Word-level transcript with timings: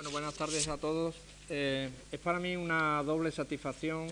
Bueno, 0.00 0.12
buenas 0.12 0.34
tardes 0.34 0.66
a 0.68 0.78
todos. 0.78 1.14
Eh, 1.50 1.90
es 2.10 2.18
para 2.20 2.40
mí 2.40 2.56
una 2.56 3.02
doble 3.02 3.30
satisfacción 3.30 4.08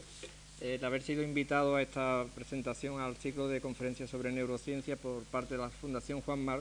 eh, 0.61 0.75
el 0.75 0.84
haber 0.84 1.00
sido 1.00 1.22
invitado 1.22 1.76
a 1.76 1.80
esta 1.80 2.26
presentación 2.34 3.00
al 3.00 3.17
ciclo 3.17 3.49
de 3.49 3.62
conferencias 3.62 4.11
sobre 4.11 4.30
neurociencia 4.30 4.96
por 4.96 5.22
parte 5.22 5.54
de 5.54 5.62
la 5.62 5.71
Fundación 5.71 6.21
Juan 6.21 6.45
Mar. 6.45 6.61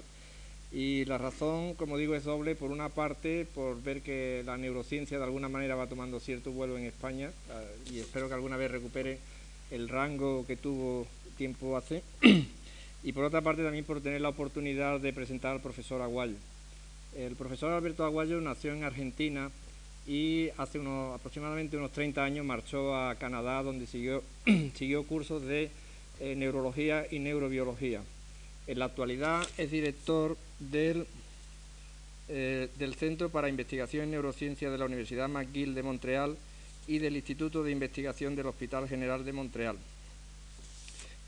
Y 0.72 1.04
la 1.04 1.18
razón, 1.18 1.74
como 1.74 1.98
digo, 1.98 2.16
es 2.16 2.24
doble. 2.24 2.56
Por 2.56 2.72
una 2.72 2.88
parte, 2.88 3.46
por 3.54 3.84
ver 3.84 4.02
que 4.02 4.44
la 4.46 4.56
neurociencia 4.56 5.18
de 5.18 5.26
alguna 5.26 5.50
manera 5.50 5.76
va 5.76 5.88
tomando 5.88 6.22
cierto 6.22 6.54
vuelo 6.54 6.78
en 6.78 6.86
España 6.86 7.30
eh, 7.50 7.92
y 7.92 8.00
espero 8.00 8.30
que 8.30 8.36
alguna 8.36 8.56
vez 8.56 8.72
recupere 8.72 9.20
el 9.72 9.90
rango 9.90 10.48
que 10.48 10.56
tuvo 10.56 11.06
tiempo 11.38 11.76
hace. 11.76 12.02
y 13.04 13.12
por 13.12 13.26
otra 13.26 13.42
parte, 13.42 13.62
también 13.62 13.84
por 13.84 14.00
tener 14.00 14.22
la 14.22 14.30
oportunidad 14.30 15.02
de 15.02 15.12
presentar 15.12 15.52
al 15.52 15.62
profesor 15.62 16.02
Aguayo. 16.02 16.38
El 17.16 17.36
profesor 17.36 17.72
Alberto 17.72 18.06
Aguayo 18.06 18.40
nació 18.42 18.74
en 18.74 18.84
Argentina 18.84 19.50
y 20.06 20.50
hace 20.58 20.80
unos, 20.80 21.16
aproximadamente 21.16 21.76
unos 21.78 21.92
30 21.92 22.24
años 22.24 22.46
marchó 22.46 22.96
a 22.96 23.16
Canadá 23.16 23.62
donde 23.64 23.88
siguió, 23.88 24.24
siguió 24.76 25.04
cursos 25.06 25.42
de 25.44 25.70
eh, 26.20 26.36
neurología 26.36 27.06
y 27.10 27.20
neurobiología. 27.20 28.02
En 28.68 28.80
la 28.80 28.86
actualidad 28.86 29.46
es 29.58 29.72
director 29.72 30.38
del, 30.60 31.08
eh, 32.30 32.70
del 32.78 32.96
Centro 32.96 33.30
para 33.30 33.50
Investigación 33.50 34.06
en 34.06 34.12
Neurociencia 34.12 34.70
de 34.70 34.78
la 34.78 34.86
Universidad 34.86 35.28
McGill 35.28 35.76
de 35.76 35.84
Montreal 35.84 36.38
y 36.88 37.00
del 37.00 37.16
Instituto 37.16 37.64
de 37.64 37.72
Investigación 37.72 38.36
del 38.36 38.48
Hospital 38.48 38.88
General 38.88 39.26
de 39.26 39.34
Montreal. 39.34 39.78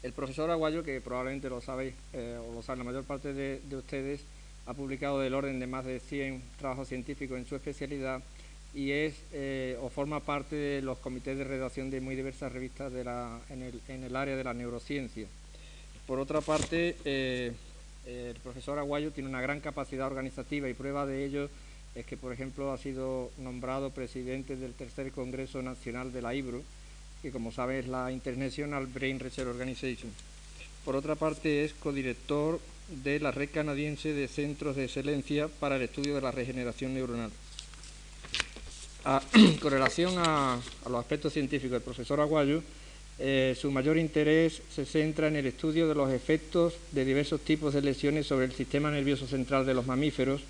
El 0.03 0.13
profesor 0.13 0.49
Aguayo, 0.49 0.84
que 0.84 1.01
probablemente 1.01 1.49
lo 1.49 1.59
sabéis 1.59 1.93
eh, 2.13 2.39
o 2.48 2.53
lo 2.53 2.61
saben 2.61 2.79
la 2.79 2.85
mayor 2.85 3.03
parte 3.03 3.34
de 3.34 3.75
ustedes, 3.75 4.21
ha 4.69 4.73
publicado 4.75 5.19
del 5.19 5.33
orden 5.33 5.59
de 5.59 5.65
más 5.65 5.83
de 5.83 5.99
100 5.99 6.43
trabajos 6.59 6.87
científicos 6.87 7.39
en 7.39 7.47
su 7.47 7.55
especialidad 7.55 8.21
y 8.71 8.91
es 8.91 9.15
eh, 9.33 9.75
o 9.81 9.89
forma 9.89 10.19
parte 10.19 10.55
de 10.55 10.81
los 10.83 10.99
comités 10.99 11.35
de 11.39 11.43
redacción 11.43 11.89
de 11.89 11.99
muy 12.01 12.15
diversas 12.15 12.51
revistas 12.51 12.93
en, 12.93 14.03
el, 14.03 14.15
área 14.15 14.35
de 14.35 14.43
la 14.43 14.53
neurociencia. 14.53 15.26
Por 16.05 16.20
otra 16.20 16.41
parte, 16.41 16.95
eh, 17.03 17.51
el 18.05 18.35
profesor 18.43 18.77
Aguayo 18.77 19.09
tiene 19.09 19.27
una 19.27 19.41
gran 19.41 19.59
capacidad 19.59 20.05
organizativa 20.05 20.70
y 20.70 20.76
prueba 20.76 21.07
de 21.07 21.26
ello 21.26 21.49
es 21.95 22.05
que, 22.05 22.15
por 22.15 22.31
ejemplo, 22.31 22.71
ha 22.71 22.77
sido 22.77 23.31
nombrado 23.39 23.89
presidente 23.89 24.55
del 24.55 24.76
tercer 24.76 25.11
Congreso 25.11 25.63
Nacional 25.63 26.13
de 26.13 26.21
la 26.21 26.35
IBRO, 26.35 26.61
que 27.23 27.31
como 27.31 27.51
saben 27.51 27.77
es 27.77 27.87
la 27.87 28.11
International 28.11 28.85
Brain 28.85 29.20
Research 29.20 29.49
Organization. 29.49 30.11
Por 30.85 30.95
otra 30.95 31.15
parte, 31.15 31.65
es 31.65 31.73
codirector 31.73 32.59
de 32.90 33.20
la 33.20 33.32
Red 33.32 33.49
Canadiense 33.54 34.13
de 34.13 34.27
Centros 34.27 34.76
de 34.76 34.85
Excelencia 34.85 35.48
para 35.48 35.76
el 35.76 35.84
Estudio 35.84 36.15
de 36.15 36.21
la 36.21 36.32
Regeneración 36.32 36.93
Neuronal. 36.93 37.32
con 39.62 39.71
relación 39.71 40.15
a, 40.18 40.59
los 40.90 40.99
aspectos 40.99 41.34
científicos 41.34 41.71
del 41.71 41.82
profesor 41.82 42.20
Aguayo, 42.20 42.62
eh, 43.17 43.55
su 43.60 43.71
mayor 43.71 43.98
interés 43.98 44.62
se 44.73 44.85
centra 44.85 45.27
en 45.27 45.35
el 45.35 45.45
estudio 45.45 45.87
de 45.87 45.95
los 45.95 46.12
efectos 46.12 46.76
de 46.91 47.05
diversos 47.05 47.41
tipos 47.41 47.73
de 47.73 47.82
lesiones 47.82 48.27
sobre 48.27 48.45
el 48.45 48.54
sistema 48.54 48.91
nervioso 48.91 49.27
central 49.27 49.65
de 49.65 49.73
los 49.73 49.85
mamíferos, 49.85 50.41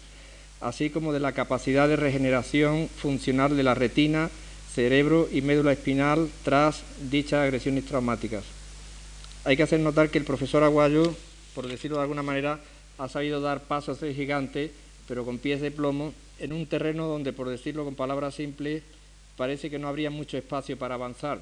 así 0.61 0.89
como 0.89 1.13
de 1.13 1.19
la 1.19 1.31
capacidad 1.31 1.87
de 1.87 1.95
regeneración 1.95 2.89
funcional 2.89 3.55
de 3.55 3.63
la 3.63 3.75
retina, 3.75 4.29
cerebro 4.73 5.27
y 5.31 5.41
médula 5.41 5.73
espinal 5.73 6.29
tras 6.43 6.83
dichas 7.09 7.43
agresiones 7.43 7.85
traumáticas. 7.85 8.43
Hay 9.45 9.57
que 9.57 9.63
hacer 9.63 9.79
notar 9.79 10.09
que 10.09 10.17
el 10.17 10.25
profesor 10.25 10.63
Aguayo 10.63 11.15
por 11.53 11.67
decirlo 11.67 11.97
de 11.97 12.03
alguna 12.03 12.23
manera, 12.23 12.59
ha 12.97 13.07
sabido 13.07 13.41
dar 13.41 13.63
pasos 13.63 13.99
de 13.99 14.13
gigante, 14.13 14.71
pero 15.07 15.25
con 15.25 15.37
pies 15.37 15.61
de 15.61 15.71
plomo, 15.71 16.13
en 16.39 16.53
un 16.53 16.65
terreno 16.65 17.07
donde, 17.07 17.33
por 17.33 17.49
decirlo 17.49 17.85
con 17.85 17.95
palabras 17.95 18.35
simples, 18.35 18.83
parece 19.35 19.69
que 19.69 19.79
no 19.79 19.87
habría 19.87 20.09
mucho 20.09 20.37
espacio 20.37 20.77
para 20.77 20.95
avanzar. 20.95 21.39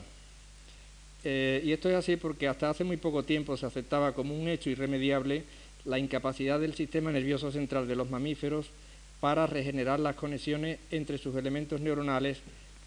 Eh, 1.23 1.61
y 1.65 1.71
esto 1.71 1.89
es 1.89 1.95
así 1.95 2.15
porque 2.15 2.47
hasta 2.47 2.69
hace 2.69 2.83
muy 2.83 2.97
poco 2.97 3.23
tiempo 3.23 3.57
se 3.57 3.65
aceptaba 3.65 4.13
como 4.13 4.39
un 4.39 4.47
hecho 4.47 4.69
irremediable 4.69 5.43
la 5.85 5.97
incapacidad 5.97 6.59
del 6.59 6.75
sistema 6.75 7.11
nervioso 7.11 7.51
central 7.51 7.87
de 7.87 7.95
los 7.95 8.09
mamíferos 8.09 8.67
para 9.19 9.47
regenerar 9.47 9.99
las 9.99 10.15
conexiones 10.15 10.79
entre 10.91 11.17
sus 11.17 11.35
elementos 11.35 11.81
neuronales 11.81 12.39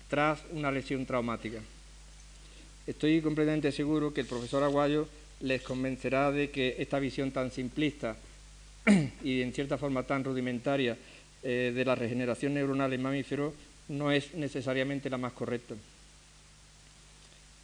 tras 0.09 0.41
una 0.53 0.71
lesión 0.71 1.07
traumática. 1.07 1.61
Estoy 2.87 3.21
completamente 3.21 3.73
seguro 3.73 4.13
que 4.13 4.21
el 4.21 4.27
profesor 4.27 4.63
Aguayo 4.63 5.09
les 5.41 5.63
convencerá 5.63 6.31
de 6.31 6.51
que 6.51 6.77
esta 6.79 6.99
visión 6.99 7.31
tan 7.31 7.51
simplista 7.51 8.17
y 9.25 9.43
en 9.43 9.53
cierta 9.53 9.79
forma 9.79 10.03
tan 10.03 10.25
rudimentaria 10.25 10.97
eh, 11.43 11.73
de 11.75 11.85
la 11.85 11.95
regeneración 11.95 12.55
neuronal 12.55 12.93
en 12.93 13.03
mamíferos 13.03 13.55
no 13.89 14.13
es 14.13 14.35
necesariamente 14.35 15.11
la 15.11 15.19
más 15.19 15.33
correcta. 15.33 15.75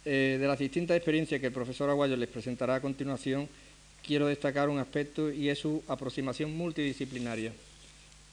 Eh, 0.05 0.37
de 0.39 0.47
las 0.47 0.59
distintas 0.59 0.97
experiencias 0.97 1.41
que 1.41 1.47
el 1.47 1.53
profesor 1.53 1.89
Aguayo 1.89 2.15
les 2.15 2.29
presentará 2.29 2.75
a 2.75 2.81
continuación, 2.81 3.47
quiero 4.05 4.27
destacar 4.27 4.69
un 4.69 4.79
aspecto 4.79 5.31
y 5.31 5.49
es 5.49 5.59
su 5.59 5.83
aproximación 5.87 6.55
multidisciplinaria. 6.55 7.51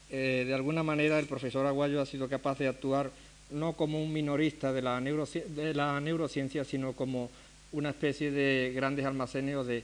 Eh, 0.09 0.45
de 0.47 0.53
alguna 0.53 0.83
manera 0.83 1.19
el 1.19 1.25
profesor 1.25 1.65
Aguayo 1.65 2.01
ha 2.01 2.05
sido 2.05 2.29
capaz 2.29 2.59
de 2.59 2.67
actuar 2.67 3.11
no 3.51 3.73
como 3.73 4.01
un 4.01 4.13
minorista 4.13 4.71
de 4.71 4.81
la, 4.81 4.99
de 5.01 5.73
la 5.73 5.99
neurociencia, 5.99 6.63
sino 6.63 6.93
como 6.93 7.29
una 7.75 7.89
especie 7.89 8.31
de 8.31 8.71
grandes 8.73 9.05
almacenes 9.05 9.55
o 9.55 9.63
de 9.63 9.83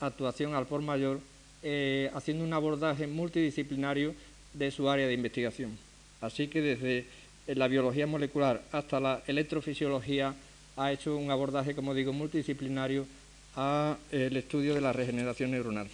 actuación 0.00 0.54
al 0.54 0.66
por 0.66 0.82
mayor, 0.82 1.20
eh, 1.62 2.10
haciendo 2.12 2.44
un 2.44 2.52
abordaje 2.52 3.06
multidisciplinario 3.06 4.14
de 4.52 4.70
su 4.70 4.90
área 4.90 5.06
de 5.06 5.14
investigación. 5.14 5.78
Así 6.20 6.48
que 6.48 6.60
desde 6.60 7.06
la 7.46 7.68
biología 7.68 8.06
molecular 8.06 8.62
hasta 8.72 8.98
la 8.98 9.22
electrofisiología 9.26 10.34
ha 10.76 10.92
hecho 10.92 11.16
un 11.16 11.30
abordaje, 11.30 11.74
como 11.74 11.94
digo, 11.94 12.12
multidisciplinario 12.12 13.06
al 13.54 13.96
estudio 14.36 14.74
de 14.74 14.80
la 14.80 14.92
regeneración 14.92 15.52
neuronal. 15.52 15.88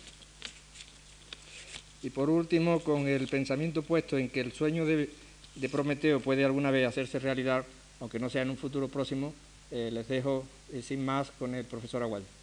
Y 2.02 2.10
por 2.10 2.30
último, 2.30 2.80
con 2.80 3.08
el 3.08 3.28
pensamiento 3.28 3.82
puesto 3.82 4.16
en 4.16 4.30
que 4.30 4.41
el 4.41 4.52
sueño 4.52 4.86
de 4.86 5.69
Prometeo 5.70 6.20
puede 6.20 6.44
alguna 6.44 6.70
vez 6.70 6.86
hacerse 6.88 7.19
realidad, 7.19 7.64
aunque 8.00 8.19
no 8.19 8.30
sea 8.30 8.42
en 8.42 8.50
un 8.50 8.56
futuro 8.56 8.88
próximo, 8.88 9.34
eh, 9.34 9.45
les 9.71 10.09
dejo 10.09 10.44
eh, 10.72 10.82
sin 10.82 11.04
más 11.04 11.31
con 11.38 11.54
el 11.54 11.65
profesor 11.65 12.03
Aguayo. 12.03 12.35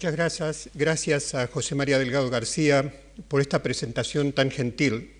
Muchas 0.00 0.16
gracias, 0.16 0.70
gracias 0.72 1.34
a 1.34 1.46
José 1.46 1.74
María 1.74 1.98
Delgado 1.98 2.30
García 2.30 2.94
por 3.28 3.42
esta 3.42 3.62
presentación 3.62 4.32
tan 4.32 4.50
gentil, 4.50 5.10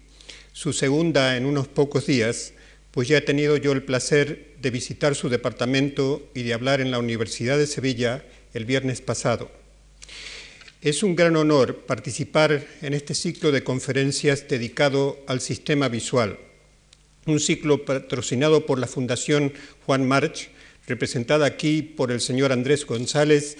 su 0.54 0.72
segunda 0.72 1.36
en 1.36 1.44
unos 1.44 1.68
pocos 1.68 2.06
días, 2.06 2.54
pues 2.90 3.06
ya 3.06 3.18
he 3.18 3.20
tenido 3.20 3.58
yo 3.58 3.72
el 3.72 3.82
placer 3.82 4.54
de 4.58 4.70
visitar 4.70 5.14
su 5.14 5.28
departamento 5.28 6.26
y 6.34 6.44
de 6.44 6.54
hablar 6.54 6.80
en 6.80 6.90
la 6.90 6.98
Universidad 6.98 7.58
de 7.58 7.66
Sevilla 7.66 8.24
el 8.54 8.64
viernes 8.64 9.02
pasado. 9.02 9.50
Es 10.80 11.02
un 11.02 11.14
gran 11.14 11.36
honor 11.36 11.84
participar 11.84 12.66
en 12.80 12.94
este 12.94 13.12
ciclo 13.12 13.52
de 13.52 13.62
conferencias 13.62 14.48
dedicado 14.48 15.22
al 15.26 15.42
sistema 15.42 15.90
visual, 15.90 16.38
un 17.26 17.38
ciclo 17.38 17.84
patrocinado 17.84 18.64
por 18.64 18.78
la 18.78 18.86
Fundación 18.86 19.52
Juan 19.84 20.08
March, 20.08 20.48
representada 20.86 21.44
aquí 21.44 21.82
por 21.82 22.10
el 22.10 22.22
señor 22.22 22.50
Andrés 22.50 22.86
González, 22.86 23.58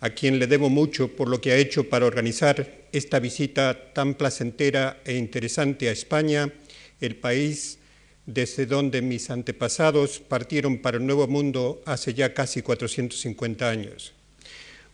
a 0.00 0.10
quien 0.10 0.38
le 0.38 0.46
debo 0.46 0.68
mucho 0.68 1.16
por 1.16 1.28
lo 1.28 1.40
que 1.40 1.52
ha 1.52 1.56
hecho 1.56 1.88
para 1.88 2.06
organizar 2.06 2.86
esta 2.92 3.18
visita 3.18 3.92
tan 3.92 4.14
placentera 4.14 5.00
e 5.04 5.16
interesante 5.16 5.88
a 5.88 5.92
España, 5.92 6.52
el 7.00 7.16
país 7.16 7.78
desde 8.26 8.66
donde 8.66 9.02
mis 9.02 9.30
antepasados 9.30 10.18
partieron 10.18 10.78
para 10.78 10.98
el 10.98 11.06
Nuevo 11.06 11.28
Mundo 11.28 11.82
hace 11.86 12.12
ya 12.12 12.34
casi 12.34 12.62
450 12.62 13.68
años. 13.68 14.12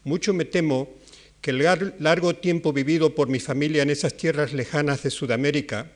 Mucho 0.05 0.35
me 0.35 0.45
temo 0.45 0.89
que 1.41 1.51
el 1.51 1.65
largo 1.99 2.37
tiempo 2.37 2.73
vivido 2.73 3.15
por 3.15 3.29
mi 3.29 3.41
familia 3.41 3.83
en 3.83 3.91
esas 3.91 4.17
tierras 4.17 4.53
lejanas 4.53 5.03
de 5.03 5.11
Sudamérica, 5.11 5.91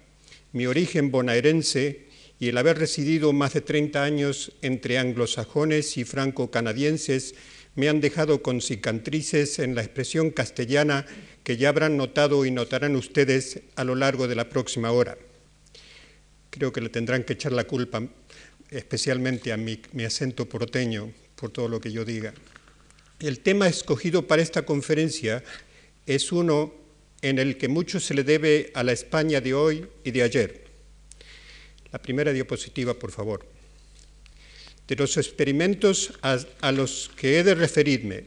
mi 0.52 0.66
origen 0.66 1.10
bonaerense 1.10 2.06
y 2.40 2.48
el 2.48 2.58
haber 2.58 2.78
residido 2.78 3.32
más 3.32 3.54
de 3.54 3.60
30 3.60 4.02
años 4.02 4.52
entre 4.62 4.98
anglosajones 4.98 5.96
y 5.96 6.04
franco-canadienses 6.04 7.34
me 7.76 7.88
han 7.88 8.00
dejado 8.00 8.42
con 8.42 8.60
cicatrices 8.60 9.58
en 9.58 9.74
la 9.74 9.82
expresión 9.82 10.30
castellana 10.30 11.06
que 11.44 11.56
ya 11.56 11.68
habrán 11.68 11.96
notado 11.96 12.44
y 12.44 12.50
notarán 12.50 12.96
ustedes 12.96 13.60
a 13.76 13.84
lo 13.84 13.94
largo 13.94 14.26
de 14.26 14.34
la 14.34 14.48
próxima 14.48 14.90
hora. 14.90 15.16
Creo 16.50 16.72
que 16.72 16.80
le 16.80 16.88
tendrán 16.88 17.22
que 17.22 17.34
echar 17.34 17.52
la 17.52 17.64
culpa 17.64 18.02
especialmente 18.70 19.52
a 19.52 19.56
mi, 19.56 19.80
acento 20.04 20.48
porteño, 20.48 21.12
por 21.36 21.50
todo 21.50 21.68
lo 21.68 21.80
que 21.80 21.92
yo 21.92 22.04
diga. 22.04 22.32
El 23.20 23.40
tema 23.40 23.68
escogido 23.68 24.26
para 24.26 24.42
esta 24.42 24.64
conferencia 24.64 25.44
es 26.06 26.32
uno 26.32 26.74
en 27.22 27.38
el 27.38 27.58
que 27.58 27.68
mucho 27.68 28.00
se 28.00 28.14
le 28.14 28.24
debe 28.24 28.70
a 28.74 28.82
la 28.82 28.92
España 28.92 29.40
de 29.40 29.54
hoy 29.54 29.86
y 30.02 30.10
de 30.10 30.22
ayer. 30.22 30.64
La 31.92 32.00
primera 32.00 32.32
diapositiva, 32.32 32.94
por 32.94 33.12
favor. 33.12 33.55
De 34.88 34.96
los 34.96 35.16
experimentos 35.16 36.12
a, 36.22 36.38
a 36.60 36.72
los 36.72 37.10
que 37.16 37.38
he 37.38 37.44
de 37.44 37.54
referirme, 37.54 38.24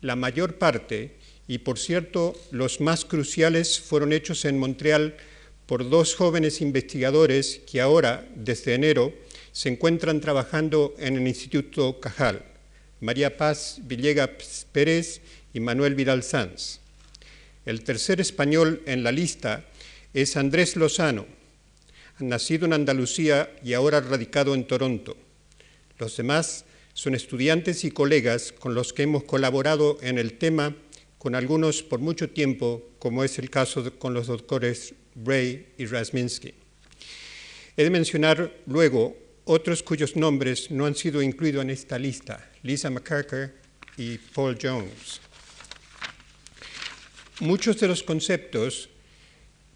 la 0.00 0.16
mayor 0.16 0.56
parte, 0.56 1.16
y 1.48 1.58
por 1.58 1.78
cierto 1.78 2.34
los 2.50 2.80
más 2.80 3.04
cruciales, 3.04 3.80
fueron 3.80 4.12
hechos 4.12 4.44
en 4.44 4.58
Montreal 4.58 5.16
por 5.66 5.88
dos 5.88 6.14
jóvenes 6.14 6.60
investigadores 6.60 7.60
que 7.70 7.80
ahora, 7.80 8.26
desde 8.34 8.74
enero, 8.74 9.12
se 9.52 9.68
encuentran 9.68 10.20
trabajando 10.20 10.94
en 10.98 11.16
el 11.16 11.26
Instituto 11.26 11.98
Cajal, 11.98 12.44
María 13.00 13.36
Paz 13.36 13.78
Villegas 13.82 14.66
Pérez 14.70 15.20
y 15.52 15.60
Manuel 15.60 15.94
Vidal 15.94 16.22
Sanz. 16.22 16.80
El 17.64 17.82
tercer 17.82 18.20
español 18.20 18.82
en 18.86 19.02
la 19.02 19.12
lista 19.12 19.64
es 20.14 20.36
Andrés 20.36 20.76
Lozano, 20.76 21.26
nacido 22.18 22.66
en 22.66 22.74
Andalucía 22.74 23.50
y 23.64 23.72
ahora 23.72 24.00
radicado 24.00 24.54
en 24.54 24.66
Toronto. 24.66 25.16
Los 25.98 26.16
demás 26.16 26.64
son 26.92 27.14
estudiantes 27.14 27.84
y 27.84 27.90
colegas 27.90 28.52
con 28.52 28.74
los 28.74 28.92
que 28.92 29.02
hemos 29.04 29.24
colaborado 29.24 29.98
en 30.02 30.18
el 30.18 30.38
tema, 30.38 30.76
con 31.18 31.34
algunos 31.34 31.82
por 31.82 32.00
mucho 32.00 32.30
tiempo, 32.30 32.90
como 32.98 33.24
es 33.24 33.38
el 33.38 33.50
caso 33.50 33.98
con 33.98 34.14
los 34.14 34.26
doctores 34.26 34.94
Bray 35.14 35.74
y 35.78 35.86
Rasminsky. 35.86 36.54
He 37.76 37.84
de 37.84 37.90
mencionar 37.90 38.60
luego 38.66 39.16
otros 39.44 39.82
cuyos 39.82 40.16
nombres 40.16 40.70
no 40.70 40.86
han 40.86 40.94
sido 40.94 41.22
incluidos 41.22 41.62
en 41.62 41.70
esta 41.70 41.98
lista, 41.98 42.50
Lisa 42.62 42.90
McCarker 42.90 43.54
y 43.96 44.18
Paul 44.18 44.58
Jones. 44.60 45.20
Muchos 47.40 47.78
de 47.80 47.88
los 47.88 48.02
conceptos 48.02 48.88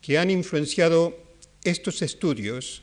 que 0.00 0.18
han 0.18 0.30
influenciado 0.30 1.18
estos 1.62 2.02
estudios 2.02 2.82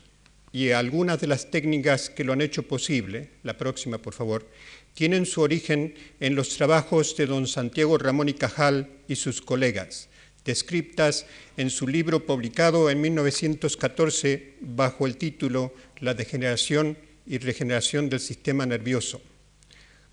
y 0.52 0.70
algunas 0.70 1.20
de 1.20 1.26
las 1.26 1.50
técnicas 1.50 2.10
que 2.10 2.24
lo 2.24 2.32
han 2.32 2.40
hecho 2.40 2.62
posible, 2.62 3.30
la 3.42 3.56
próxima 3.56 3.98
por 3.98 4.14
favor, 4.14 4.46
tienen 4.94 5.26
su 5.26 5.42
origen 5.42 5.94
en 6.20 6.34
los 6.34 6.56
trabajos 6.56 7.16
de 7.16 7.26
don 7.26 7.46
Santiago 7.46 7.98
Ramón 7.98 8.28
y 8.28 8.34
Cajal 8.34 8.90
y 9.06 9.16
sus 9.16 9.40
colegas, 9.40 10.08
descritas 10.44 11.26
en 11.56 11.70
su 11.70 11.86
libro 11.86 12.26
publicado 12.26 12.90
en 12.90 13.00
1914 13.00 14.54
bajo 14.60 15.06
el 15.06 15.16
título 15.16 15.72
La 16.00 16.14
degeneración 16.14 16.96
y 17.26 17.38
regeneración 17.38 18.08
del 18.08 18.20
sistema 18.20 18.66
nervioso. 18.66 19.20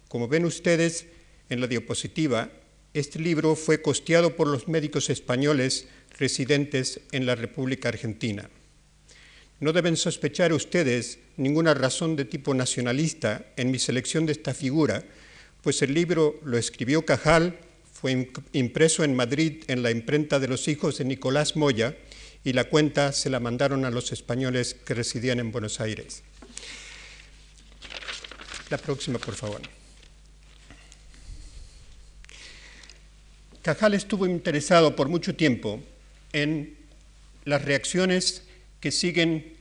Como 0.07 0.27
ven 0.27 0.45
ustedes 0.45 1.07
en 1.49 1.61
la 1.61 1.67
diapositiva, 1.67 2.49
este 2.93 3.19
libro 3.19 3.55
fue 3.55 3.81
costeado 3.81 4.35
por 4.35 4.47
los 4.47 4.67
médicos 4.67 5.09
españoles 5.09 5.87
residentes 6.17 7.01
en 7.11 7.25
la 7.25 7.35
República 7.35 7.89
Argentina. 7.89 8.49
No 9.59 9.71
deben 9.71 9.95
sospechar 9.95 10.51
ustedes 10.51 11.19
ninguna 11.37 11.73
razón 11.73 12.15
de 12.15 12.25
tipo 12.25 12.53
nacionalista 12.53 13.45
en 13.55 13.71
mi 13.71 13.79
selección 13.79 14.25
de 14.25 14.33
esta 14.33 14.53
figura, 14.53 15.03
pues 15.61 15.81
el 15.81 15.93
libro 15.93 16.39
lo 16.43 16.57
escribió 16.57 17.05
Cajal, 17.05 17.57
fue 17.93 18.29
impreso 18.51 19.03
en 19.03 19.15
Madrid 19.15 19.63
en 19.67 19.81
la 19.81 19.91
imprenta 19.91 20.39
de 20.39 20.47
los 20.47 20.67
hijos 20.67 20.97
de 20.97 21.05
Nicolás 21.05 21.55
Moya 21.55 21.95
y 22.43 22.53
la 22.53 22.65
cuenta 22.65 23.11
se 23.13 23.29
la 23.29 23.39
mandaron 23.39 23.85
a 23.85 23.89
los 23.89 24.11
españoles 24.11 24.75
que 24.75 24.93
residían 24.93 25.39
en 25.39 25.51
Buenos 25.51 25.79
Aires. 25.79 26.21
La 28.69 28.77
próxima, 28.77 29.17
por 29.17 29.35
favor. 29.35 29.61
Cajal 33.61 33.95
estuvo 33.95 34.27
interesado 34.27 34.95
por 34.95 35.07
mucho 35.07 35.35
tiempo 35.35 35.81
en 36.33 36.77
las 37.45 37.63
reacciones 37.65 38.44
que 38.85 38.91
siguen 38.91 39.57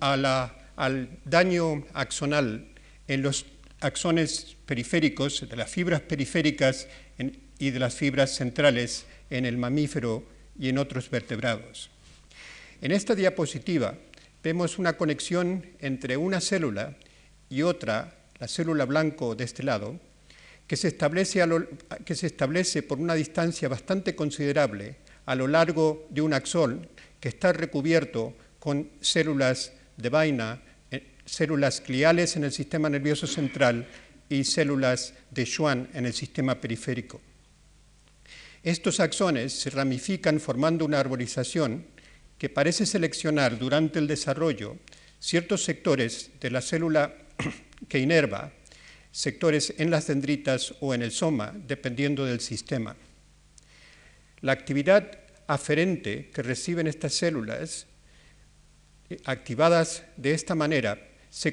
al 0.00 1.20
daño 1.26 1.84
axonal 1.92 2.72
en 3.06 3.20
los 3.20 3.44
axones 3.80 4.56
periféricos, 4.64 5.46
de 5.46 5.54
las 5.54 5.70
fibras 5.70 6.00
periféricas 6.00 6.88
y 7.58 7.68
de 7.68 7.78
las 7.78 7.94
fibras 7.94 8.34
centrales 8.34 9.04
en 9.28 9.44
el 9.44 9.58
mamífero 9.58 10.24
y 10.58 10.70
en 10.70 10.78
otros 10.78 11.10
vertebrados. 11.10 11.90
En 12.80 12.92
esta 12.92 13.14
diapositiva 13.14 13.98
vemos 14.42 14.78
una 14.78 14.96
conexión 14.96 15.66
entre 15.80 16.16
una 16.16 16.40
célula 16.40 16.96
y 17.50 17.60
otra, 17.60 18.16
la 18.40 18.48
célula 18.48 18.86
blanco 18.86 19.34
de 19.34 19.44
este 19.44 19.62
lado, 19.62 20.00
que 20.66 20.78
se, 20.78 20.88
establece 20.88 21.44
que 22.06 22.14
se 22.14 22.28
establece 22.28 22.82
por 22.82 22.98
una 22.98 23.12
distancia 23.12 23.68
bastante 23.68 24.16
considerable 24.16 24.96
a 25.26 25.34
lo 25.34 25.48
largo 25.48 26.06
de 26.08 26.22
un 26.22 26.32
axón 26.32 26.88
que 27.20 27.28
está 27.28 27.52
recubierto 27.52 28.34
con 28.58 28.90
células 29.00 29.72
de 29.96 30.08
vaina, 30.08 30.62
eh, 30.90 31.14
células 31.24 31.82
gliales 31.84 32.36
en 32.36 32.44
el 32.44 32.52
sistema 32.52 32.88
nervioso 32.88 33.26
central 33.26 33.88
y 34.28 34.44
células 34.44 35.14
de 35.30 35.44
Schwann 35.44 35.88
en 35.94 36.06
el 36.06 36.12
sistema 36.12 36.60
periférico. 36.60 37.20
Estos 38.62 39.00
axones 39.00 39.52
se 39.52 39.70
ramifican 39.70 40.40
formando 40.40 40.84
una 40.84 41.00
arborización 41.00 41.86
que 42.38 42.48
parece 42.48 42.86
seleccionar 42.86 43.58
durante 43.58 43.98
el 43.98 44.06
desarrollo 44.06 44.76
ciertos 45.18 45.64
sectores 45.64 46.30
de 46.40 46.50
la 46.50 46.60
célula 46.60 47.14
que 47.88 47.98
inerva 47.98 48.52
sectores 49.10 49.74
en 49.78 49.90
las 49.90 50.06
dendritas 50.06 50.74
o 50.80 50.94
en 50.94 51.02
el 51.02 51.10
soma, 51.10 51.52
dependiendo 51.66 52.24
del 52.24 52.40
sistema. 52.40 52.96
La 54.40 54.52
actividad 54.52 55.18
aferente 55.48 56.30
que 56.30 56.42
reciben 56.42 56.86
estas 56.86 57.14
células, 57.14 57.88
eh, 59.10 59.18
activadas 59.24 60.04
de 60.16 60.32
esta 60.32 60.54
manera, 60.54 61.08
se, 61.30 61.52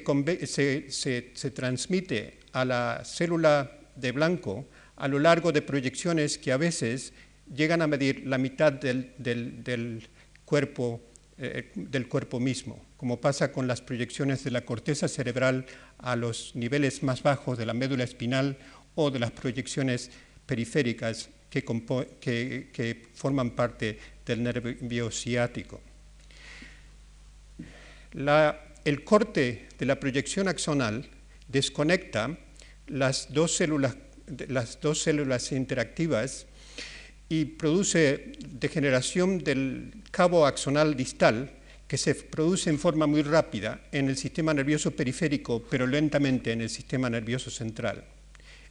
transmite 1.53 2.39
a 2.53 2.63
la 2.63 3.01
célula 3.03 3.71
de 3.95 4.12
blanco 4.12 4.68
a 4.95 5.07
lo 5.07 5.18
largo 5.19 5.51
de 5.51 5.62
proyecciones 5.62 6.38
que 6.38 6.51
a 6.51 6.57
veces 6.57 7.12
llegan 7.53 7.81
a 7.81 7.88
medir 7.88 8.27
la 8.27 8.38
mitad 8.38 8.71
del, 8.71 10.07
cuerpo, 10.45 11.01
eh, 11.38 11.71
del 11.75 12.07
cuerpo 12.07 12.39
mismo 12.39 12.86
como 12.97 13.19
pasa 13.19 13.51
con 13.51 13.68
las 13.68 13.81
proyecciones 13.81 14.44
de 14.44 14.51
la 14.51 14.65
corteza 14.65 15.07
cerebral 15.07 15.65
a 15.97 16.15
los 16.15 16.56
niveles 16.56 17.03
más 17.03 17.21
bajos 17.24 17.57
de 17.57 17.65
la 17.65 17.74
médula 17.74 18.03
espinal 18.03 18.57
o 18.95 19.12
de 19.12 19.19
las 19.19 19.31
proyecciones 19.31 20.11
periféricas 20.45 21.30
que, 21.64 23.07
forman 23.14 23.52
parte 23.52 23.97
del 24.26 24.44
nervio 24.44 25.12
ciático. 25.12 25.81
el 28.14 29.04
corte 29.04 29.68
de 29.78 29.85
la 29.85 30.00
proyección 30.00 30.47
axonal 30.47 31.09
desconecta 31.47 32.38
las 32.88 33.33
dos 33.33 33.56
células, 33.56 33.97
las 34.47 34.80
dos 34.81 35.02
células 35.02 35.52
interactivas 35.52 36.47
y 37.30 37.45
produce 37.45 38.33
degeneración 38.47 39.40
del 39.40 40.04
cabo 40.12 40.45
axonal 40.45 40.95
distal 40.95 41.52
que 41.88 41.97
se 41.97 42.16
produce 42.16 42.69
en 42.69 42.80
forma 42.80 43.07
muy 43.07 43.21
rápida 43.21 43.81
en 43.92 44.09
el 44.09 44.18
sistema 44.18 44.54
nervioso 44.54 44.92
periférico, 44.92 45.64
pero 45.69 45.85
lentamente 45.85 46.52
en 46.52 46.62
el 46.62 46.69
sistema 46.69 47.09
nervioso 47.09 47.50
central. 47.52 48.04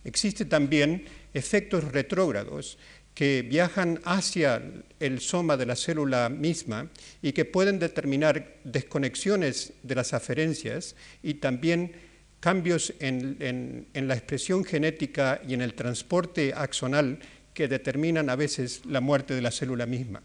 Existen 0.04 0.48
también 0.48 1.06
efectos 1.32 1.84
retrógrados 1.84 2.78
que 3.14 3.42
viajan 3.42 4.00
hacia 4.04 4.60
el 4.98 5.20
soma 5.20 5.56
de 5.56 5.66
la 5.66 5.76
célula 5.76 6.28
misma 6.28 6.90
y 7.22 7.32
que 7.32 7.44
pueden 7.44 7.78
determinar 7.78 8.56
desconexiones 8.64 9.72
de 9.82 9.94
las 9.94 10.12
aferencias 10.12 10.96
y 11.22 11.34
también 11.34 11.92
cambios 12.40 12.92
en, 12.98 13.86
la 13.94 14.14
expresión 14.14 14.64
genética 14.64 15.40
y 15.48 15.54
en 15.54 15.62
el 15.62 15.74
transporte 15.74 16.52
axonal 16.54 17.20
que 17.54 17.68
determinan 17.68 18.28
a 18.28 18.36
veces 18.36 18.84
la 18.84 19.00
muerte 19.00 19.32
de 19.32 19.40
la 19.40 19.52
célula 19.52 19.86
misma. 19.86 20.20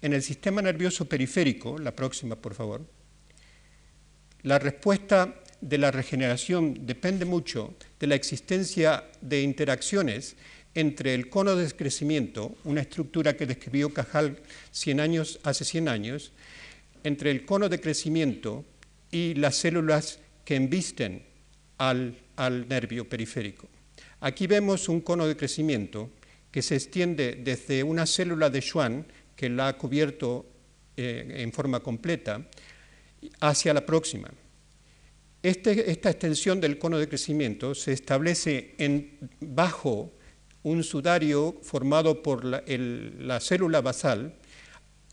En 0.00 0.14
el 0.14 0.22
sistema 0.22 0.62
nervioso 0.62 1.04
periférico, 1.04 1.78
la 1.78 1.94
próxima 1.94 2.34
por 2.34 2.54
favor, 2.54 2.84
la 4.42 4.58
respuesta 4.58 5.34
de 5.60 5.78
la 5.78 5.90
regeneración 5.90 6.86
depende 6.86 7.24
mucho 7.24 7.74
de 7.98 8.06
la 8.06 8.14
existencia 8.14 9.04
de 9.20 9.42
interacciones 9.42 10.36
entre 10.74 11.14
el 11.14 11.28
cono 11.28 11.56
de 11.56 11.70
crecimiento, 11.72 12.56
una 12.64 12.82
estructura 12.82 13.36
que 13.36 13.46
describió 13.46 13.92
Cajal 13.92 14.38
100 14.70 15.00
años, 15.00 15.40
hace 15.42 15.64
100 15.64 15.88
años, 15.88 16.32
entre 17.02 17.30
el 17.30 17.44
cono 17.44 17.68
de 17.68 17.80
crecimiento 17.80 18.64
y 19.10 19.34
las 19.34 19.56
células 19.56 20.20
que 20.44 20.56
embisten 20.56 21.24
al, 21.78 22.16
al 22.36 22.68
nervio 22.68 23.08
periférico. 23.08 23.68
Aquí 24.20 24.46
vemos 24.46 24.88
un 24.88 25.00
cono 25.00 25.26
de 25.26 25.36
crecimiento 25.36 26.10
que 26.50 26.62
se 26.62 26.76
extiende 26.76 27.38
desde 27.42 27.82
una 27.82 28.06
célula 28.06 28.50
de 28.50 28.60
Schwann 28.60 29.06
que 29.36 29.48
la 29.48 29.68
ha 29.68 29.78
cubierto 29.78 30.46
eh, 30.96 31.42
en 31.42 31.52
forma 31.52 31.80
completa 31.80 32.44
hacia 33.40 33.74
la 33.74 33.84
próxima. 33.84 34.30
Este, 35.42 35.90
esta 35.90 36.10
extensión 36.10 36.60
del 36.60 36.78
cono 36.78 36.98
de 36.98 37.08
crecimiento 37.08 37.74
se 37.74 37.92
establece 37.92 38.74
en, 38.78 39.18
bajo 39.40 40.12
un 40.64 40.82
sudario 40.82 41.56
formado 41.62 42.22
por 42.22 42.44
la, 42.44 42.62
la 42.66 43.38
célula 43.40 43.80
basal 43.80 44.34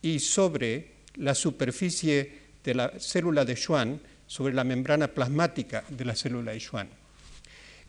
y 0.01 0.19
sobre 0.19 0.95
la 1.15 1.35
superficie 1.35 2.45
de 2.63 2.73
la 2.73 2.99
célula 2.99 3.45
de 3.45 3.55
Schwann, 3.55 4.01
sobre 4.25 4.53
la 4.53 4.63
membrana 4.63 5.07
plasmática 5.07 5.83
de 5.89 6.05
la 6.05 6.15
célula 6.15 6.51
de 6.51 6.59
Schwann. 6.59 6.89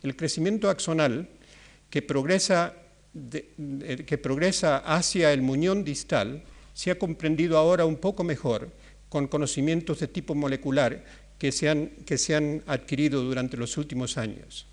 El 0.03 0.15
crecimiento 0.15 0.69
axonal 0.69 1.27
que 1.89 2.03
progresa, 2.03 2.75
que 4.05 4.17
progresa 4.17 4.77
hacia 4.77 5.33
el 5.33 5.41
muñón 5.41 5.83
distal 5.83 6.43
se 6.73 6.91
ha 6.91 6.99
comprendido 6.99 7.57
ahora 7.57 7.85
un 7.85 7.97
poco 7.97 8.23
mejor 8.23 8.69
con 9.09 9.27
conocimientos 9.27 9.99
de 9.99 10.07
tipo 10.07 10.35
molecular 10.35 11.03
que 11.37 11.51
se 11.51 11.69
han, 11.69 11.87
que 12.05 12.17
se 12.17 12.35
han 12.35 12.63
adquirido 12.67 13.23
durante 13.23 13.57
los 13.57 13.77
últimos 13.77 14.17
años. 14.17 14.67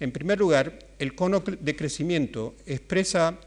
En 0.00 0.12
primer 0.12 0.38
lugar, 0.38 0.78
el 0.98 1.14
cono 1.14 1.40
de 1.40 1.76
crecimiento 1.76 2.54
expresa 2.66 3.38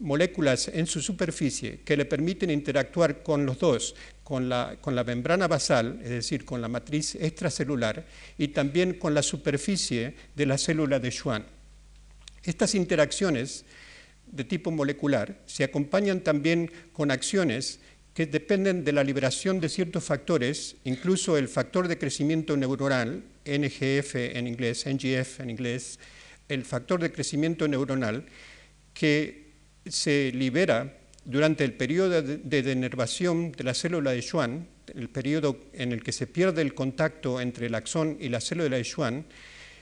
moléculas 0.00 0.68
en 0.68 0.86
su 0.86 1.00
superficie 1.00 1.80
que 1.84 1.96
le 1.96 2.04
permiten 2.04 2.50
interactuar 2.50 3.22
con 3.22 3.46
los 3.46 3.58
dos, 3.58 3.94
con 4.22 4.48
la, 4.48 4.76
con 4.80 4.94
la, 4.94 5.04
membrana 5.04 5.48
basal, 5.48 6.00
es 6.02 6.10
decir, 6.10 6.44
con 6.44 6.60
la 6.60 6.68
matriz 6.68 7.14
extracelular, 7.14 8.04
y 8.36 8.48
también 8.48 8.94
con 8.94 9.14
la 9.14 9.22
superficie 9.22 10.14
de 10.34 10.46
la 10.46 10.58
célula 10.58 10.98
de 10.98 11.10
Schwann. 11.10 11.44
Estas 12.42 12.74
interacciones 12.74 13.64
de 14.26 14.44
tipo 14.44 14.70
molecular 14.70 15.40
se 15.46 15.64
acompañan 15.64 16.20
también 16.20 16.70
con 16.92 17.10
acciones 17.10 17.80
que 18.14 18.26
dependen 18.26 18.84
de 18.84 18.92
la 18.92 19.02
liberación 19.02 19.60
de 19.60 19.68
ciertos 19.68 20.04
factores, 20.04 20.76
incluso 20.84 21.36
el 21.36 21.48
factor 21.48 21.88
de 21.88 21.98
crecimiento 21.98 22.56
neuronal, 22.56 23.24
NGF 23.44 24.14
en 24.14 24.46
inglés, 24.46 24.86
NGF 24.86 25.40
en 25.40 25.50
inglés, 25.50 25.98
el 26.48 26.64
factor 26.64 27.00
de 27.00 27.10
crecimiento 27.10 27.66
neuronal, 27.66 28.24
que 28.94 29.50
se 29.86 30.30
libera 30.32 30.96
durante 31.24 31.64
el 31.64 31.72
periodo 31.72 32.22
de 32.22 32.62
denervación 32.62 33.50
de 33.50 33.64
la 33.64 33.74
célula 33.74 34.12
de 34.12 34.22
Schwann, 34.22 34.68
el 34.94 35.08
periodo 35.08 35.58
en 35.72 35.90
el 35.90 36.02
que 36.02 36.12
se 36.12 36.28
pierde 36.28 36.62
el 36.62 36.74
contacto 36.74 37.40
entre 37.40 37.66
el 37.66 37.74
axón 37.74 38.16
y 38.20 38.28
la 38.28 38.40
célula 38.40 38.76
de 38.76 38.84
Schwann, 38.84 39.24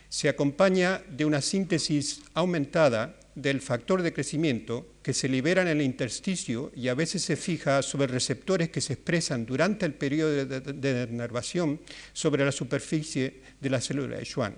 se 0.08 0.28
acompaña 0.28 1.02
de 1.08 1.24
una 1.24 1.42
síntesis 1.42 2.22
aumentada 2.34 3.16
del 3.34 3.60
factor 3.60 4.02
de 4.02 4.12
crecimiento 4.12 4.94
que 5.02 5.14
se 5.14 5.28
libera 5.28 5.62
en 5.62 5.68
el 5.68 5.82
intersticio 5.82 6.70
y 6.76 6.88
a 6.88 6.94
veces 6.94 7.22
se 7.22 7.36
fija 7.36 7.82
sobre 7.82 8.06
receptores 8.06 8.70
que 8.70 8.80
se 8.80 8.94
expresan 8.94 9.46
durante 9.46 9.86
el 9.86 9.94
periodo 9.94 10.44
de, 10.44 10.60
denervación 10.60 11.80
sobre 12.12 12.44
la 12.44 12.52
superficie 12.52 13.40
de 13.60 13.70
la 13.70 13.80
célula 13.80 14.16
de 14.16 14.24
Schwann. 14.24 14.54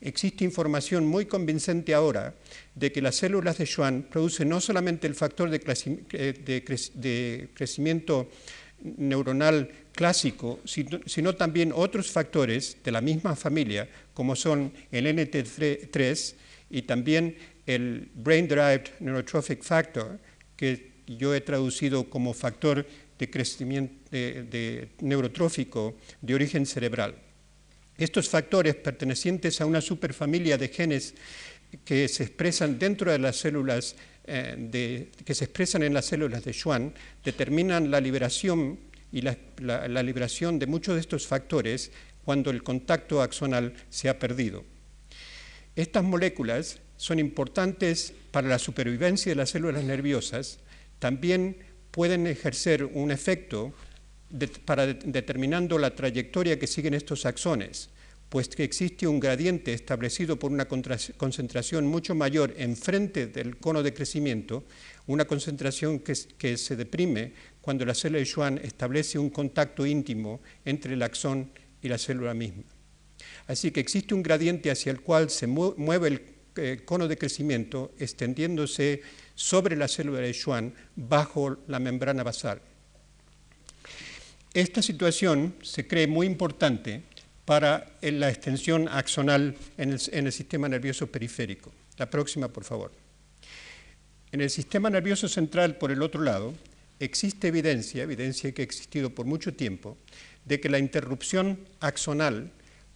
Existe 0.00 0.44
información 0.44 1.06
muy 1.06 1.26
convincente 1.26 1.94
ahora 1.94 2.34
de 2.74 2.90
que 2.90 3.02
las 3.02 3.16
células 3.16 3.58
de 3.58 3.66
Schwann 3.66 4.02
producen 4.10 4.48
no 4.48 4.60
solamente 4.60 5.06
el 5.06 5.14
factor 5.14 5.48
de, 5.48 5.58
de 5.58 7.48
crecimiento 7.54 8.28
neuronal 8.82 9.70
clásico, 9.92 10.60
sino, 10.64 11.34
también 11.34 11.72
otros 11.74 12.10
factores 12.10 12.78
de 12.82 12.92
la 12.92 13.00
misma 13.00 13.36
familia, 13.36 13.88
como 14.14 14.34
son 14.36 14.72
el 14.90 15.06
NT3 15.06 16.34
y 16.70 16.82
también 16.82 17.36
el 17.66 18.10
Brain 18.14 18.48
Derived 18.48 18.90
Neurotrophic 19.00 19.62
Factor, 19.62 20.18
que 20.56 20.92
yo 21.06 21.34
he 21.34 21.40
traducido 21.40 22.08
como 22.08 22.34
factor 22.34 22.86
de 23.18 23.30
crecimiento 23.30 23.94
de, 24.10 24.88
neurotrófico 25.00 25.96
de 26.20 26.34
origen 26.34 26.66
cerebral. 26.66 27.14
Estos 27.96 28.28
factores 28.28 28.74
pertenecientes 28.74 29.60
a 29.60 29.66
una 29.66 29.80
superfamilia 29.80 30.58
de 30.58 30.68
genes 30.68 31.14
que 31.84 32.08
se 32.08 32.24
expresan 32.24 32.78
dentro 32.78 33.10
de 33.10 33.18
las 33.18 33.36
células 33.36 33.96
eh, 34.24 35.10
que 35.24 35.34
se 35.34 35.44
expresan 35.44 35.82
en 35.82 35.94
las 35.94 36.06
células 36.06 36.44
de 36.44 36.52
Schwann 36.52 36.94
determinan 37.24 37.90
la 37.90 38.00
liberación 38.00 38.78
y 39.10 39.20
la 39.22 40.02
liberación 40.02 40.58
de 40.58 40.66
muchos 40.66 40.94
de 40.94 41.00
estos 41.00 41.26
factores 41.26 41.90
cuando 42.24 42.50
el 42.50 42.62
contacto 42.62 43.20
axonal 43.20 43.74
se 43.90 44.08
ha 44.08 44.18
perdido. 44.18 44.64
Estas 45.74 46.04
moléculas 46.04 46.80
son 47.02 47.18
importantes 47.18 48.14
para 48.30 48.46
la 48.46 48.60
supervivencia 48.60 49.32
de 49.32 49.34
las 49.34 49.50
células 49.50 49.82
nerviosas, 49.82 50.60
también 51.00 51.56
pueden 51.90 52.28
ejercer 52.28 52.84
un 52.84 53.10
efecto 53.10 53.72
para 54.64 54.86
determinando 54.86 55.78
la 55.78 55.96
trayectoria 55.96 56.60
que 56.60 56.68
siguen 56.68 56.94
estos 56.94 57.26
axones, 57.26 57.90
pues 58.28 58.46
que 58.50 58.62
existe 58.62 59.08
un 59.08 59.18
gradiente 59.18 59.72
establecido 59.72 60.38
por 60.38 60.52
una 60.52 60.68
concentración 60.68 61.88
mucho 61.88 62.14
mayor 62.14 62.54
enfrente 62.56 63.26
del 63.26 63.56
cono 63.56 63.82
de 63.82 63.92
crecimiento, 63.92 64.62
una 65.08 65.24
concentración 65.24 65.98
que, 65.98 66.14
se 66.56 66.76
deprime 66.76 67.32
cuando 67.60 67.84
la 67.84 67.96
célula 67.96 68.20
de 68.20 68.26
Schwann 68.26 68.60
establece 68.62 69.18
un 69.18 69.30
contacto 69.30 69.84
íntimo 69.84 70.40
entre 70.64 70.94
el 70.94 71.02
axón 71.02 71.50
y 71.82 71.88
la 71.88 71.98
célula 71.98 72.32
misma. 72.32 72.62
Así 73.48 73.72
que 73.72 73.80
existe 73.80 74.14
un 74.14 74.22
gradiente 74.22 74.70
hacia 74.70 74.92
el 74.92 75.00
cual 75.00 75.30
se 75.30 75.48
mueve 75.48 76.06
el 76.06 76.31
eh, 76.56 76.82
cono 76.84 77.08
de 77.08 77.16
crecimiento 77.16 77.92
extendiéndose 77.98 79.02
sobre 79.34 79.76
la 79.76 79.88
célula 79.88 80.20
de 80.20 80.32
Schwann 80.32 80.74
bajo 80.96 81.58
la 81.68 81.78
membrana 81.78 82.22
basal. 82.22 82.60
Esta 84.54 84.82
situación 84.82 85.54
se 85.62 85.86
cree 85.86 86.06
muy 86.06 86.26
importante 86.26 87.02
para 87.44 87.96
la 88.02 88.28
extensión 88.28 88.86
axonal 88.88 89.56
en 89.78 89.92
el, 89.92 90.00
en 90.12 90.26
el 90.26 90.32
sistema 90.32 90.68
nervioso 90.68 91.06
periférico. 91.06 91.72
La 91.96 92.08
próxima, 92.08 92.48
por 92.48 92.64
favor. 92.64 92.92
En 94.30 94.40
el 94.40 94.50
sistema 94.50 94.90
nervioso 94.90 95.28
central, 95.28 95.76
por 95.76 95.90
el 95.90 96.02
otro 96.02 96.22
lado, 96.22 96.54
existe 97.00 97.48
evidencia, 97.48 98.02
evidencia 98.02 98.52
que 98.52 98.62
ha 98.62 98.64
existido 98.64 99.10
por 99.10 99.26
mucho 99.26 99.54
tiempo, 99.54 99.98
de 100.44 100.60
que 100.60 100.68
la 100.68 100.78
interrupción 100.78 101.58
axonal 101.80 102.50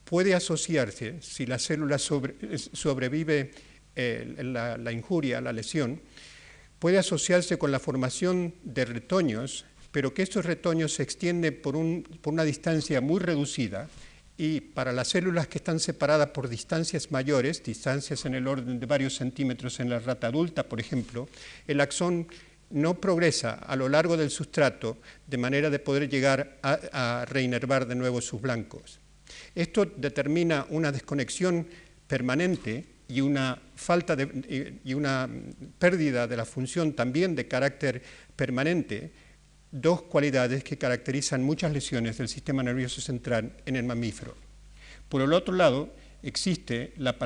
puede 0.07 0.35
asociarse, 0.35 1.17
si 1.21 1.47
la 1.47 1.59
célula 1.59 1.99
sobrevive 1.99 3.51
eh, 3.97 4.35
la, 4.43 4.93
injuria, 4.93 5.41
la 5.41 5.53
lesión, 5.53 6.01
puede 6.79 6.99
asociarse 6.99 7.59
con 7.59 7.73
la 7.73 7.81
formación 7.81 8.55
de 8.63 8.85
retoños, 8.85 9.67
pero 9.91 10.15
que 10.15 10.23
estos 10.23 10.45
retoños 10.45 10.95
se 10.95 11.03
extienden 11.03 11.61
por, 11.61 11.75
por 12.21 12.33
una 12.33 12.45
distancia 12.45 13.01
muy 13.01 13.19
reducida 13.19 13.89
y 14.39 14.61
para 14.61 14.93
las 14.93 15.09
células 15.09 15.49
que 15.49 15.59
están 15.59 15.81
separadas 15.81 16.29
por 16.29 16.49
distancias 16.49 17.11
mayores, 17.11 17.65
distancias 17.65 18.25
en 18.27 18.35
el 18.35 18.47
orden 18.47 18.79
de 18.79 18.87
varios 18.87 19.17
centímetros 19.17 19.81
en 19.81 19.91
la 19.91 19.99
rata 19.99 20.29
adulta, 20.29 20.69
por 20.69 20.79
ejemplo, 20.79 21.29
el 21.67 21.81
axón 21.81 22.29
no 22.71 23.01
progresa 23.01 23.55
a 23.55 23.75
lo 23.75 23.89
largo 23.89 24.17
del 24.17 24.31
sustrato 24.31 24.99
de 25.27 25.39
manera 25.39 25.69
de 25.69 25.81
poder 25.81 26.09
llegar 26.09 26.59
a, 26.63 27.21
a 27.21 27.25
reinervar 27.25 27.87
de 27.87 27.97
nuevo 27.97 28.21
sus 28.21 28.41
blancos. 28.41 29.01
Esto 29.54 29.85
determina 29.85 30.66
una 30.71 30.92
desconexión 30.92 31.66
permanente 32.06 32.85
y 33.09 33.21
una 33.21 33.61
falta 33.75 34.16
y 34.85 34.95
una 34.95 35.28
pérdida 35.78 36.26
de 36.26 36.37
la 36.37 36.45
función 36.45 36.92
también 36.92 37.35
de 37.35 37.47
carácter 37.47 38.02
permanente, 38.35 39.12
dos 39.71 40.02
cualidades 40.02 40.64
que 40.64 40.78
caracterizan 40.78 41.42
muchas 41.42 41.73
lesiones 41.73 42.18
del 42.18 42.28
sistema 42.28 42.62
nervioso 42.62 43.00
central 43.00 43.52
en 43.66 43.76
el 43.76 43.85
mamífero. 43.85 44.35
Por 45.09 45.23
el 45.23 45.33
otro 45.33 45.54
lado, 45.54 45.95
existe 46.23 46.92
la, 46.97 47.16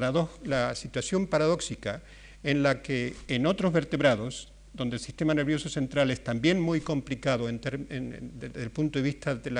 la 0.44 0.74
situación 0.74 1.26
paradójica 1.26 2.02
en 2.42 2.62
la 2.62 2.82
que 2.82 3.14
en 3.28 3.46
otros 3.46 3.72
vertebrados 3.72 4.49
donde 4.72 4.96
el 4.96 5.02
sistema 5.02 5.34
nervioso 5.34 5.68
central 5.68 6.10
es 6.10 6.22
también 6.22 6.60
muy 6.60 6.80
complicado 6.80 7.46
desde 7.46 8.62
el 8.62 8.70
punto 8.70 8.98
de 8.98 9.02
vista 9.02 9.34
de 9.34 9.50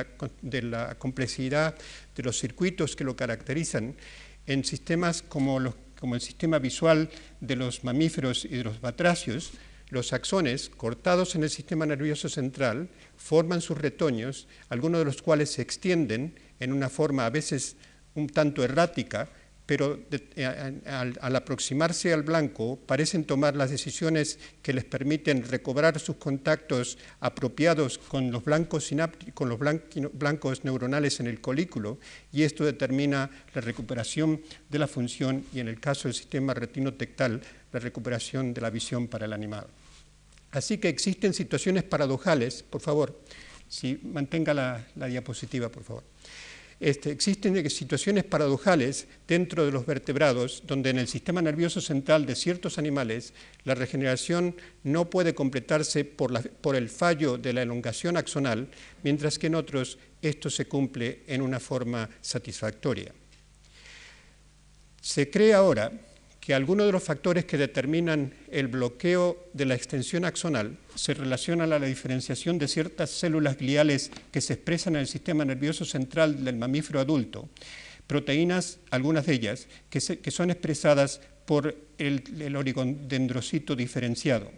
la, 0.63 0.95
complejidad 0.95 1.75
de 2.15 2.23
los 2.23 2.39
circuitos 2.39 2.95
que 2.95 3.05
lo 3.05 3.17
caracterizan, 3.17 3.95
en 4.47 4.65
sistemas 4.65 5.23
como, 5.23 5.59
el 5.59 6.21
sistema 6.21 6.59
visual 6.59 7.11
de 7.41 7.57
los 7.57 7.85
mamíferos 7.85 8.45
y 8.45 8.57
de 8.57 8.65
los 8.65 8.81
batracios, 8.81 9.53
los 9.91 10.13
axones 10.13 10.71
cortados 10.71 11.35
en 11.35 11.43
el 11.43 11.51
sistema 11.51 11.85
nervioso 11.85 12.29
central 12.29 12.89
forman 13.17 13.61
sus 13.61 13.77
retoños, 13.77 14.47
algunos 14.69 15.01
de 15.01 15.05
los 15.05 15.21
cuales 15.21 15.51
se 15.51 15.63
extienden 15.63 16.35
en 16.61 16.73
una 16.73 16.89
forma 16.89 17.27
a 17.27 17.31
veces 17.31 17.77
un 18.15 18.29
tanto 18.29 18.63
errática, 18.63 19.29
pero 19.71 20.01
eh, 20.11 20.81
al, 20.85 21.37
aproximarse 21.37 22.13
al 22.13 22.25
blanco 22.25 22.75
parecen 22.75 23.23
tomar 23.23 23.55
las 23.55 23.71
decisiones 23.71 24.41
que 24.63 24.73
les 24.73 24.85
permiten 24.85 25.45
recobrar 25.49 26.01
sus 26.01 26.17
contactos 26.17 26.99
apropiados 27.21 27.97
con 27.97 28.33
los 28.33 28.45
blancos, 28.45 28.91
con 29.33 29.49
los 29.49 29.61
blancos 29.61 30.65
neuronales 30.65 31.21
en 31.21 31.29
el 31.29 31.41
colículo 31.41 32.01
y 32.33 32.43
esto 32.43 32.65
determina 32.65 33.31
la 33.55 33.61
recuperación 33.61 34.43
de 34.69 34.79
la 34.81 34.89
función 34.89 35.45
y 35.55 35.61
en 35.61 35.69
el 35.69 35.79
caso 35.79 36.09
del 36.09 36.17
sistema 36.17 36.53
retinotectal 36.53 37.41
la 37.73 37.79
recuperación 37.79 38.53
de 38.53 38.63
la 38.63 38.71
visión 38.71 39.07
para 39.07 39.27
el 39.27 39.33
animal. 39.33 39.69
Así 40.51 40.79
que 40.79 40.89
existen 40.89 41.33
situaciones 41.33 41.85
paradojales, 41.85 42.65
por 42.65 42.81
favor, 42.81 43.21
si 43.69 44.01
mantenga 44.03 44.53
la 44.53 45.07
diapositiva, 45.07 45.69
por 45.69 45.85
favor. 45.85 46.10
Este, 46.81 47.11
existen 47.11 47.69
situaciones 47.69 48.25
paradojales 48.25 49.07
dentro 49.29 49.67
de 49.67 49.71
los 49.71 49.85
vertebrados 49.85 50.63
donde 50.67 50.89
en 50.89 50.99
el 50.99 51.09
sistema 51.09 51.43
nervioso 51.43 51.83
central 51.83 52.25
de 52.25 52.35
ciertos 52.35 52.79
animales 52.79 53.35
la 53.65 53.75
regeneración 53.75 54.57
no 54.83 55.11
puede 55.11 55.35
completarse 55.35 56.07
por, 56.07 56.49
por 56.49 56.77
el 56.77 56.89
fallo 56.89 57.37
de 57.37 57.53
la 57.53 57.63
elongación 57.63 58.17
axonal, 58.17 58.71
mientras 59.03 59.39
que 59.39 59.49
en 59.49 59.57
otros 59.57 59.99
esto 60.23 60.49
se 60.49 60.67
cumple 60.69 61.23
en 61.27 61.43
una 61.43 61.61
forma 61.61 62.09
satisfactoria. 62.23 63.13
Se 65.03 65.31
cree 65.31 65.53
ahora 65.53 65.93
que 66.41 66.55
algunos 66.55 66.87
de 66.87 66.93
los 66.93 67.03
factores 67.03 67.45
que 67.45 67.59
determinan 67.59 68.33
el 68.51 68.69
bloqueo 68.69 69.51
de 69.53 69.67
la 69.67 69.75
extensión 69.75 70.25
axonal 70.25 70.79
se 70.95 71.15
relacionan 71.15 71.73
a 71.73 71.79
la 71.79 71.87
diferenciación 71.87 72.59
de 72.59 72.67
ciertas 72.67 73.11
células 73.11 73.59
gliales 73.59 74.11
que 74.33 74.41
se 74.41 74.55
expresan 74.55 74.95
en 74.95 75.03
el 75.03 75.07
sistema 75.07 75.45
nervioso 75.45 75.85
central 75.85 76.43
del 76.43 76.57
mamífero 76.57 76.99
adulto, 76.99 77.49
proteínas, 78.07 78.79
algunas 78.91 79.27
de 79.27 79.35
ellas, 79.35 79.69
que, 79.91 80.01
son 80.01 80.51
expresadas 80.51 81.21
por 81.45 81.77
el, 81.99 82.25
el 82.41 82.57
oligodendrocito 82.57 83.77
diferenciado. 83.77 84.51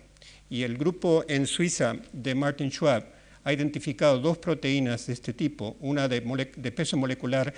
Y 0.49 0.63
el 0.63 0.79
grupo 0.79 1.25
en 1.29 1.47
Suiza 1.47 1.97
de 2.13 2.35
Martin 2.35 2.71
Schwab 2.71 3.05
ha 3.45 3.53
identificado 3.53 4.19
dos 4.21 4.39
proteínas 4.39 5.07
de 5.07 5.15
este 5.15 5.33
tipo, 5.33 5.77
una 5.81 6.09
de, 6.09 6.21
de 6.57 6.73
peso 6.73 6.97
molecular 6.97 7.53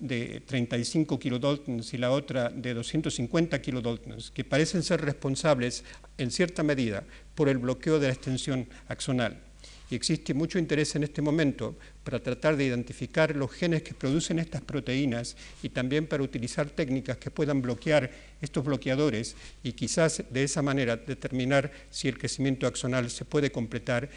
de 0.00 0.40
35 0.46 1.18
kilodaltons 1.18 1.92
y 1.94 1.98
la 1.98 2.10
otra 2.10 2.50
de 2.50 2.74
250 2.74 3.60
kilodaltons, 3.60 4.30
que 4.30 4.44
parecen 4.44 4.82
ser 4.82 5.00
responsables 5.00 5.84
en 6.18 6.30
cierta 6.30 6.62
medida 6.62 7.04
por 7.34 7.48
el 7.48 7.58
bloqueo 7.58 7.98
de 7.98 8.08
la 8.08 8.14
extensión 8.14 8.68
axonal. 8.88 9.47
Y 9.90 9.94
existe 9.94 10.34
mucho 10.34 10.58
interés 10.58 10.94
en 10.96 11.04
este 11.04 11.22
momento 11.22 11.76
para 12.04 12.22
tratar 12.22 12.56
de 12.56 12.64
identificar 12.64 13.34
los 13.34 13.50
genes 13.50 13.82
que 13.82 13.94
producen 13.94 14.38
estas 14.38 14.60
proteínas 14.60 15.36
y 15.62 15.70
también 15.70 16.06
para 16.06 16.22
utilizar 16.22 16.68
técnicas 16.68 17.16
que 17.16 17.30
puedan 17.30 17.62
bloquear 17.62 18.10
estos 18.40 18.64
bloqueadores 18.64 19.34
y 19.62 19.72
quizás 19.72 20.22
de 20.30 20.44
esa 20.44 20.62
manera 20.62 20.96
determinar 20.96 21.72
si 21.90 22.08
el 22.08 22.18
crecimiento 22.18 22.66
axonal 22.66 23.10
se 23.10 23.24
puede 23.24 23.50
completar 23.50 24.10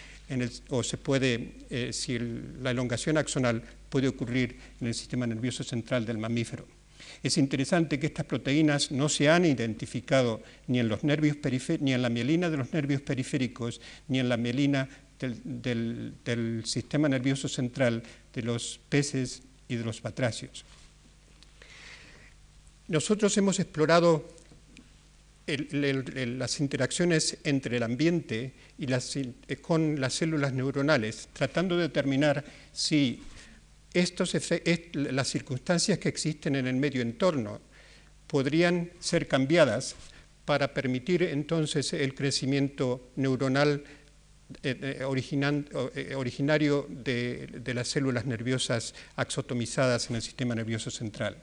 o 0.70 0.84
se 0.84 0.98
puede, 0.98 1.54
eh, 1.70 1.92
si 1.94 2.20
la 2.62 2.72
elongación 2.72 3.18
axonal 3.18 3.64
puede 3.90 4.08
ocurrir 4.08 4.58
en 4.80 4.88
el 4.88 4.94
sistema 4.94 5.26
nervioso 5.26 5.64
central 5.64 6.06
del 6.06 6.18
mamífero. 6.18 6.66
Es 7.24 7.38
interesante 7.38 8.00
que 8.00 8.08
estas 8.08 8.26
proteínas 8.26 8.92
no 8.92 9.10
se 9.10 9.30
han 9.30 9.46
identificado 9.46 10.42
ni 10.68 10.80
en, 10.80 10.88
los 10.88 11.04
nervios 11.04 11.38
ni 11.80 11.94
en 11.94 12.02
la 12.02 12.10
mielina 12.10 12.50
de 12.50 12.58
los 12.58 12.74
nervios 12.74 13.02
periféricos, 13.02 13.82
ni 14.08 14.20
en 14.20 14.30
la 14.30 14.38
mielina 14.38 14.90
del, 15.28 16.64
sistema 16.66 17.10
nervioso 17.10 17.48
central 17.48 18.04
de 18.34 18.42
los 18.42 18.80
peces 18.90 19.42
y 19.68 19.76
de 19.76 19.84
los 19.84 20.02
batracios. 20.02 20.66
Nosotros 22.88 23.38
hemos 23.38 23.60
explorado 23.60 24.28
las 25.48 26.60
interacciones 26.60 27.38
entre 27.44 27.78
el 27.78 27.84
ambiente 27.84 28.54
y 28.78 28.88
las, 28.88 29.16
eh, 29.16 29.34
con 29.62 30.00
las 30.00 30.14
células 30.14 30.54
neuronales, 30.54 31.30
tratando 31.34 31.76
de 31.76 31.84
determinar 31.84 32.44
si 32.72 33.22
las 34.94 35.28
circunstancias 35.28 36.00
que 36.00 36.10
existen 36.10 36.56
en 36.56 36.68
el 36.68 36.76
medio 36.76 37.02
entorno 37.02 37.60
podrían 38.28 38.92
ser 39.00 39.28
cambiadas 39.28 39.96
para 40.46 40.74
permitir 40.74 41.24
entonces 41.24 41.94
el 41.94 42.16
crecimiento 42.16 43.10
neuronal 43.16 43.84
eh, 44.64 44.98
eh, 45.02 46.16
originario 46.16 46.88
de 46.90 47.74
las 47.74 47.88
células 47.88 48.26
nerviosas 48.26 48.94
axotomizadas 49.16 50.10
en 50.10 50.16
el 50.18 50.22
sistema 50.22 50.56
nervioso 50.56 50.92
central. 50.92 51.38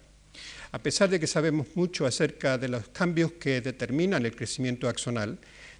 A 0.72 0.78
pesar 0.78 1.08
de 1.08 1.18
que 1.18 1.26
sabemos 1.26 1.68
mucho 1.74 2.06
acerca 2.06 2.58
de 2.58 2.68
los 2.68 2.88
cambios 2.88 3.32
que 3.32 3.60
determinan 3.60 4.26
el 4.26 4.36
crecimiento 4.36 4.88
axonal, 4.88 5.38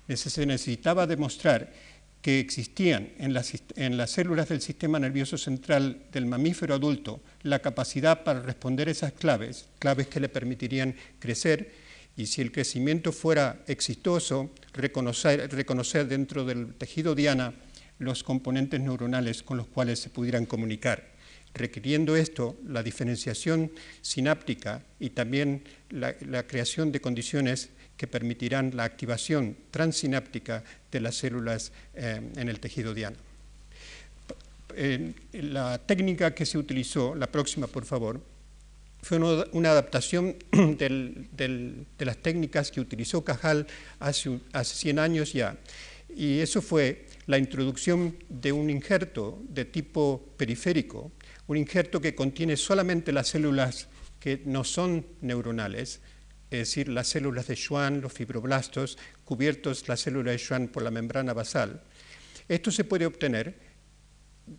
se 0.09 0.47
necesitaba 0.47 1.07
demostrar 1.07 1.71
que 2.23 2.41
existían 2.41 3.11
en 3.19 3.33
las, 3.33 4.11
células 4.11 4.49
del 4.49 4.61
sistema 4.61 4.99
nervioso 4.99 5.39
central 5.39 6.03
del 6.13 6.27
mamífero 6.27 6.75
adulto 6.75 7.21
la 7.43 7.61
capacidad 7.61 8.25
para 8.25 8.43
responder 8.43 8.89
esas 8.89 9.13
claves, 9.13 9.67
claves 9.79 10.09
que 10.09 10.21
le 10.21 10.29
permitirían 10.29 10.97
crecer, 11.21 11.71
y 12.19 12.27
si 12.27 12.43
el 12.43 12.51
crecimiento 12.51 13.13
fuera 13.13 13.63
exitoso, 13.69 14.51
reconocer, 14.75 16.09
dentro 16.09 16.45
del 16.45 16.75
tejido 16.75 17.15
diana 17.15 17.55
los 18.01 18.25
componentes 18.25 18.81
neuronales 18.81 19.45
con 19.45 19.57
los 19.57 19.69
cuales 19.69 20.01
se 20.01 20.11
pudieran 20.11 20.45
comunicar 20.45 21.17
requiriendo 21.55 22.15
esto 22.17 22.57
la 22.67 22.83
diferenciación 22.83 23.73
sináptica 24.03 24.83
y 25.01 25.11
también 25.11 25.63
la, 25.91 26.13
creación 26.47 26.93
de 26.93 27.01
condiciones 27.01 27.71
que 27.97 28.07
permitirán 28.07 28.77
la 28.77 28.85
activación 28.85 29.57
transsináptica 29.71 30.63
de 30.91 31.01
las 31.01 31.17
células 31.17 31.73
eh, 31.95 32.21
en 32.37 32.49
el 32.49 32.61
tejido 32.61 32.95
diano. 32.95 33.17
la 35.33 35.79
técnica 35.79 36.35
que 36.35 36.47
se 36.47 36.59
utilizó, 36.59 37.15
la 37.15 37.29
próxima 37.29 37.67
por 37.67 37.85
favor, 37.85 38.21
fue 39.03 39.19
una, 39.19 39.71
adaptación 39.71 40.37
de 40.53 41.87
las 41.99 42.17
técnicas 42.19 42.71
que 42.71 42.81
utilizó 42.81 43.25
Cajal 43.25 43.67
hace, 44.01 44.41
hace 44.53 44.75
100 44.75 44.99
años 44.99 45.33
ya. 45.33 45.57
Y 46.15 46.41
eso 46.41 46.63
fue 46.63 47.07
la 47.27 47.39
introducción 47.39 48.17
de 48.29 48.53
un 48.53 48.71
injerto 48.71 49.43
de 49.49 49.65
tipo 49.67 50.25
periférico 50.37 51.13
un 51.49 51.57
injerto 51.57 52.01
que 52.01 52.15
contiene 52.15 52.57
solamente 52.57 53.11
las 53.11 53.29
células 53.29 53.89
que 54.21 54.43
no 54.45 54.65
son 54.65 55.07
neuronales, 55.23 56.01
es 56.51 56.59
decir, 56.59 56.89
las 56.89 57.09
células 57.09 57.47
de 57.47 57.57
Schwann, 57.57 58.01
los 58.01 58.13
fibroblastos, 58.13 58.99
cubiertos 59.25 59.89
las 59.89 60.01
células 60.01 60.33
de 60.33 60.39
Schwann 60.39 60.69
por 60.69 60.83
la 60.83 60.91
membrana 60.91 61.33
basal. 61.33 61.83
Esto 62.49 62.71
se 62.71 62.85
puede 62.85 63.07
obtener 63.07 63.59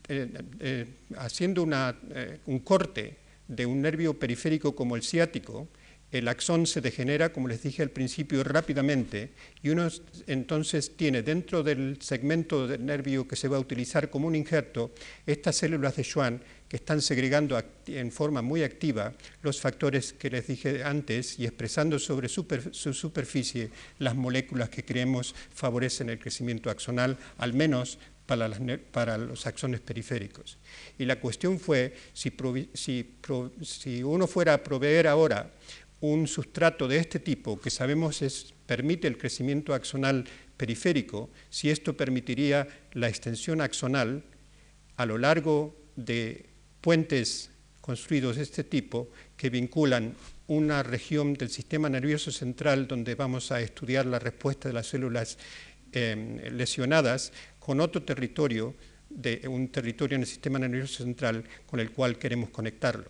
eh, 0.07 0.43
eh, 0.59 0.85
haciendo 1.17 1.67
eh, 1.71 2.39
un 2.47 2.59
corte 2.59 3.17
de 3.49 3.65
un 3.65 3.81
nervio 3.81 4.17
periférico 4.17 4.75
como 4.75 4.95
el 4.95 5.03
ciático, 5.03 5.67
el 6.11 6.27
axón 6.27 6.65
se 6.65 6.81
degenera, 6.81 7.31
como 7.31 7.47
les 7.47 7.61
dije 7.61 7.83
al 7.83 7.91
principio, 7.91 8.43
rápidamente 8.43 9.31
y 9.61 9.69
uno 9.69 9.87
entonces 10.25 10.95
tiene 10.95 11.21
dentro 11.21 11.61
del 11.61 11.97
segmento 12.01 12.67
del 12.67 12.85
nervio 12.85 13.27
que 13.27 13.35
se 13.35 13.47
va 13.47 13.57
a 13.57 13.59
utilizar 13.59 14.09
como 14.09 14.27
un 14.27 14.35
injerto 14.35 14.91
estas 15.27 15.57
células 15.57 15.95
de 15.95 16.03
Schwann 16.03 16.41
que 16.67 16.77
están 16.77 17.01
segregando 17.01 17.61
en 17.87 18.11
forma 18.11 18.41
muy 18.41 18.63
activa 18.63 19.13
los 19.43 19.61
factores 19.61 20.13
que 20.13 20.29
les 20.29 20.47
dije 20.47 20.83
antes 20.83 21.37
y 21.37 21.45
expresando 21.45 21.99
sobre 21.99 22.27
su 22.27 22.93
superficie 22.93 23.69
las 23.99 24.15
moléculas 24.15 24.69
que 24.69 24.85
creemos 24.85 25.35
favorecen 25.53 26.09
el 26.09 26.19
crecimiento 26.19 26.69
axonal, 26.69 27.17
al 27.37 27.53
menos 27.53 27.99
para, 28.29 29.17
los 29.17 29.47
axones 29.47 29.79
periféricos. 29.79 30.59
Y 30.99 31.05
la 31.05 31.19
cuestión 31.19 31.59
fue 31.59 31.95
si, 32.13 32.31
uno 34.03 34.27
fuera 34.27 34.53
a 34.53 34.63
proveer 34.63 35.07
ahora 35.07 35.51
un 36.01 36.27
sustrato 36.27 36.87
de 36.87 36.97
este 36.97 37.19
tipo, 37.19 37.59
que 37.59 37.71
sabemos 37.71 38.21
es, 38.21 38.53
permite 38.67 39.07
el 39.07 39.17
crecimiento 39.17 39.73
axonal 39.73 40.25
periférico, 40.55 41.31
si 41.49 41.71
esto 41.71 41.97
permitiría 41.97 42.67
la 42.93 43.09
extensión 43.09 43.61
axonal 43.61 44.23
a 44.95 45.05
lo 45.05 45.17
largo 45.17 45.75
de 45.95 46.45
puentes 46.81 47.49
construidos 47.81 48.35
de 48.35 48.43
este 48.43 48.63
tipo 48.63 49.09
que 49.35 49.49
vinculan 49.49 50.13
una 50.47 50.83
región 50.83 51.33
del 51.33 51.49
sistema 51.49 51.89
nervioso 51.89 52.31
central 52.31 52.87
donde 52.87 53.15
vamos 53.15 53.51
a 53.51 53.61
estudiar 53.61 54.05
la 54.05 54.19
respuesta 54.19 54.69
de 54.69 54.73
las 54.73 54.87
células 54.87 55.37
em, 55.91 56.37
lesionadas 56.55 57.33
con 57.69 57.81
otro 57.81 58.01
territorio, 58.01 58.73
de 59.11 59.47
un 59.47 59.67
territorio 59.67 60.15
en 60.15 60.23
el 60.23 60.27
sistema 60.27 60.57
nervioso 60.57 61.03
central 61.03 61.43
con 61.67 61.79
el 61.79 61.91
cual 61.91 62.17
queremos 62.17 62.49
conectarlo. 62.49 63.05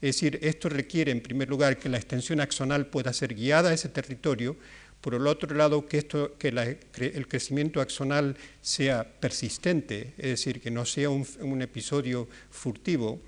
Es 0.00 0.16
decir, 0.16 0.38
esto 0.40 0.70
requiere 0.70 1.12
en 1.12 1.20
primer 1.20 1.50
lugar 1.50 1.76
que 1.76 1.90
la 1.90 1.98
extensión 1.98 2.40
axonal 2.40 2.86
pueda 2.86 3.12
ser 3.12 3.34
guiada 3.34 3.68
a 3.68 3.74
ese 3.74 3.90
territorio, 3.90 4.56
por 5.02 5.14
el 5.14 5.26
otro 5.26 5.54
lado, 5.54 5.84
que, 5.84 5.98
esto, 5.98 6.38
que 6.38 6.48
el 6.48 7.28
crecimiento 7.28 7.82
axonal 7.82 8.38
sea 8.62 9.04
persistente, 9.04 10.14
es 10.16 10.30
decir, 10.30 10.62
que 10.62 10.70
no 10.70 10.86
sea 10.86 11.10
un, 11.10 11.60
episodio 11.60 12.26
furtivo, 12.48 13.20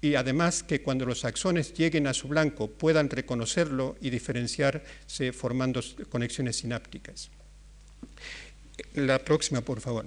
y 0.00 0.14
además 0.14 0.62
que 0.62 0.80
cuando 0.80 1.06
los 1.06 1.24
axones 1.24 1.74
lleguen 1.74 2.06
a 2.06 2.14
su 2.14 2.28
blanco 2.28 2.70
puedan 2.70 3.10
reconocerlo 3.10 3.96
y 4.00 4.10
diferenciarse 4.10 5.32
formando 5.32 5.80
conexiones 6.08 6.54
sinápticas. 6.54 7.32
La 8.94 9.18
próxima, 9.18 9.60
por 9.60 9.80
favor. 9.80 10.06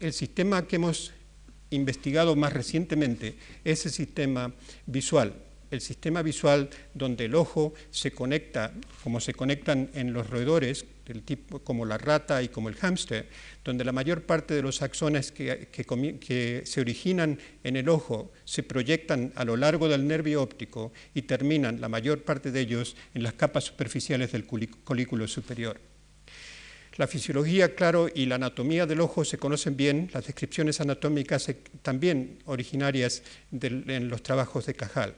El 0.00 0.12
sistema 0.12 0.66
que 0.66 0.76
hemos 0.76 1.12
investigado 1.70 2.36
más 2.36 2.52
recientemente 2.52 3.36
es 3.64 3.86
el 3.86 3.92
sistema 3.92 4.52
visual. 4.86 5.34
el 5.70 5.80
sistema 5.80 6.20
visual 6.20 6.68
donde 6.92 7.24
el 7.24 7.34
ojo 7.34 7.72
se 7.90 8.12
conecta, 8.12 8.74
como 9.02 9.20
se 9.20 9.32
conectan 9.32 9.88
en 9.94 10.12
los 10.12 10.28
roedores, 10.28 10.84
del 11.06 11.22
tipo, 11.22 11.60
como 11.60 11.86
la 11.86 11.96
rata 11.96 12.42
y 12.42 12.48
como 12.48 12.68
el 12.68 12.76
hámster, 12.76 13.28
donde 13.64 13.82
la 13.82 13.92
mayor 13.92 14.22
parte 14.22 14.52
de 14.52 14.60
los 14.60 14.82
axones 14.82 15.32
que, 15.32 15.68
que, 15.72 16.62
se 16.66 16.80
originan 16.82 17.38
en 17.64 17.76
el 17.76 17.88
ojo 17.88 18.32
se 18.44 18.62
proyectan 18.62 19.32
a 19.34 19.46
lo 19.46 19.56
largo 19.56 19.88
del 19.88 20.06
nervio 20.06 20.42
óptico 20.42 20.92
y 21.14 21.22
terminan, 21.22 21.80
la 21.80 21.88
mayor 21.88 22.22
parte 22.22 22.50
de 22.50 22.60
ellos, 22.60 22.94
en 23.14 23.22
las 23.22 23.32
capas 23.32 23.64
superficiales 23.64 24.32
del 24.32 24.46
colículo 24.46 25.26
superior. 25.26 25.91
La 26.96 27.06
fisiología, 27.06 27.74
claro, 27.74 28.08
y 28.14 28.26
la 28.26 28.34
anatomía 28.34 28.84
del 28.84 29.00
ojo 29.00 29.24
se 29.24 29.38
conocen 29.38 29.76
bien, 29.76 30.10
las 30.12 30.26
descripciones 30.26 30.80
anatómicas 30.80 31.50
también 31.80 32.38
originarias 32.44 33.22
en 33.50 34.08
los 34.08 34.22
trabajos 34.22 34.66
de 34.66 34.74
Cajal. 34.74 35.14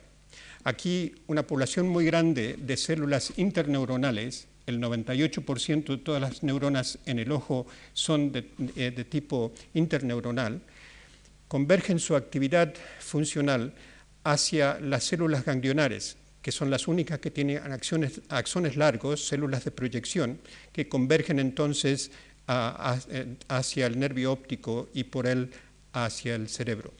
Aquí 0.63 1.13
una 1.27 1.47
población 1.47 1.89
muy 1.89 2.07
grande 2.07 2.57
de 2.59 2.77
células 2.77 3.33
interneuronales, 3.37 4.47
el 4.67 4.81
98% 4.81 5.85
de 5.85 5.99
todas 5.99 6.23
las 6.23 6.43
neuronas 6.43 6.99
en 7.07 7.19
el 7.19 7.33
ojo 7.33 7.67
son 7.93 8.31
de, 8.31 8.51
eh, 8.77 8.93
de 8.95 9.05
tipo 9.05 9.53
interneuronal, 9.75 10.63
convergen 11.49 11.99
su 11.99 12.15
actividad 12.15 12.73
funcional 13.01 13.75
hacia 14.23 14.79
las 14.81 15.05
células 15.05 15.45
ganglionares, 15.45 16.17
que 16.45 16.53
son 16.53 16.69
las 16.69 16.87
únicas 16.89 17.21
que 17.21 17.31
tienen 17.31 17.63
axones 18.29 18.77
largos, 18.77 19.27
células 19.27 19.65
de 19.65 19.71
proyección, 19.71 20.39
que 20.75 20.91
convergen 20.91 21.39
entonces 21.39 22.11
hacia 22.47 23.87
el 23.87 23.99
nervio 23.99 24.31
óptico 24.31 24.91
y 24.93 25.05
por 25.05 25.27
él 25.27 25.51
hacia 25.95 26.35
el 26.35 26.51
cerebro. 26.51 26.93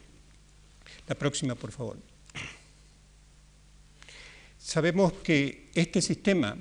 La 1.07 1.13
próxima, 1.13 1.53
por 1.53 1.71
favor. 1.71 1.99
Sabemos 4.57 5.13
que 5.13 5.69
este 5.75 6.01
sistema 6.01 6.57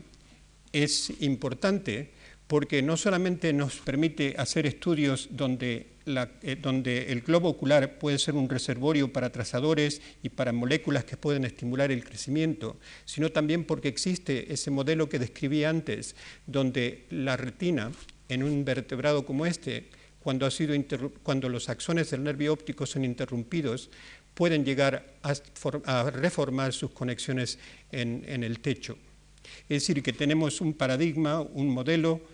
es 0.71 1.11
importante 1.21 2.11
porque 2.47 2.83
no 2.83 2.97
solamente 2.97 3.53
nos 3.53 3.77
permite 3.77 4.35
hacer 4.37 4.67
estudios 4.67 5.29
donde, 5.31 5.87
eh, 6.07 6.57
donde, 6.61 7.11
el 7.11 7.23
globo 7.23 7.49
ocular 7.49 7.99
puede 7.99 8.19
ser 8.19 8.35
un 8.35 8.49
reservorio 8.49 9.13
para 9.13 9.33
trazadores 9.33 10.03
y 10.23 10.29
para 10.29 10.53
moléculas 10.53 11.05
que 11.05 11.17
pueden 11.17 11.45
estimular 11.45 11.91
el 11.91 12.05
crecimiento, 12.05 12.77
sino 13.07 13.31
también 13.33 13.65
porque 13.65 13.89
existe 13.89 14.53
ese 14.53 14.71
modelo 14.71 15.09
que 15.09 15.19
describí 15.19 15.65
antes, 15.65 16.17
donde 16.47 17.07
la 17.11 17.37
retina 17.37 17.91
en 18.29 18.43
un 18.43 18.65
vertebrado 18.65 19.25
como 19.25 19.47
este, 19.47 19.89
cuando, 20.21 20.47
ha 20.47 20.51
sido 20.51 20.75
cuando 21.23 21.49
los 21.49 21.69
axones 21.69 22.11
del 22.11 22.25
nervio 22.25 22.53
óptico 22.53 22.87
son 22.87 23.05
interrumpidos, 23.05 23.91
pueden 24.35 24.65
llegar 24.65 25.15
a, 25.23 26.11
reformar 26.11 26.73
sus 26.73 26.91
conexiones 26.91 27.59
en, 27.93 28.25
en 28.27 28.43
el 28.43 28.61
techo. 28.61 28.99
Es 29.69 29.83
decir, 29.83 30.03
que 30.03 30.13
tenemos 30.13 30.61
un 30.61 30.73
paradigma, 30.73 31.41
un 31.41 31.69
modelo 31.69 32.34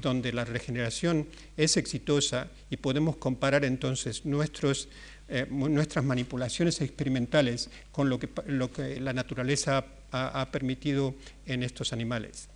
donde 0.00 0.32
la 0.32 0.44
regeneración 0.44 1.26
es 1.56 1.76
exitosa 1.76 2.48
y 2.70 2.76
podemos 2.76 3.16
comparar 3.16 3.64
entonces 3.64 4.26
nuestros, 4.26 4.88
eh, 5.28 5.46
nuestras 5.50 6.04
manipulaciones 6.04 6.80
experimentales 6.80 7.70
con 7.90 8.08
lo 8.08 8.18
que, 8.18 8.28
lo 8.46 8.70
que 8.70 9.00
la 9.00 9.12
naturaleza 9.12 9.84
ha, 10.12 10.40
ha 10.40 10.50
permitido 10.50 11.14
en 11.46 11.62
estos 11.62 11.92
animales. 11.92 12.48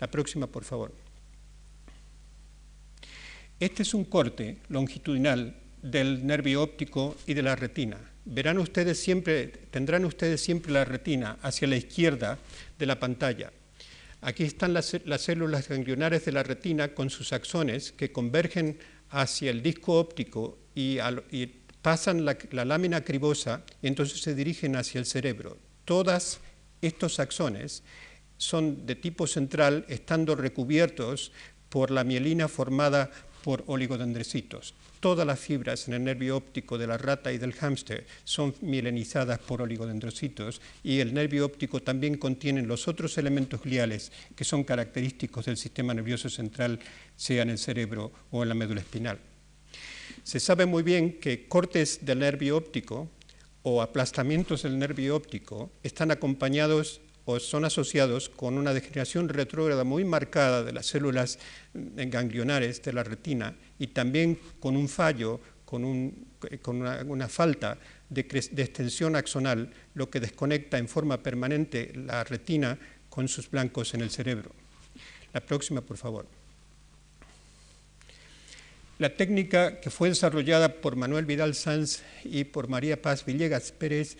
La 0.00 0.10
próxima, 0.10 0.46
por 0.46 0.64
favor. 0.64 0.92
Este 3.60 3.82
es 3.82 3.94
un 3.94 4.04
corte 4.04 4.58
longitudinal 4.68 5.56
del 5.82 6.26
nervio 6.26 6.62
óptico 6.62 7.16
y 7.26 7.34
de 7.34 7.42
la 7.42 7.56
retina. 7.56 7.98
Verán 8.24 8.58
ustedes 8.58 9.00
siempre, 9.00 9.48
tendrán 9.48 10.04
ustedes 10.04 10.40
siempre 10.40 10.70
la 10.70 10.84
retina 10.84 11.38
hacia 11.42 11.66
la 11.66 11.76
izquierda 11.76 12.38
de 12.78 12.86
la 12.86 13.00
pantalla. 13.00 13.50
Aquí 14.20 14.44
están 14.44 14.74
las, 14.74 14.96
células 15.18 15.68
ganglionares 15.68 16.24
de 16.24 16.32
la 16.32 16.42
retina 16.42 16.94
con 16.94 17.08
sus 17.08 17.32
axones 17.32 17.92
que 17.92 18.10
convergen 18.10 18.78
hacia 19.10 19.50
el 19.50 19.62
disco 19.62 19.98
óptico 19.98 20.58
y, 20.74 20.98
pasan 21.82 22.24
la, 22.24 22.36
lámina 22.64 23.04
cribosa 23.04 23.62
y 23.80 23.86
entonces 23.86 24.20
se 24.20 24.34
dirigen 24.34 24.76
hacia 24.76 24.98
el 24.98 25.06
cerebro. 25.06 25.56
Todos 25.84 26.40
estos 26.82 27.20
axones 27.20 27.84
son 28.36 28.86
de 28.86 28.96
tipo 28.96 29.26
central, 29.26 29.84
estando 29.88 30.34
recubiertos 30.34 31.32
por 31.68 31.90
la 31.90 32.04
mielina 32.04 32.48
formada 32.48 33.10
por 33.44 33.62
oligodendrocitos. 33.66 34.74
Todas 35.00 35.26
las 35.26 35.38
fibras 35.38 35.86
en 35.86 35.94
el 35.94 36.04
nervio 36.04 36.36
óptico 36.36 36.76
de 36.76 36.88
la 36.88 36.98
rata 36.98 37.32
y 37.32 37.38
del 37.38 37.52
hámster 37.52 38.04
son 38.24 38.54
mielinizadas 38.60 39.38
por 39.38 39.62
oligodendrocitos 39.62 40.60
y 40.82 40.98
el 40.98 41.14
nervio 41.14 41.46
óptico 41.46 41.80
también 41.80 42.16
contiene 42.16 42.62
los 42.62 42.88
otros 42.88 43.16
elementos 43.16 43.62
gliales 43.62 44.10
que 44.34 44.44
son 44.44 44.64
característicos 44.64 45.46
del 45.46 45.56
sistema 45.56 45.94
nervioso 45.94 46.28
central, 46.28 46.80
sea 47.14 47.42
en 47.42 47.50
el 47.50 47.58
cerebro 47.58 48.10
o 48.32 48.42
en 48.42 48.48
la 48.48 48.56
médula 48.56 48.80
espinal. 48.80 49.18
Se 50.24 50.40
sabe 50.40 50.66
muy 50.66 50.82
bien 50.82 51.20
que 51.20 51.46
cortes 51.46 52.04
del 52.04 52.18
nervio 52.18 52.56
óptico 52.56 53.08
o 53.62 53.82
aplastamientos 53.82 54.62
del 54.62 54.78
nervio 54.78 55.14
óptico 55.14 55.70
están 55.82 56.10
acompañados 56.10 57.00
o 57.30 57.38
son 57.38 57.66
asociados 57.66 58.30
con 58.30 58.56
una 58.56 58.72
degeneración 58.72 59.28
retrógrada 59.28 59.84
muy 59.84 60.02
marcada 60.02 60.64
de 60.64 60.72
las 60.72 60.86
células 60.86 61.38
ganglionares 61.74 62.80
de 62.80 62.94
la 62.94 63.04
retina 63.04 63.54
y 63.78 63.88
también 63.88 64.38
con 64.58 64.78
un 64.78 64.88
fallo, 64.88 65.38
con, 65.66 65.84
una, 65.84 67.28
falta 67.28 67.76
de, 68.08 68.22
de, 68.22 68.62
extensión 68.62 69.14
axonal, 69.14 69.70
lo 69.92 70.08
que 70.08 70.20
desconecta 70.20 70.78
en 70.78 70.88
forma 70.88 71.22
permanente 71.22 71.92
la 71.94 72.24
retina 72.24 72.78
con 73.10 73.28
sus 73.28 73.50
blancos 73.50 73.92
en 73.92 74.00
el 74.00 74.08
cerebro. 74.08 74.50
La 75.34 75.40
próxima, 75.40 75.82
por 75.82 75.98
favor. 75.98 76.24
La 78.98 79.14
técnica 79.14 79.80
que 79.80 79.90
fue 79.90 80.08
desarrollada 80.08 80.80
por 80.80 80.96
Manuel 80.96 81.26
Vidal 81.26 81.54
Sanz 81.54 82.00
y 82.24 82.44
por 82.44 82.68
María 82.68 83.02
Paz 83.02 83.26
Villegas 83.26 83.70
Pérez 83.70 84.16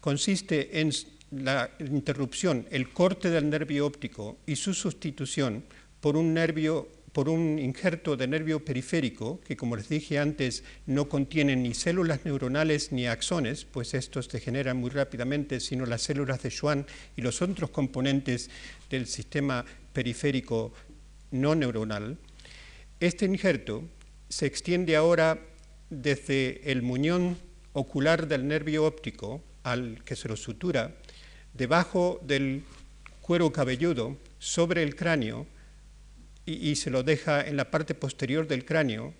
consiste 0.00 0.80
en 0.80 0.90
la 1.30 1.70
interrupción, 1.78 2.66
el 2.70 2.90
corte 2.90 3.30
del 3.30 3.50
nervio 3.50 3.86
óptico 3.86 4.38
y 4.46 4.56
su 4.56 4.74
sustitución 4.74 5.64
por 6.00 6.16
un 6.16 6.34
nervio 6.34 6.88
por 7.12 7.28
un 7.28 7.58
injerto 7.58 8.16
de 8.16 8.28
nervio 8.28 8.64
periférico 8.64 9.40
que, 9.40 9.56
como 9.56 9.74
les 9.74 9.88
dije 9.88 10.18
antes, 10.18 10.62
no 10.86 11.08
contiene 11.08 11.56
ni 11.56 11.74
células 11.74 12.24
neuronales 12.24 12.92
ni 12.92 13.06
axones, 13.06 13.64
pues 13.64 13.94
estos 13.94 14.28
degeneran 14.28 14.76
muy 14.76 14.90
rápidamente, 14.90 15.58
sino 15.58 15.86
las 15.86 16.02
células 16.02 16.42
de 16.42 16.50
Schwann 16.50 16.86
y 17.16 17.22
los 17.22 17.42
otros 17.42 17.70
componentes 17.70 18.50
del 18.88 19.06
sistema 19.06 19.64
periférico 19.92 20.72
no 21.32 21.54
neuronal. 21.54 22.18
Este 23.00 23.24
injerto 23.24 23.82
se 24.28 24.46
extiende 24.46 24.94
ahora 24.94 25.40
desde 25.90 26.70
el 26.70 26.82
muñón 26.82 27.36
ocular 27.72 28.28
del 28.28 28.46
nervio 28.46 28.84
óptico 28.84 29.42
al 29.64 30.04
que 30.04 30.14
se 30.14 30.28
lo 30.28 30.36
sutura 30.36 30.94
debajo 31.58 32.20
del 32.22 32.62
cuero 33.20 33.52
cabelludo 33.52 34.16
sobre 34.38 34.82
el 34.84 34.94
cráneo 34.94 35.46
y, 36.46 36.76
se 36.76 36.88
lo 36.88 37.02
deja 37.02 37.46
en 37.46 37.58
la 37.58 37.70
parte 37.70 37.94
posterior 37.94 38.48
del 38.48 38.64
cráneo, 38.64 39.12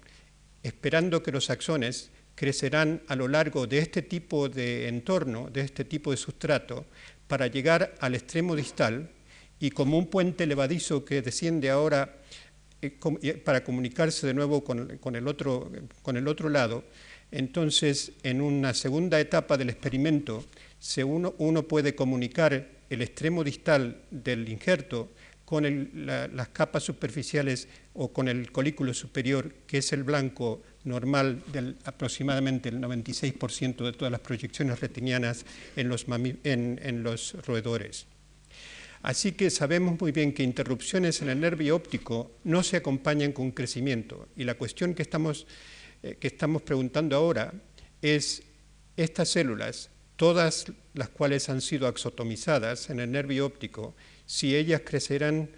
esperando 0.62 1.22
que 1.22 1.30
los 1.30 1.50
axones 1.50 2.10
crecerán 2.34 3.02
a 3.06 3.16
lo 3.16 3.28
largo 3.28 3.66
de 3.66 3.78
este 3.78 4.00
tipo 4.00 4.48
de 4.48 4.88
entorno, 4.88 5.50
de 5.50 5.60
este 5.60 5.84
tipo 5.84 6.10
de 6.10 6.16
sustrato, 6.16 6.86
para 7.26 7.48
llegar 7.48 7.94
al 8.00 8.14
extremo 8.14 8.56
distal 8.56 9.10
y 9.60 9.72
como 9.72 9.98
un 9.98 10.06
puente 10.06 10.46
levadizo 10.46 11.04
que 11.04 11.20
desciende 11.20 11.68
ahora 11.68 12.16
eh, 12.80 12.90
para 13.44 13.62
comunicarse 13.62 14.26
de 14.26 14.32
nuevo 14.32 14.64
con, 14.64 15.16
el 15.16 15.28
otro, 15.28 15.70
con 16.00 16.16
el 16.16 16.28
otro 16.28 16.48
lado, 16.48 16.84
entonces 17.30 18.12
en 18.22 18.40
una 18.40 18.72
segunda 18.72 19.20
etapa 19.20 19.58
del 19.58 19.68
experimento 19.68 20.46
uno, 21.04 21.34
uno 21.38 21.62
puede 21.62 21.94
comunicar 21.94 22.68
el 22.88 23.02
extremo 23.02 23.44
distal 23.44 24.02
del 24.10 24.48
injerto 24.48 25.10
con 25.44 25.90
las 26.04 26.48
capas 26.48 26.82
superficiales 26.82 27.68
o 27.94 28.12
con 28.12 28.28
el 28.28 28.52
colículo 28.52 28.92
superior, 28.92 29.52
que 29.66 29.78
es 29.78 29.92
el 29.94 30.04
blanco 30.04 30.62
normal 30.84 31.42
del 31.52 31.76
aproximadamente 31.84 32.68
el 32.68 32.80
96% 32.80 33.84
de 33.84 33.92
todas 33.92 34.12
las 34.12 34.20
proyecciones 34.20 34.78
retinianas 34.80 35.46
en 35.74 35.88
los, 35.88 36.06
en 36.44 37.02
los 37.02 37.34
roedores. 37.46 38.06
Así 39.02 39.32
que 39.32 39.50
sabemos 39.50 40.00
muy 40.00 40.12
bien 40.12 40.32
que 40.32 40.42
interrupciones 40.42 41.22
en 41.22 41.28
el 41.28 41.40
nervio 41.40 41.76
óptico 41.76 42.32
no 42.44 42.62
se 42.62 42.76
acompañan 42.76 43.32
con 43.32 43.52
crecimiento. 43.52 44.28
Y 44.36 44.44
la 44.44 44.54
cuestión 44.54 44.94
que 44.94 45.02
estamos, 45.02 45.46
eh, 46.02 46.16
que 46.18 46.26
estamos 46.26 46.62
preguntando 46.62 47.16
ahora 47.16 47.52
es, 48.02 48.42
estas 48.96 49.28
células 49.28 49.90
todas 50.18 50.66
las 50.94 51.08
cuales 51.10 51.48
han 51.48 51.60
sido 51.60 51.86
axotomizadas 51.86 52.90
en 52.90 52.98
el 52.98 53.12
nervio 53.12 53.46
óptico, 53.46 53.94
si 54.26 54.56
ellas 54.56 54.82
crecerán 54.84 55.48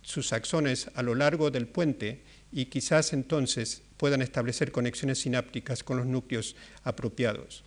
sus 0.00 0.32
axones 0.32 0.90
a 0.94 1.02
lo 1.02 1.14
largo 1.14 1.50
del 1.50 1.68
puente 1.68 2.22
y 2.50 2.64
quizás 2.64 3.12
entonces 3.12 3.82
puedan 3.98 4.22
establecer 4.22 4.72
conexiones 4.72 5.20
sinápticas 5.20 5.84
con 5.84 5.98
los 5.98 6.06
núcleos 6.06 6.56
apropiados. 6.84 7.64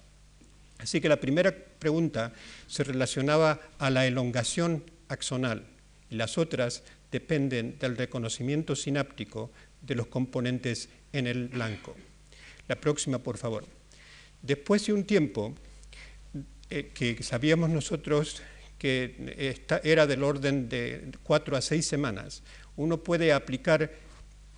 Así 0.79 0.99
que 0.99 1.09
la 1.09 1.19
primera 1.19 1.55
pregunta 1.55 2.33
se 2.65 2.83
relacionaba 2.83 3.61
a 3.77 3.91
la 3.91 4.07
elongación 4.07 4.83
axonal 5.09 5.67
y 6.09 6.15
las 6.15 6.39
otras 6.39 6.81
dependen 7.11 7.77
del 7.77 7.95
reconocimiento 7.95 8.75
sináptico 8.75 9.51
de 9.83 9.93
los 9.93 10.07
componentes 10.07 10.89
en 11.13 11.27
el 11.27 11.49
blanco. 11.49 11.95
La 12.67 12.81
próxima, 12.81 13.19
por 13.19 13.37
favor. 13.37 13.63
Después 14.41 14.87
de 14.87 14.93
un 14.93 15.03
tiempo 15.03 15.53
eh, 16.71 16.91
que 16.93 17.21
sabíamos 17.21 17.69
nosotros 17.69 18.41
que 18.81 19.61
era 19.83 20.07
del 20.07 20.23
orden 20.23 20.67
de 20.67 21.11
cuatro 21.21 21.55
a 21.55 21.61
seis 21.61 21.85
semanas, 21.85 22.41
uno 22.75 23.03
puede 23.03 23.31
aplicar 23.31 23.91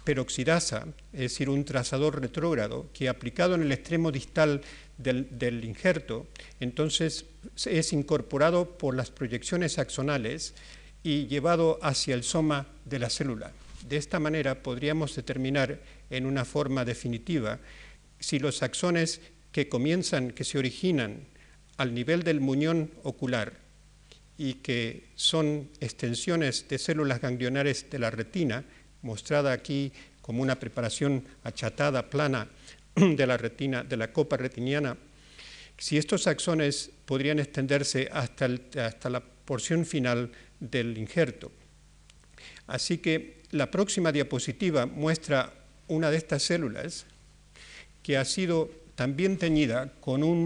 peroxidasa, 0.06 0.88
es 1.12 1.20
decir, 1.20 1.50
un 1.50 1.66
trazador 1.66 2.22
retrógrado, 2.22 2.90
que 2.94 3.10
aplicado 3.10 3.56
en 3.56 3.64
el 3.64 3.72
extremo 3.74 4.14
distal 4.14 4.62
del, 4.98 5.66
injerto, 5.66 6.28
entonces 6.62 7.26
es 7.66 7.92
incorporado 7.92 8.78
por 8.78 8.96
las 8.96 9.12
proyecciones 9.12 9.80
axonales 9.80 10.54
y 11.04 11.28
llevado 11.28 11.80
hacia 11.82 12.16
el 12.16 12.24
soma 12.24 12.68
de 12.86 13.00
la 13.00 13.10
célula. 13.10 13.52
De 13.88 13.98
esta 13.98 14.20
manera 14.20 14.64
podríamos 14.64 15.16
determinar 15.16 15.82
en 16.10 16.26
una 16.26 16.46
forma 16.46 16.86
definitiva 16.86 17.60
si 18.20 18.40
los 18.40 18.64
axones 18.64 19.20
que 19.52 19.68
comienzan, 19.68 20.32
que 20.32 20.46
se 20.46 20.58
originan 20.58 21.33
al 21.78 21.94
nivel 21.94 22.24
del 22.24 22.40
muñón 22.40 22.92
ocular 23.04 23.54
y 24.38 24.56
que 24.56 25.10
son 25.16 25.70
extensiones 25.80 26.68
de 26.68 26.78
células 26.78 27.22
ganglionares 27.22 27.90
de 27.90 28.00
la 28.00 28.10
retina, 28.10 28.64
mostrada 29.02 29.52
aquí 29.52 29.92
como 30.22 30.42
una 30.42 30.60
preparación 30.60 31.24
achatada, 31.44 32.10
plana 32.10 32.48
de 32.96 33.28
la 33.28 33.38
retina, 33.38 33.84
de 33.84 33.98
la 33.98 34.12
copa 34.12 34.38
retiniana, 34.38 34.98
si 35.78 35.98
estos 35.98 36.28
axones 36.28 36.92
podrían 37.06 37.40
extenderse 37.40 38.10
hasta, 38.12 38.48
hasta 38.80 39.10
la 39.10 39.22
porción 39.22 39.86
final 39.86 40.32
del 40.60 40.98
injerto. 40.98 41.52
Así 42.68 43.00
que 43.00 43.44
la 43.52 43.70
próxima 43.70 44.12
diapositiva 44.12 44.86
muestra 44.86 45.54
una 45.88 46.10
de 46.10 46.18
estas 46.18 46.44
células 46.44 47.06
que 48.02 48.18
ha 48.18 48.26
sido 48.26 48.72
también 48.96 49.38
teñida 49.38 49.94
con 50.00 50.24
un, 50.24 50.46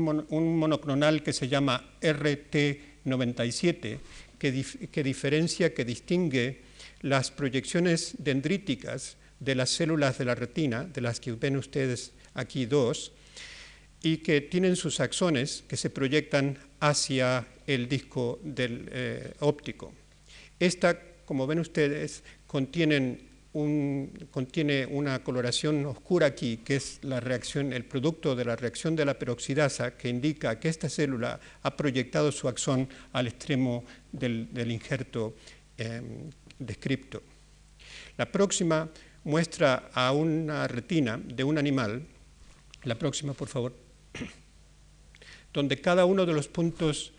monoclonal 0.57 1.23
que 1.23 1.33
se 1.33 1.47
llama 1.47 1.89
RT97, 2.01 3.99
que, 4.39 4.65
que 4.91 5.03
diferencia, 5.03 5.73
que 5.73 5.85
distingue 5.85 6.61
las 7.01 7.31
proyecciones 7.31 8.15
dendríticas 8.19 9.17
de 9.39 9.55
las 9.55 9.69
células 9.69 10.17
de 10.17 10.25
la 10.25 10.35
retina, 10.35 10.83
de 10.83 11.01
las 11.01 11.19
que 11.19 11.33
ven 11.33 11.57
ustedes 11.57 12.13
aquí 12.33 12.65
dos, 12.65 13.11
y 14.01 14.17
que 14.17 14.41
tienen 14.41 14.75
sus 14.75 14.99
axones 14.99 15.63
que 15.67 15.77
se 15.77 15.89
proyectan 15.89 16.57
hacia 16.79 17.47
el 17.65 17.89
disco 17.89 18.39
del 18.43 18.87
eh, 18.91 19.33
óptico. 19.39 19.93
Esta, 20.59 20.99
como 21.25 21.47
ven 21.47 21.59
ustedes, 21.59 22.23
contienen 22.45 23.26
contiene 24.31 24.85
una 24.85 25.23
coloración 25.23 25.85
oscura 25.85 26.27
aquí, 26.27 26.57
que 26.57 26.75
es 26.75 26.99
la 27.03 27.19
reacción, 27.19 27.73
el 27.73 27.85
producto 27.85 28.35
de 28.35 28.45
la 28.45 28.55
reacción 28.55 28.95
de 28.95 29.05
la 29.05 29.17
peroxidasa, 29.17 29.97
que 29.97 30.09
indica 30.09 30.59
que 30.59 30.69
esta 30.69 30.89
célula 30.89 31.39
ha 31.63 31.75
proyectado 31.75 32.31
su 32.31 32.47
axón 32.47 32.87
al 33.13 33.27
extremo 33.27 33.83
del, 34.11 34.49
injerto 34.71 35.35
em, 35.77 36.29
descripto. 36.59 37.21
La 38.17 38.31
próxima 38.31 38.89
muestra 39.23 39.89
a 39.93 40.11
una 40.11 40.67
retina 40.67 41.17
de 41.17 41.43
un 41.43 41.57
animal, 41.57 42.03
la 42.83 42.95
próxima 42.95 43.33
por 43.33 43.47
favor, 43.47 43.73
donde 45.53 45.81
cada 45.81 46.05
uno 46.05 46.25
de 46.25 46.33
los 46.33 46.47
puntos 46.47 47.11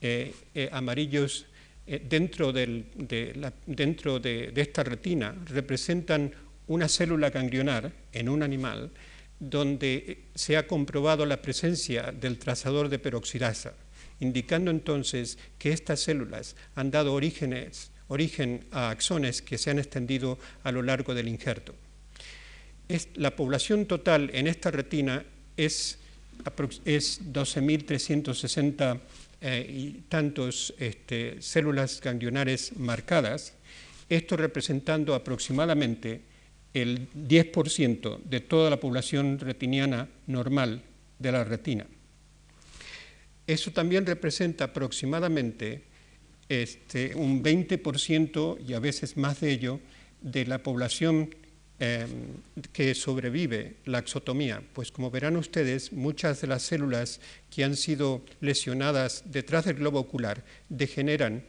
eh, 0.00 0.34
eh, 0.54 0.68
amarillos 0.72 1.46
eh, 1.86 2.04
dentro, 2.08 2.52
de, 2.52 2.84
dentro 3.66 4.18
de, 4.18 4.52
esta 4.56 4.82
retina 4.82 5.34
representan 5.46 6.32
una 6.66 6.88
célula 6.88 7.30
ganglionar 7.30 7.92
en 8.12 8.28
un 8.28 8.42
animal 8.42 8.90
donde 9.38 10.24
se 10.34 10.56
ha 10.56 10.66
comprobado 10.66 11.24
la 11.26 11.40
presencia 11.40 12.10
del 12.10 12.38
trazador 12.38 12.88
de 12.88 12.98
peroxidasa, 12.98 13.74
indicando 14.18 14.70
entonces 14.70 15.38
que 15.58 15.70
estas 15.70 16.00
células 16.00 16.56
han 16.74 16.90
dado 16.90 17.12
orígenes 17.12 17.92
origen 18.08 18.64
a 18.70 18.90
axones 18.90 19.42
que 19.42 19.58
se 19.58 19.70
han 19.70 19.78
extendido 19.78 20.38
a 20.64 20.72
lo 20.72 20.82
largo 20.82 21.14
del 21.14 21.28
injerto. 21.28 21.74
la 23.14 23.34
población 23.34 23.86
total 23.86 24.30
en 24.32 24.46
esta 24.46 24.70
retina 24.70 25.24
es, 25.56 25.98
es 26.84 27.20
12.360 27.32 29.00
eh, 29.48 29.64
y 29.64 29.90
tantos 30.08 30.74
este, 30.76 31.40
células 31.40 32.00
ganglionares 32.00 32.76
marcadas, 32.78 33.54
esto 34.08 34.36
representando 34.36 35.14
aproximadamente 35.14 36.22
el 36.74 37.06
10% 37.12 38.24
de 38.24 38.40
toda 38.40 38.70
la 38.70 38.80
población 38.80 39.38
retiniana 39.38 40.08
normal 40.26 40.82
de 41.20 41.30
la 41.30 41.44
retina. 41.44 41.86
Eso 43.46 43.70
también 43.70 44.04
representa 44.04 44.64
aproximadamente 44.64 45.84
este, 46.48 47.14
un 47.14 47.40
20% 47.40 48.58
y 48.66 48.72
a 48.72 48.80
veces 48.80 49.16
más 49.16 49.38
de 49.38 49.52
ello 49.52 49.78
de 50.22 50.44
la 50.44 50.58
población 50.58 51.32
em, 51.78 52.08
que 52.72 52.94
sobrevive 52.94 53.76
la 53.84 53.98
exotomía. 53.98 54.62
Pues 54.72 54.90
como 54.90 55.10
verán 55.10 55.36
ustedes, 55.36 55.92
muchas 55.92 56.40
de 56.40 56.46
las 56.46 56.62
células 56.62 57.20
que 57.50 57.64
han 57.64 57.76
sido 57.76 58.22
lesionadas 58.40 59.24
detrás 59.26 59.64
del 59.64 59.76
globo 59.76 60.00
ocular 60.00 60.42
degeneran 60.68 61.44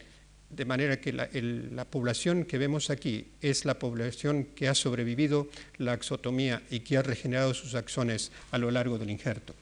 de 0.50 0.64
manera 0.64 1.00
que 1.00 1.12
la, 1.12 1.28
la, 1.32 1.84
población 1.84 2.44
que 2.44 2.56
vemos 2.56 2.88
aquí 2.88 3.26
es 3.42 3.64
la 3.64 3.78
población 3.78 4.44
que 4.44 4.68
ha 4.68 4.74
sobrevivido 4.74 5.48
la 5.76 5.92
exotomía 5.92 6.62
y 6.70 6.80
que 6.80 6.96
ha 6.96 7.02
regenerado 7.02 7.52
sus 7.52 7.74
axones 7.74 8.32
a 8.50 8.58
lo 8.58 8.70
largo 8.70 8.98
del 8.98 9.10
injerto. 9.10 9.54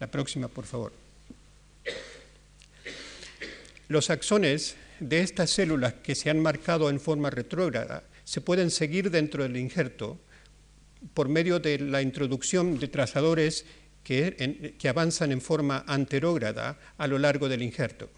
La 0.00 0.08
próxima, 0.08 0.48
por 0.48 0.66
favor. 0.66 0.92
Los 3.88 4.10
axones 4.10 4.74
de 4.98 5.20
estas 5.20 5.50
células 5.50 5.94
que 5.94 6.14
se 6.14 6.28
han 6.28 6.40
marcado 6.40 6.90
en 6.90 6.98
forma 6.98 7.30
retrógrada 7.30 8.02
se 8.26 8.40
pueden 8.40 8.72
seguir 8.72 9.10
dentro 9.10 9.44
del 9.44 9.56
injerto 9.56 10.18
por 11.14 11.28
medio 11.28 11.60
de 11.60 11.78
la 11.78 12.02
introducción 12.02 12.76
de 12.76 12.88
trazadores 12.88 13.64
que, 14.02 14.74
avanzan 14.88 15.30
en 15.30 15.40
forma 15.40 15.84
anterógrada 15.86 16.78
a 16.98 17.06
lo 17.06 17.18
largo 17.18 17.48
del 17.48 17.62
injerto. 17.62 18.10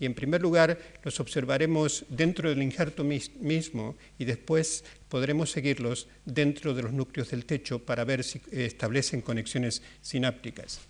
Y 0.00 0.06
en 0.06 0.14
primer 0.14 0.42
lugar 0.42 0.78
los 1.04 1.20
observaremos 1.20 2.04
dentro 2.08 2.48
del 2.48 2.62
injerto 2.62 3.04
mismo 3.04 3.96
y 4.18 4.24
después 4.24 4.84
podremos 5.08 5.50
seguirlos 5.50 6.08
dentro 6.24 6.74
de 6.74 6.82
los 6.82 6.92
núcleos 6.92 7.30
del 7.30 7.44
techo 7.44 7.78
para 7.78 8.04
ver 8.04 8.24
si 8.24 8.40
establecen 8.50 9.20
conexiones 9.20 9.82
sinápticas. 10.02 10.80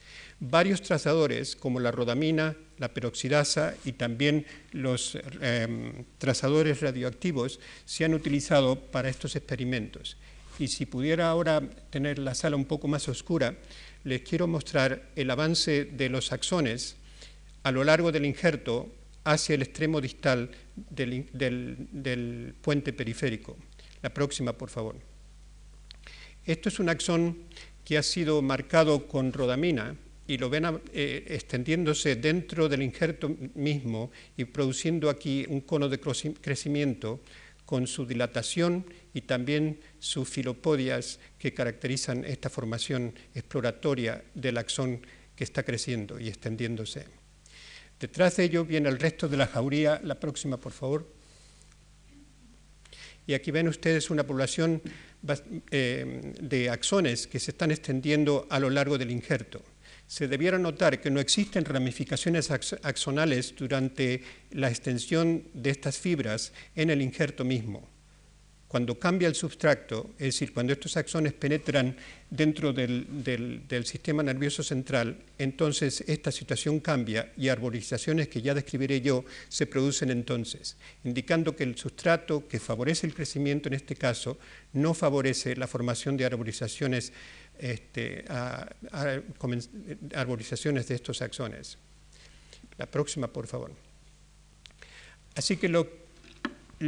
Varios 0.40 0.80
trazadores 0.80 1.54
como 1.54 1.80
la 1.80 1.90
rodamina, 1.90 2.56
la 2.78 2.92
peroxidasa 2.92 3.74
y 3.84 3.92
también 3.92 4.46
los 4.72 5.18
em, 5.40 6.04
trazadores 6.18 6.80
radioactivos 6.80 7.60
se 7.84 8.04
han 8.04 8.14
utilizado 8.14 8.80
para 8.80 9.10
estos 9.10 9.36
experimentos. 9.36 10.16
Y 10.58 10.68
si 10.68 10.86
pudiera 10.86 11.28
ahora 11.28 11.60
tener 11.90 12.18
la 12.18 12.34
sala 12.34 12.56
un 12.56 12.64
poco 12.64 12.88
más 12.88 13.08
oscura, 13.08 13.56
les 14.04 14.22
quiero 14.22 14.46
mostrar 14.46 15.10
el 15.16 15.30
avance 15.30 15.84
de 15.84 16.08
los 16.08 16.32
axones 16.32 16.96
a 17.64 17.72
lo 17.72 17.82
largo 17.82 18.12
del 18.12 18.24
injerto 18.24 18.94
hacia 19.24 19.54
el 19.54 19.62
extremo 19.62 20.00
distal 20.00 20.50
del 20.76 22.54
puente 22.60 22.92
periférico. 22.92 23.56
La 24.02 24.12
próxima, 24.12 24.52
por 24.52 24.70
favor. 24.70 24.96
Esto 26.44 26.68
es 26.68 26.78
un 26.78 26.90
axón 26.90 27.38
que 27.84 27.96
ha 27.96 28.02
sido 28.02 28.42
marcado 28.42 29.08
con 29.08 29.32
rodamina 29.32 29.96
y 30.26 30.38
lo 30.38 30.50
ven 30.50 30.80
eh, 30.92 31.24
extendiéndose 31.28 32.16
dentro 32.16 32.68
del 32.68 32.82
injerto 32.82 33.34
mismo 33.54 34.10
y 34.36 34.44
produciendo 34.44 35.08
aquí 35.08 35.46
un 35.48 35.62
cono 35.62 35.88
de 35.88 35.98
crecimiento 35.98 37.20
con 37.64 37.86
su 37.86 38.04
dilatación 38.04 38.84
y 39.14 39.22
también 39.22 39.80
sus 39.98 40.28
filopodias 40.28 41.18
que 41.38 41.54
caracterizan 41.54 42.24
esta 42.24 42.50
formación 42.50 43.14
exploratoria 43.34 44.22
del 44.34 44.58
axón 44.58 45.00
que 45.34 45.44
está 45.44 45.62
creciendo 45.62 46.20
y 46.20 46.28
extendiéndose. 46.28 47.23
Detrás 48.04 48.36
de 48.36 48.44
ello 48.44 48.66
viene 48.66 48.90
el 48.90 48.98
resto 48.98 49.30
de 49.30 49.38
la 49.38 49.46
jauría, 49.46 49.98
la 50.04 50.20
próxima 50.20 50.58
por 50.58 50.72
favor. 50.72 51.10
Y 53.26 53.32
aquí 53.32 53.50
ven 53.50 53.66
ustedes 53.66 54.10
una 54.10 54.26
población 54.26 54.82
eh, 55.70 56.34
de 56.38 56.68
axones 56.68 57.26
que 57.26 57.40
se 57.40 57.52
están 57.52 57.70
extendiendo 57.70 58.46
a 58.50 58.60
lo 58.60 58.68
largo 58.68 58.98
del 58.98 59.10
injerto. 59.10 59.62
Se 60.06 60.28
debiera 60.28 60.58
notar 60.58 61.00
que 61.00 61.10
no 61.10 61.18
existen 61.18 61.64
ramificaciones 61.64 62.50
axonales 62.50 63.54
durante 63.56 64.22
la 64.50 64.68
extensión 64.68 65.44
de 65.54 65.70
estas 65.70 65.96
fibras 65.96 66.52
en 66.76 66.90
el 66.90 67.00
injerto 67.00 67.42
mismo, 67.42 67.88
cuando 68.74 68.98
cambia 68.98 69.28
el 69.28 69.36
substrato, 69.36 70.10
es 70.18 70.34
decir, 70.34 70.52
cuando 70.52 70.72
estos 70.72 70.96
axones 70.96 71.32
penetran 71.32 71.96
dentro 72.28 72.72
del, 72.72 73.06
sistema 73.86 74.20
nervioso 74.20 74.64
central, 74.64 75.16
entonces 75.38 76.02
esta 76.08 76.32
situación 76.32 76.80
cambia 76.80 77.32
y 77.36 77.50
arborizaciones 77.50 78.26
que 78.26 78.42
ya 78.42 78.52
describiré 78.52 79.00
yo 79.00 79.24
se 79.48 79.66
producen 79.66 80.10
entonces, 80.10 80.76
indicando 81.04 81.54
que 81.54 81.62
el 81.62 81.78
substrato 81.78 82.48
que 82.48 82.58
favorece 82.58 83.06
el 83.06 83.14
crecimiento 83.14 83.68
en 83.68 83.74
este 83.74 83.94
caso 83.94 84.38
no 84.72 84.92
favorece 84.92 85.54
la 85.54 85.68
formación 85.68 86.16
de 86.16 86.24
arborizaciones, 86.24 87.12
este, 87.56 88.24
arborizaciones 90.14 90.88
de 90.88 90.94
estos 90.96 91.22
axones. 91.22 91.78
La 92.76 92.86
próxima, 92.86 93.28
por 93.28 93.46
favor. 93.46 93.70
Así 95.36 95.58
que 95.58 95.68
lo 95.68 96.03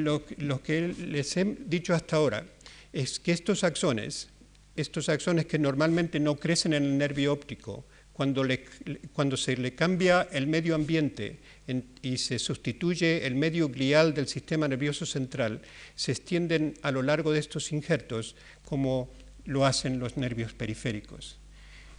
lo, 0.04 0.24
que 0.62 0.88
les 0.88 1.36
he 1.36 1.44
dicho 1.44 1.94
hasta 1.94 2.16
ahora 2.16 2.46
es 2.92 3.18
que 3.20 3.32
estos 3.32 3.64
axones, 3.64 4.28
estos 4.76 5.08
axones 5.08 5.46
que 5.46 5.58
normalmente 5.58 6.20
no 6.20 6.36
crecen 6.36 6.72
en 6.72 6.84
el 6.84 6.98
nervio 6.98 7.32
óptico, 7.32 7.84
cuando, 8.16 9.36
se 9.36 9.56
le 9.58 9.74
cambia 9.74 10.26
el 10.32 10.46
medio 10.46 10.74
ambiente 10.74 11.38
y 12.00 12.16
se 12.16 12.38
sustituye 12.38 13.26
el 13.26 13.34
medio 13.34 13.68
glial 13.68 14.14
del 14.14 14.26
sistema 14.26 14.66
nervioso 14.66 15.04
central, 15.04 15.60
se 15.94 16.12
extienden 16.12 16.72
a 16.80 16.92
lo 16.92 17.02
largo 17.02 17.32
de 17.32 17.40
estos 17.40 17.72
injertos 17.72 18.34
como 18.64 19.12
lo 19.44 19.66
hacen 19.66 19.98
los 19.98 20.16
nervios 20.16 20.54
periféricos. 20.54 21.36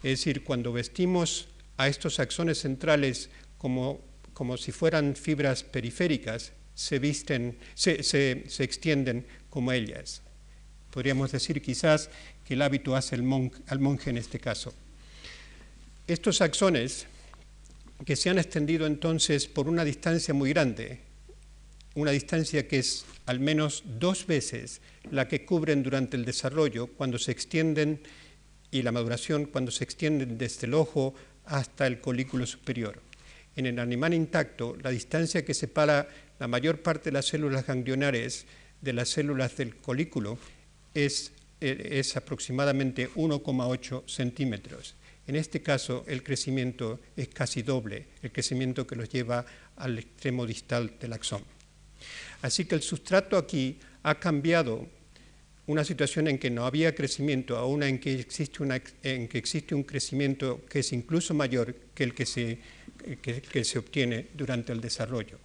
Es 0.01 0.19
decir, 0.19 0.43
cuando 0.43 0.73
vestimos 0.73 1.49
a 1.77 1.87
estos 1.87 2.19
axones 2.19 2.61
centrales 2.61 3.29
como, 3.59 4.01
como 4.33 4.57
si 4.57 4.71
fueran 4.71 5.15
fibras 5.15 5.63
periféricas, 5.63 6.51
se 6.77 6.99
visten, 6.99 7.57
se, 7.73 8.43
extienden 8.59 9.25
como 9.49 9.71
ellas. 9.71 10.21
Podríamos 10.91 11.31
decir 11.31 11.59
quizás 11.59 12.11
que 12.45 12.53
el 12.53 12.61
hábito 12.61 12.95
hace 12.95 13.15
al 13.15 13.23
monje 13.79 14.11
en 14.11 14.17
este 14.17 14.39
caso. 14.39 14.75
Estos 16.05 16.39
axones 16.39 17.07
que 18.05 18.15
se 18.15 18.29
han 18.29 18.37
extendido 18.37 18.85
entonces 18.85 19.47
por 19.47 19.67
una 19.67 19.83
distancia 19.83 20.35
muy 20.35 20.51
grande, 20.51 20.99
una 21.95 22.11
distancia 22.11 22.67
que 22.67 22.77
es 22.77 23.05
al 23.25 23.39
menos 23.39 23.83
dos 23.99 24.27
veces 24.27 24.79
la 25.09 25.27
que 25.27 25.45
cubren 25.45 25.81
durante 25.81 26.15
el 26.15 26.25
desarrollo 26.25 26.85
cuando 26.85 27.17
se 27.17 27.31
extienden 27.31 28.01
y 28.69 28.83
la 28.83 28.91
maduración 28.91 29.45
cuando 29.45 29.71
se 29.71 29.83
extienden 29.83 30.37
desde 30.37 30.67
el 30.67 30.75
ojo 30.75 31.15
hasta 31.45 31.87
el 31.87 31.99
colículo 32.01 32.45
superior. 32.45 33.06
En 33.57 33.65
el 33.65 33.79
animal 33.79 34.13
intacto, 34.13 34.77
la 34.83 34.91
distancia 34.91 35.43
que 35.43 35.55
separa 35.55 36.07
la 36.39 36.47
mayor 36.47 36.83
parte 36.83 37.05
de 37.05 37.13
las 37.13 37.25
células 37.25 37.65
ganglionares 37.65 38.45
de 38.81 38.93
las 38.93 39.09
células 39.09 39.57
del 39.57 39.75
colículo 39.77 40.37
es, 40.93 41.31
eh, 41.59 41.89
es 41.93 42.15
aproximadamente 42.15 43.09
1,8 43.15 44.07
centímetros. 44.07 44.93
En 45.25 45.35
este 45.35 45.63
caso, 45.63 46.05
el 46.07 46.21
crecimiento 46.21 46.99
es 47.15 47.29
casi 47.29 47.63
doble, 47.63 48.05
el 48.21 48.31
crecimiento 48.31 48.85
que 48.85 48.95
los 48.95 49.09
lleva 49.09 49.43
al 49.75 49.97
extremo 49.97 50.45
distal 50.45 50.93
del 51.01 51.13
axón. 51.13 51.41
Así 52.43 52.65
que 52.65 52.75
el 52.75 52.83
sustrato 52.83 53.37
aquí 53.37 53.79
ha 54.03 54.19
cambiado 54.19 54.87
una 55.65 55.83
situación 55.83 56.27
en 56.27 56.37
que 56.37 56.51
no 56.51 56.67
había 56.67 56.93
crecimiento 56.93 57.57
a 57.57 57.65
una 57.65 57.87
en 57.87 57.97
que 57.97 58.19
existe, 58.19 58.61
una, 58.61 58.79
en 59.01 59.27
que 59.27 59.39
existe 59.39 59.73
un 59.73 59.83
crecimiento 59.83 60.63
que 60.69 60.79
es 60.79 60.93
incluso 60.93 61.33
mayor 61.33 61.75
que 61.95 62.03
el 62.03 62.13
que 62.13 62.27
se, 62.27 62.59
que 62.97 63.63
se 63.63 63.79
obtiene 63.79 64.27
durante 64.33 64.73
el 64.73 64.81
desarrollo. 64.81 65.39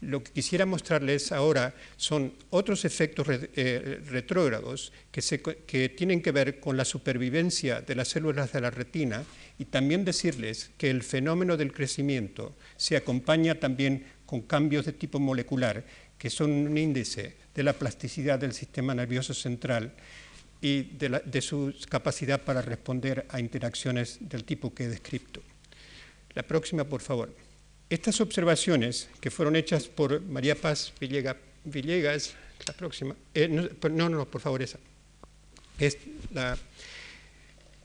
Lo 0.00 0.24
que 0.24 0.32
quisiera 0.32 0.64
mostrarles 0.64 1.30
ahora 1.30 1.74
son 1.96 2.32
otros 2.48 2.86
efectos 2.86 3.26
eh, 3.28 4.00
retrógrados 4.08 4.92
que, 5.12 5.90
tienen 5.90 6.22
que 6.22 6.32
ver 6.32 6.58
con 6.58 6.78
la 6.78 6.86
supervivencia 6.86 7.82
de 7.82 7.94
las 7.94 8.08
células 8.08 8.52
de 8.52 8.62
la 8.62 8.70
retina 8.70 9.24
y 9.58 9.66
también 9.66 10.06
decirles 10.06 10.70
que 10.78 10.88
el 10.88 11.02
fenómeno 11.02 11.58
del 11.58 11.74
crecimiento 11.74 12.56
se 12.76 12.96
acompaña 12.96 13.56
también 13.56 14.06
con 14.24 14.40
cambios 14.42 14.86
de 14.86 14.94
tipo 14.94 15.20
molecular 15.20 15.84
que 16.16 16.30
son 16.30 16.50
un 16.50 16.78
índice 16.78 17.36
de 17.54 17.62
la 17.62 17.74
plasticidad 17.74 18.38
del 18.38 18.54
sistema 18.54 18.94
nervioso 18.94 19.34
central 19.34 19.92
y 20.62 20.82
de, 20.82 21.20
de 21.26 21.40
su 21.42 21.74
capacidad 21.90 22.40
para 22.40 22.62
responder 22.62 23.26
a 23.28 23.38
interacciones 23.38 24.16
del 24.20 24.44
tipo 24.44 24.72
que 24.72 24.84
he 24.84 24.88
descrito. 24.88 25.42
La 26.34 26.42
próxima, 26.42 26.84
por 26.84 27.00
favor. 27.00 27.34
Estas 27.88 28.20
observaciones 28.20 29.08
que 29.20 29.30
fueron 29.30 29.56
hechas 29.56 29.88
por 29.88 30.20
María 30.22 30.54
Paz 30.54 30.92
Villegas, 31.00 32.34
la 32.66 32.72
próxima, 32.74 33.16
eh, 33.34 33.48
no, 33.48 34.08
no, 34.08 34.24
por 34.26 34.40
favor, 34.40 34.62
esa, 34.62 34.78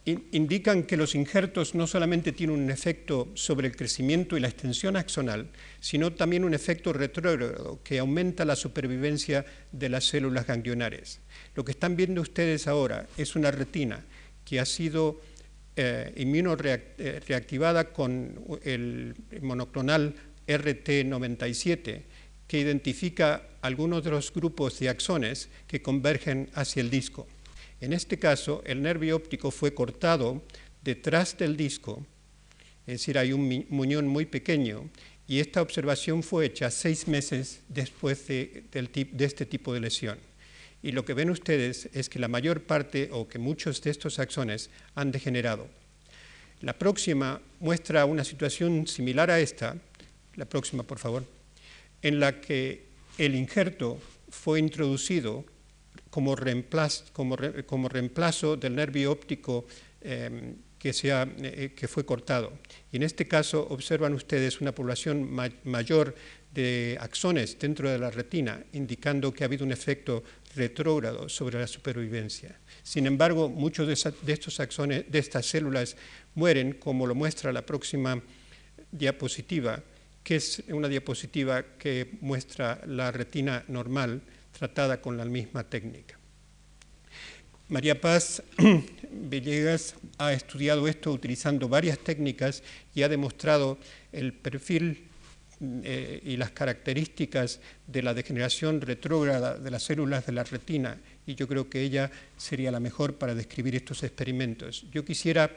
indican 0.05 0.83
que 0.83 0.97
los 0.97 1.15
injertos 1.15 1.73
no 1.73 1.87
solamente 1.87 2.31
tienen 2.31 2.59
un 2.59 2.69
efecto 2.69 3.29
sobre 3.33 3.67
el 3.67 3.75
crecimiento 3.75 4.37
y 4.37 4.39
la 4.39 4.47
extensión 4.47 4.95
axonal, 4.95 5.49
sino 5.79 6.13
también 6.13 6.43
un 6.43 6.53
efecto 6.53 6.93
retrógrado 6.93 7.79
que 7.83 7.97
aumenta 7.97 8.45
la 8.45 8.55
supervivencia 8.55 9.45
de 9.71 9.89
las 9.89 10.05
células 10.05 10.45
ganglionares. 10.45 11.21
Lo 11.55 11.65
que 11.65 11.71
están 11.71 11.95
viendo 11.95 12.21
ustedes 12.21 12.67
ahora 12.67 13.07
es 13.17 13.35
una 13.35 13.49
retina 13.49 14.05
que 14.43 14.59
ha 14.59 14.65
sido 14.65 15.19
eh, 15.75 16.13
inmunoreactivada 16.15 17.91
con 17.91 18.59
el 18.63 19.13
monoclonal 19.41 20.15
RT97, 20.47 22.01
que 22.47 22.59
identifica 22.59 23.49
algunos 23.61 24.03
de 24.03 24.11
los 24.11 24.31
grupos 24.31 24.79
de 24.79 24.89
axones 24.89 25.49
que 25.67 25.81
convergen 25.81 26.49
hacia 26.53 26.81
el 26.81 26.89
disco. 26.89 27.27
En 27.81 27.91
este 27.91 28.17
caso, 28.17 28.63
el 28.65 28.81
nervio 28.81 29.17
óptico 29.17 29.51
fue 29.51 29.73
cortado 29.73 30.43
detrás 30.81 31.37
del 31.37 31.57
disco, 31.57 32.05
es 32.87 32.99
decir, 32.99 33.17
hay 33.17 33.33
un 33.33 33.65
muñón 33.69 34.07
muy 34.07 34.25
pequeño, 34.25 34.89
y 35.27 35.39
esta 35.39 35.61
observación 35.61 36.23
fue 36.23 36.45
hecha 36.45 36.71
seis 36.71 37.07
meses 37.07 37.61
después 37.67 38.27
de 38.27 38.63
este 39.19 39.45
tipo 39.45 39.73
de 39.73 39.79
lesión 39.79 40.17
y 40.85 40.91
lo 40.91 41.03
que 41.03 41.15
ven 41.15 41.31
ustedes 41.31 41.89
es 41.93 42.09
que 42.09 42.19
la 42.19 42.27
mayor 42.27 42.61
parte 42.61 43.09
o 43.11 43.27
que 43.27 43.39
muchos 43.39 43.81
de 43.81 43.89
estos 43.89 44.19
axones 44.19 44.69
han 44.93 45.11
degenerado. 45.11 45.67
La 46.61 46.77
próxima 46.77 47.41
muestra 47.59 48.05
una 48.05 48.23
situación 48.23 48.85
similar 48.85 49.31
a 49.31 49.39
esta, 49.39 49.77
la 50.35 50.45
próxima 50.45 50.83
por 50.83 50.99
favor, 50.99 51.25
en 52.03 52.19
la 52.19 52.39
que 52.39 52.85
el 53.17 53.33
injerto 53.33 53.97
fue 54.29 54.59
introducido 54.59 55.43
como 56.11 56.35
reemplazo, 56.35 57.07
del 58.55 58.75
nervio 58.75 59.11
óptico 59.11 59.65
em, 60.01 60.53
eh, 60.83 61.71
que, 61.75 61.87
fue 61.87 62.05
cortado. 62.05 62.53
Y 62.91 62.97
en 62.97 63.03
este 63.03 63.27
caso 63.27 63.65
observan 63.71 64.13
ustedes 64.13 64.61
una 64.61 64.71
población 64.71 65.33
mayor 65.63 66.13
de 66.53 66.95
axones 67.01 67.57
dentro 67.57 67.89
de 67.89 67.97
la 67.97 68.11
retina, 68.11 68.63
indicando 68.73 69.33
que 69.33 69.43
ha 69.43 69.47
habido 69.47 69.65
un 69.65 69.71
efecto 69.71 70.23
retrógrado 70.55 71.29
sobre 71.29 71.59
la 71.59 71.67
supervivencia. 71.67 72.59
Sin 72.83 73.05
embargo, 73.05 73.49
muchos 73.49 73.87
de, 73.87 74.33
estos 74.33 74.59
axones, 74.59 75.05
de 75.09 75.19
estas 75.19 75.45
células, 75.45 75.95
mueren, 76.33 76.73
como 76.73 77.05
lo 77.05 77.15
muestra 77.15 77.51
la 77.51 77.65
próxima 77.65 78.21
diapositiva, 78.91 79.81
que 80.23 80.37
es 80.37 80.63
una 80.69 80.87
diapositiva 80.87 81.63
que 81.77 82.17
muestra 82.21 82.81
la 82.87 83.11
retina 83.11 83.63
normal 83.67 84.21
tratada 84.57 85.01
con 85.01 85.17
la 85.17 85.25
misma 85.25 85.63
técnica. 85.63 86.17
María 87.67 87.99
Paz 87.99 88.43
Villegas 89.11 89.95
ha 90.17 90.33
estudiado 90.33 90.87
esto 90.87 91.11
utilizando 91.11 91.67
varias 91.67 91.99
técnicas 91.99 92.63
y 92.93 93.01
ha 93.01 93.09
demostrado 93.09 93.79
el 94.11 94.33
perfil 94.33 95.07
eh, 95.83 96.21
y 96.23 96.37
las 96.37 96.51
características 96.51 97.59
de 97.87 98.01
la 98.01 98.13
degeneración 98.13 98.81
retrógrada 98.81 99.57
de 99.57 99.71
las 99.71 99.83
células 99.83 100.25
de 100.25 100.31
la 100.33 100.43
retina 100.43 100.97
y 101.25 101.35
yo 101.35 101.47
creo 101.47 101.69
que 101.69 101.81
ella 101.81 102.11
sería 102.37 102.71
la 102.71 102.79
mejor 102.79 103.15
para 103.15 103.35
describir 103.35 103.75
estos 103.75 104.03
experimentos. 104.03 104.85
Yo 104.91 105.03
quisiera 105.03 105.49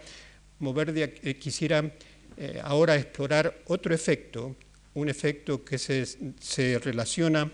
mover 0.61 0.93
eh, 0.97 1.35
quisiera 1.39 1.91
eh, 2.37 2.61
ahora 2.63 2.97
explorar 2.97 3.63
otro 3.67 3.95
efecto, 3.95 4.57
un 4.95 5.09
efecto 5.09 5.65
que 5.65 5.79
se, 5.79 6.07
se, 6.41 6.79
relaciona 6.79 7.51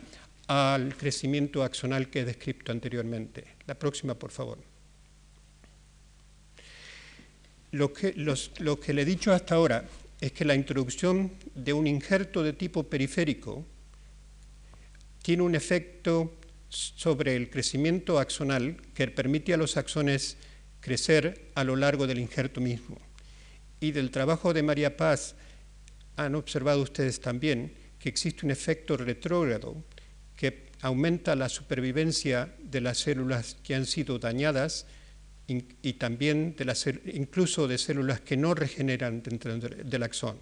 al 0.46 0.96
crecimiento 0.96 1.62
axonal 1.62 2.08
que 2.08 2.20
he 2.20 2.24
descrito 2.24 2.72
anteriormente. 2.72 3.44
La 3.66 3.74
próxima, 3.74 4.14
por 4.14 4.30
favor. 4.30 4.58
Lo 7.72 7.92
que, 7.92 8.12
los, 8.16 8.52
lo 8.60 8.78
que 8.78 8.92
le 8.92 9.02
he 9.02 9.04
dicho 9.04 9.32
hasta 9.32 9.56
ahora 9.56 9.84
es 10.24 10.32
que 10.32 10.46
la 10.46 10.54
introducción 10.54 11.34
de 11.54 11.74
un 11.74 11.86
injerto 11.86 12.42
de 12.42 12.54
tipo 12.54 12.84
periférico 12.84 13.66
tiene 15.20 15.42
un 15.42 15.54
efecto 15.54 16.38
sobre 16.70 17.36
el 17.36 17.50
crecimiento 17.50 18.18
axonal 18.18 18.78
que 18.94 19.06
permite 19.08 19.52
a 19.52 19.58
los 19.58 19.76
axones 19.76 20.38
crecer 20.80 21.50
a 21.54 21.62
lo 21.62 21.76
largo 21.76 22.06
del 22.06 22.18
injerto 22.18 22.62
mismo. 22.62 22.96
Y 23.80 23.92
del 23.92 24.10
trabajo 24.10 24.54
de 24.54 24.62
María 24.62 24.96
Paz 24.96 25.34
han 26.16 26.36
observado 26.36 26.80
ustedes 26.80 27.20
también 27.20 27.74
que 27.98 28.08
existe 28.08 28.46
un 28.46 28.50
efecto 28.50 28.96
retrógrado 28.96 29.84
que 30.38 30.70
aumenta 30.80 31.36
la 31.36 31.50
supervivencia 31.50 32.56
de 32.62 32.80
las 32.80 32.96
células 32.96 33.58
que 33.62 33.74
han 33.74 33.84
sido 33.84 34.18
dañadas 34.18 34.86
y 35.46 35.92
también 35.94 36.54
de 36.56 36.64
las, 36.64 36.86
incluso 36.86 37.68
de 37.68 37.76
células 37.78 38.20
que 38.20 38.36
no 38.36 38.54
regeneran 38.54 39.22
dentro 39.22 39.58
del 39.58 40.02
axón. 40.02 40.38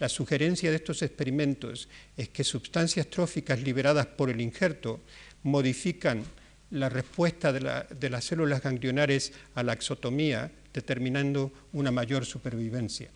La 0.00 0.08
sugerencia 0.08 0.70
de 0.70 0.76
estos 0.76 1.02
experimentos 1.02 1.88
es 2.16 2.30
que 2.30 2.42
sustancias 2.42 3.08
tróficas 3.08 3.60
liberadas 3.60 4.06
por 4.06 4.30
el 4.30 4.40
injerto 4.40 5.00
modifican 5.42 6.24
la 6.70 6.88
respuesta 6.88 7.52
de, 7.52 8.10
las 8.10 8.24
células 8.24 8.62
ganglionares 8.62 9.32
a 9.54 9.62
la 9.62 9.74
exotomía, 9.74 10.50
determinando 10.72 11.52
una 11.72 11.90
mayor 11.90 12.24
supervivencia. 12.24 13.10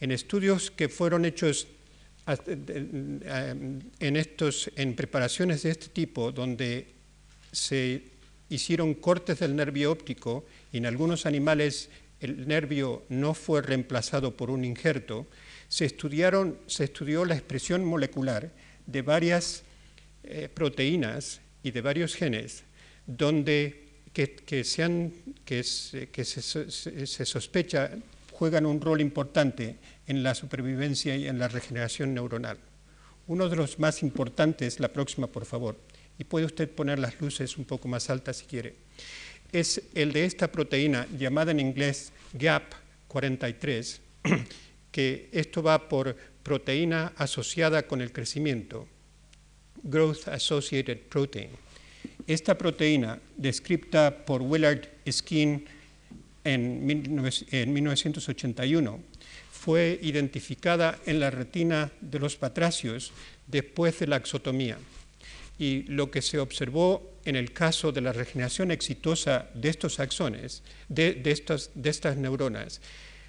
En 0.00 0.12
estudios 0.12 0.70
que 0.70 0.88
fueron 0.88 1.24
hechos 1.24 1.66
en, 2.46 4.16
estos, 4.16 4.70
en 4.76 4.94
preparaciones 4.94 5.64
de 5.64 5.70
este 5.70 5.88
tipo, 5.88 6.30
donde 6.30 6.86
se 7.50 8.15
hicieron 8.48 8.94
cortes 8.94 9.40
del 9.40 9.56
nervio 9.56 9.92
óptico 9.92 10.44
y 10.72 10.78
en 10.78 10.86
algunos 10.86 11.26
animales 11.26 11.90
el 12.20 12.48
nervio 12.48 13.04
no 13.08 13.34
fue 13.34 13.62
reemplazado 13.62 14.36
por 14.36 14.50
un 14.50 14.64
injerto, 14.64 15.26
se, 15.68 15.84
estudiaron, 15.84 16.58
se 16.66 16.84
estudió 16.84 17.24
la 17.24 17.34
expresión 17.34 17.84
molecular 17.84 18.50
de 18.86 19.02
varias 19.02 19.64
eh, 20.24 20.48
proteínas 20.52 21.40
y 21.62 21.72
de 21.72 21.80
varios 21.80 22.14
genes 22.14 22.64
donde 23.06 23.86
que, 24.12 24.64
sean, 24.64 25.12
que, 25.44 25.62
se, 25.62 27.26
sospecha 27.26 27.90
juegan 28.32 28.64
un 28.64 28.80
rol 28.80 29.02
importante 29.02 29.76
en 30.06 30.22
la 30.22 30.34
supervivencia 30.34 31.16
y 31.16 31.28
en 31.28 31.38
la 31.38 31.48
regeneración 31.48 32.14
neuronal. 32.14 32.58
Uno 33.26 33.48
de 33.48 33.56
los 33.56 33.78
más 33.78 34.02
importantes, 34.02 34.80
la 34.80 34.88
próxima 34.88 35.26
por 35.26 35.44
favor, 35.44 35.76
y 36.18 36.24
puede 36.24 36.46
usted 36.46 36.70
poner 36.70 36.98
las 36.98 37.20
luces 37.20 37.56
un 37.56 37.64
poco 37.64 37.88
más 37.88 38.10
altas 38.10 38.38
si 38.38 38.46
quiere, 38.46 38.74
es 39.52 39.82
el 39.94 40.12
de 40.12 40.24
esta 40.24 40.50
proteína 40.50 41.06
llamada 41.16 41.52
en 41.52 41.60
inglés 41.60 42.12
GAP43, 42.34 43.98
que 44.90 45.28
esto 45.32 45.62
va 45.62 45.88
por 45.88 46.16
proteína 46.42 47.12
asociada 47.16 47.86
con 47.86 48.00
el 48.00 48.12
crecimiento, 48.12 48.88
Growth 49.82 50.28
Associated 50.28 50.98
Protein. 51.08 51.50
Esta 52.26 52.58
proteína, 52.58 53.20
descrita 53.36 54.24
por 54.24 54.42
Willard 54.42 54.88
Skin 55.10 55.64
en, 56.44 56.86
1981, 56.86 59.00
fue 59.50 59.98
identificada 60.02 60.98
en 61.06 61.20
la 61.20 61.30
retina 61.30 61.90
de 62.00 62.18
los 62.18 62.36
patracios 62.36 63.12
después 63.46 63.98
de 63.98 64.06
la 64.06 64.16
exotomía. 64.16 64.78
Y 65.58 65.82
lo 65.84 66.10
que 66.10 66.22
se 66.22 66.38
observó 66.38 67.18
en 67.24 67.36
el 67.36 67.52
caso 67.52 67.92
de 67.92 68.00
la 68.00 68.12
regeneración 68.12 68.70
exitosa 68.70 69.48
de 69.54 69.68
estos 69.68 70.00
axones, 70.00 70.62
de, 70.88 71.14
de 71.14 71.90
estas 71.90 72.16
neuronas, 72.16 72.80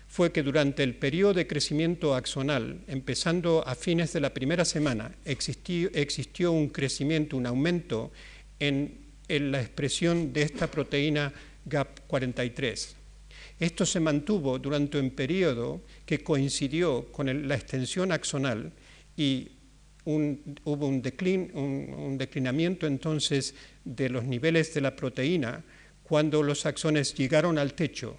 fue 0.08 0.32
que 0.32 0.42
durante 0.42 0.84
el 0.84 0.96
periodo 0.96 1.34
de 1.34 1.48
crecimiento 1.48 2.16
axonal, 2.16 2.80
empezando 2.88 3.64
a 3.68 3.76
fines 3.76 4.14
de 4.14 4.22
la 4.22 4.34
primera 4.34 4.64
semana, 4.64 5.12
existió, 5.26 6.52
un 6.52 6.70
crecimiento, 6.70 7.38
un 7.38 7.46
aumento 7.46 8.12
en, 8.60 9.06
la 9.28 9.62
expresión 9.62 10.32
de 10.32 10.44
esta 10.44 10.72
proteína 10.72 11.34
GAP43. 11.70 12.94
Esto 13.60 13.86
se 13.86 14.00
mantuvo 14.00 14.58
durante 14.58 14.98
un 14.98 15.10
periodo 15.10 15.82
que 16.06 16.24
coincidió 16.24 17.12
con 17.12 17.48
la 17.48 17.56
extensión 17.56 18.14
axonal 18.14 18.72
y 19.18 19.50
hubo 20.08 20.88
un, 20.88 21.02
un, 21.54 22.18
declinamiento 22.18 22.88
entonces 22.88 23.56
de 23.84 24.10
los 24.10 24.24
niveles 24.24 24.74
de 24.74 24.82
la 24.82 24.96
proteína 24.96 25.64
cuando 26.04 26.44
los 26.44 26.66
axones 26.66 27.14
llegaron 27.14 27.58
al 27.58 27.74
techo 27.74 28.18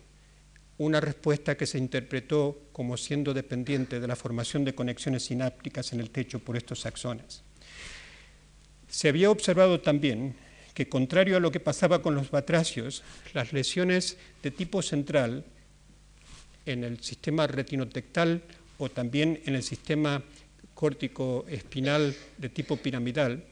una 0.76 1.00
respuesta 1.00 1.56
que 1.56 1.66
se 1.66 1.78
interpretó 1.78 2.68
como 2.72 2.96
siendo 2.96 3.34
dependiente 3.34 4.00
de 4.00 4.06
la 4.06 4.16
formación 4.16 4.64
de 4.64 4.74
conexiones 4.74 5.24
sinápticas 5.24 5.92
en 5.92 6.00
el 6.00 6.10
techo 6.10 6.38
por 6.38 6.56
estos 6.56 6.86
axones. 6.86 7.42
Se 8.88 9.08
había 9.08 9.30
observado 9.30 9.80
también 9.80 10.36
que, 10.74 10.88
contrario 10.88 11.36
a 11.36 11.40
lo 11.40 11.50
que 11.50 11.58
pasaba 11.58 12.00
con 12.00 12.14
los 12.14 12.30
batracios, 12.30 13.02
las 13.34 13.52
lesiones 13.52 14.18
de 14.42 14.50
tipo 14.50 14.80
central 14.82 15.44
en 16.64 16.84
el 16.84 17.02
sistema 17.02 17.46
retinotectal 17.46 18.42
o 18.78 18.88
también 18.88 19.42
en 19.46 19.56
el 19.56 19.64
sistema 19.64 20.22
córtico 20.78 21.44
espinal 21.48 22.14
de 22.36 22.48
tipo 22.48 22.76
piramidal, 22.76 23.42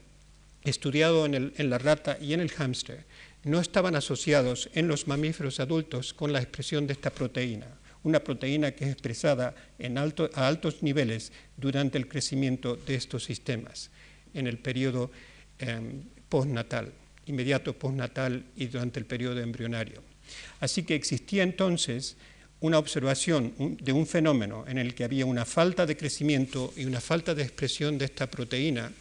estudiado 0.63 1.25
en, 1.25 1.51
en 1.57 1.69
la 1.69 1.77
rata 1.77 2.17
y 2.21 2.31
en 2.31 2.39
el 2.39 2.51
hámster, 2.51 3.03
no 3.43 3.59
estaban 3.59 3.97
asociados 3.97 4.69
en 4.73 4.87
los 4.87 5.07
mamíferos 5.07 5.59
adultos 5.59 6.13
con 6.13 6.31
la 6.31 6.39
expresión 6.39 6.87
de 6.87 6.93
esta 6.93 7.09
proteína, 7.09 7.67
una 8.03 8.23
proteína 8.23 8.71
que 8.71 8.85
es 8.85 8.91
expresada 8.91 9.53
a 10.35 10.47
altos 10.47 10.81
niveles 10.83 11.33
durante 11.57 11.97
el 11.97 12.07
crecimiento 12.07 12.77
de 12.77 12.95
estos 12.95 13.25
sistemas 13.25 13.91
en 14.33 14.47
el 14.47 14.57
periodo 14.57 15.11
em, 15.59 16.03
postnatal, 16.29 16.93
inmediato 17.25 17.77
postnatal 17.77 18.45
y 18.55 18.67
durante 18.67 19.01
el 19.01 19.05
periodo 19.05 19.41
embrionario. 19.41 20.01
Así 20.61 20.83
que 20.83 20.95
existía 20.95 21.43
entonces 21.43 22.15
una 22.59 22.79
observación 22.79 23.77
de 23.81 23.91
un 23.91 24.07
fenómeno 24.07 24.65
en 24.67 24.77
el 24.77 24.95
que 24.95 25.03
había 25.03 25.25
una 25.25 25.45
falta 25.45 25.85
de 25.85 25.97
crecimiento 25.97 26.73
y 26.75 26.85
una 26.85 27.01
falta 27.01 27.35
de 27.35 27.43
expresión 27.43 27.97
de 27.97 28.05
esta 28.05 28.27
proteína 28.27 28.91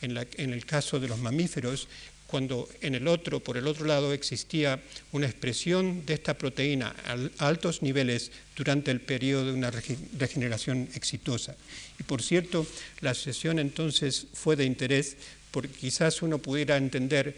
en 0.00 0.52
el 0.52 0.66
caso 0.66 0.98
de 0.98 1.06
los 1.06 1.18
mamíferos 1.18 1.86
cuando 2.32 2.66
en 2.80 2.94
el 2.94 3.08
otro, 3.08 3.40
por 3.40 3.58
el 3.58 3.66
otro 3.66 3.84
lado, 3.84 4.14
existía 4.14 4.80
una 5.12 5.26
expresión 5.26 6.06
de 6.06 6.14
esta 6.14 6.32
proteína 6.32 6.96
a 7.38 7.46
altos 7.46 7.82
niveles 7.82 8.32
durante 8.56 8.90
el 8.90 9.02
periodo 9.02 9.44
de 9.44 9.52
una 9.52 9.70
regeneración 9.70 10.88
exitosa. 10.94 11.54
Y 12.00 12.04
por 12.04 12.22
cierto, 12.22 12.66
la 13.02 13.12
sesión 13.12 13.58
entonces 13.58 14.28
fue 14.32 14.56
de 14.56 14.64
interés 14.64 15.18
porque 15.50 15.68
quizás 15.68 16.22
uno 16.22 16.38
pudiera 16.38 16.78
entender 16.78 17.36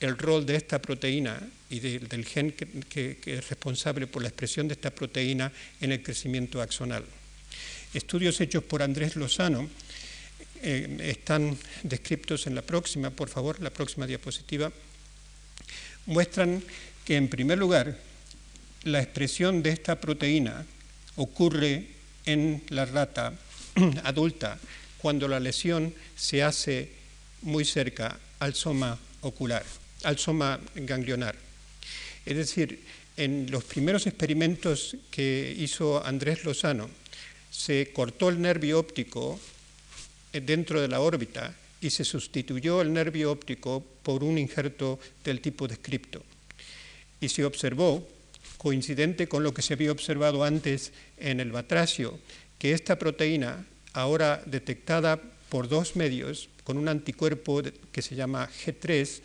el 0.00 0.18
rol 0.18 0.44
de 0.44 0.56
esta 0.56 0.80
proteína 0.80 1.40
y 1.70 1.80
del 1.80 2.24
gen 2.24 2.52
que, 2.52 3.18
es 3.24 3.48
responsable 3.48 4.06
por 4.06 4.22
la 4.22 4.28
expresión 4.28 4.68
de 4.68 4.74
esta 4.74 4.90
proteína 4.90 5.52
en 5.80 5.92
el 5.92 6.02
crecimiento 6.02 6.60
axonal. 6.60 7.04
Estudios 7.92 8.40
hechos 8.40 8.64
por 8.64 8.82
Andrés 8.82 9.16
Lozano 9.16 9.68
eh, 10.62 10.98
están 11.02 11.56
descritos 11.82 12.46
en 12.46 12.54
la 12.54 12.62
próxima, 12.62 13.10
por 13.10 13.28
favor, 13.28 13.60
la 13.60 13.70
próxima 13.70 14.06
diapositiva, 14.06 14.72
muestran 16.06 16.62
que 17.04 17.16
en 17.16 17.28
primer 17.28 17.58
lugar 17.58 17.98
la 18.84 19.00
expresión 19.00 19.62
de 19.62 19.70
esta 19.70 20.00
proteína 20.00 20.66
ocurre 21.16 21.86
en 22.26 22.62
la 22.68 22.84
rata 22.84 23.32
adulta 24.04 24.58
cuando 24.98 25.28
la 25.28 25.40
lesión 25.40 25.94
se 26.16 26.42
hace 26.42 26.90
muy 27.42 27.64
cerca 27.64 28.18
al 28.38 28.54
soma 28.54 28.98
ocular, 29.20 29.64
al 30.04 30.18
soma 30.18 30.60
ganglionar. 30.74 31.36
Es 32.24 32.36
decir, 32.36 32.84
en 33.16 33.50
los 33.50 33.64
primeros 33.64 34.06
experimentos 34.06 34.96
que 35.10 35.54
hizo 35.58 36.04
Andrés 36.04 36.44
Lozano, 36.44 36.88
se 37.50 37.92
cortó 37.92 38.28
el 38.28 38.40
nervio 38.40 38.78
óptico 38.78 39.38
dentro 40.32 40.80
de 40.80 40.88
la 40.88 41.00
órbita 41.00 41.54
y 41.80 41.90
se 41.90 42.04
sustituyó 42.04 42.80
el 42.80 42.92
nervio 42.92 43.30
óptico 43.30 43.84
por 44.02 44.24
un 44.24 44.38
injerto 44.38 44.98
del 45.22 45.40
tipo 45.40 45.68
descripto. 45.68 46.22
Y 47.20 47.28
se 47.28 47.44
observó, 47.44 48.06
coincidente 48.58 49.28
con 49.28 49.42
lo 49.42 49.54
que 49.54 49.62
se 49.62 49.74
había 49.74 49.92
observado 49.92 50.42
antes 50.42 50.92
en 51.18 51.40
el 51.40 51.52
batracio, 51.52 52.18
que 52.58 52.72
esta 52.72 52.98
proteína, 52.98 53.66
ahora 53.92 54.42
detectada 54.46 55.20
por 55.48 55.68
dos 55.68 55.94
medios, 55.94 56.48
con 56.64 56.78
un 56.78 56.88
anticuerpo 56.88 57.62
que 57.92 58.02
se 58.02 58.16
llama 58.16 58.50
G3, 58.64 59.20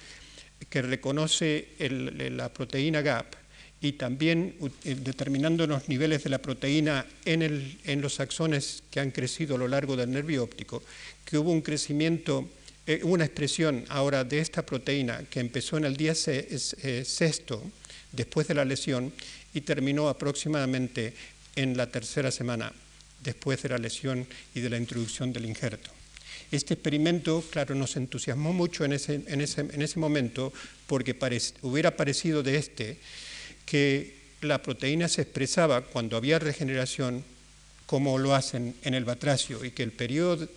que 0.67 0.81
reconoce 0.81 1.69
la 1.79 2.49
proteína 2.49 3.01
GAP, 3.01 3.35
y 3.81 3.93
también 3.93 4.55
eh, 4.83 4.95
determinando 4.99 5.65
los 5.65 5.87
niveles 5.87 6.23
de 6.23 6.29
la 6.29 6.39
proteína 6.39 7.05
en, 7.25 8.01
los 8.01 8.19
axones 8.19 8.83
que 8.91 8.99
han 8.99 9.11
crecido 9.11 9.55
a 9.55 9.59
lo 9.59 9.67
largo 9.67 9.95
del 9.95 10.11
nervio 10.11 10.43
óptico, 10.43 10.83
que 11.23 11.37
hubo 11.37 11.51
un 11.51 11.61
crecimiento, 11.61 12.49
eh, 12.85 13.01
una 13.03 13.25
expresión 13.25 13.85
ahora 13.89 14.23
de 14.23 14.39
esta 14.39 14.65
proteína 14.65 15.23
que 15.29 15.39
empezó 15.39 15.77
en 15.77 15.85
el 15.85 15.95
día 15.95 16.13
eh, 16.25 17.03
sexto, 17.05 17.63
después 18.11 18.47
de 18.47 18.55
la 18.55 18.65
lesión, 18.65 19.13
y 19.53 19.61
terminó 19.61 20.09
aproximadamente 20.09 21.13
en 21.55 21.77
la 21.77 21.87
tercera 21.87 22.31
semana, 22.31 22.73
después 23.23 23.61
de 23.63 23.69
la 23.69 23.77
lesión 23.77 24.27
y 24.53 24.59
de 24.59 24.69
la 24.69 24.77
introducción 24.77 25.31
del 25.31 25.45
injerto. 25.45 25.98
Este 26.51 26.73
experimento, 26.73 27.43
claro, 27.51 27.75
nos 27.75 27.95
entusiasmó 27.95 28.53
mucho 28.53 28.83
en 28.83 28.93
ese, 28.93 29.21
en 29.27 29.41
ese, 29.41 29.99
momento 29.99 30.51
porque 30.87 31.15
hubiera 31.61 31.95
parecido 31.95 32.41
de 32.41 32.57
este 32.57 32.97
que 33.65 34.15
la 34.41 34.61
proteína 34.63 35.07
se 35.07 35.21
expresaba 35.21 35.81
cuando 35.81 36.17
había 36.17 36.39
regeneración 36.39 37.23
como 37.85 38.17
lo 38.17 38.33
hacen 38.33 38.75
en 38.83 38.93
el 38.93 39.05
batracio 39.05 39.63
y 39.63 39.71
que 39.71 39.83
el 39.83 39.91
periodo 39.91 40.47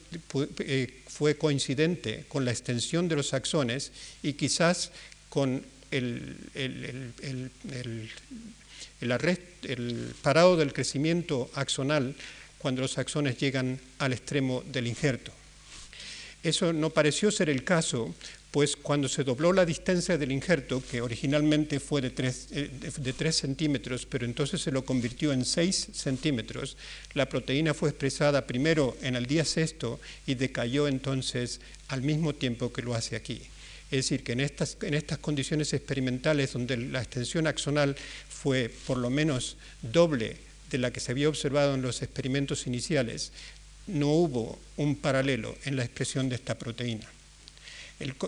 eh, 0.61 1.03
fue 1.09 1.37
coincidente 1.37 2.25
con 2.29 2.45
la 2.45 2.53
extensión 2.53 3.09
de 3.09 3.17
los 3.17 3.35
axones 3.35 3.93
y 4.23 4.35
quizás 4.35 4.93
con 5.29 5.65
el, 5.91 6.37
el 9.63 10.15
parado 10.23 10.57
del 10.57 10.73
crecimiento 10.73 11.51
axonal 11.55 12.15
cuando 12.59 12.83
los 12.83 12.97
axones 12.97 13.37
llegan 13.39 13.79
al 13.99 14.13
extremo 14.13 14.63
del 14.71 14.87
injerto. 14.87 15.33
Eso 16.43 16.73
no 16.73 16.91
pareció 16.91 17.31
ser 17.31 17.49
el 17.49 17.63
caso, 17.63 18.15
pues 18.51 18.77
cuando 18.77 19.09
se 19.09 19.25
dobló 19.25 19.53
la 19.53 19.65
distancia 19.65 20.19
del 20.19 20.33
injerto, 20.33 20.83
que 20.91 21.01
originalmente 21.01 21.81
fue 21.81 22.03
de 22.03 22.11
3, 22.11 22.49
eh, 22.51 23.33
centímetros, 23.33 24.07
pero 24.07 24.27
entonces 24.27 24.61
se 24.61 24.73
lo 24.73 24.85
convirtió 24.85 25.33
en 25.33 25.45
6 25.45 25.89
centímetros, 25.93 26.77
la 27.15 27.29
proteína 27.29 27.75
fue 27.75 27.91
expresada 27.91 28.47
primero 28.47 28.97
en 29.03 29.17
el 29.17 29.27
día 29.27 29.45
sexto 29.45 30.01
y 30.27 30.35
decayó 30.35 30.89
entonces 30.89 31.61
al 31.89 32.03
mismo 32.03 32.35
tiempo 32.35 32.73
que 32.73 32.83
lo 32.83 32.95
hace 32.95 33.17
aquí. 33.17 33.41
Es 33.91 34.09
decir, 34.09 34.25
que 34.25 34.33
en 34.33 34.41
estas 34.41 35.19
condiciones 35.21 35.73
experimentales 35.73 36.55
donde 36.55 36.77
la 36.77 37.03
extensión 37.03 37.47
axonal 37.47 37.95
fue 38.29 38.71
por 38.87 38.99
lo 38.99 39.11
menos 39.11 39.57
doble 39.83 40.39
de 40.71 40.79
la 40.79 40.91
que 40.91 41.01
se 41.01 41.13
había 41.13 41.29
observado 41.29 41.75
en 41.75 41.83
los 41.83 42.03
experimentos 42.03 42.67
iniciales, 42.67 43.33
no 43.87 44.09
hubo 44.09 44.59
un 44.77 44.97
paralelo 44.97 45.57
en 45.65 45.77
la 45.77 45.85
expresión 45.85 46.29
de 46.29 46.37
esta 46.37 46.57
proteína. 46.57 47.07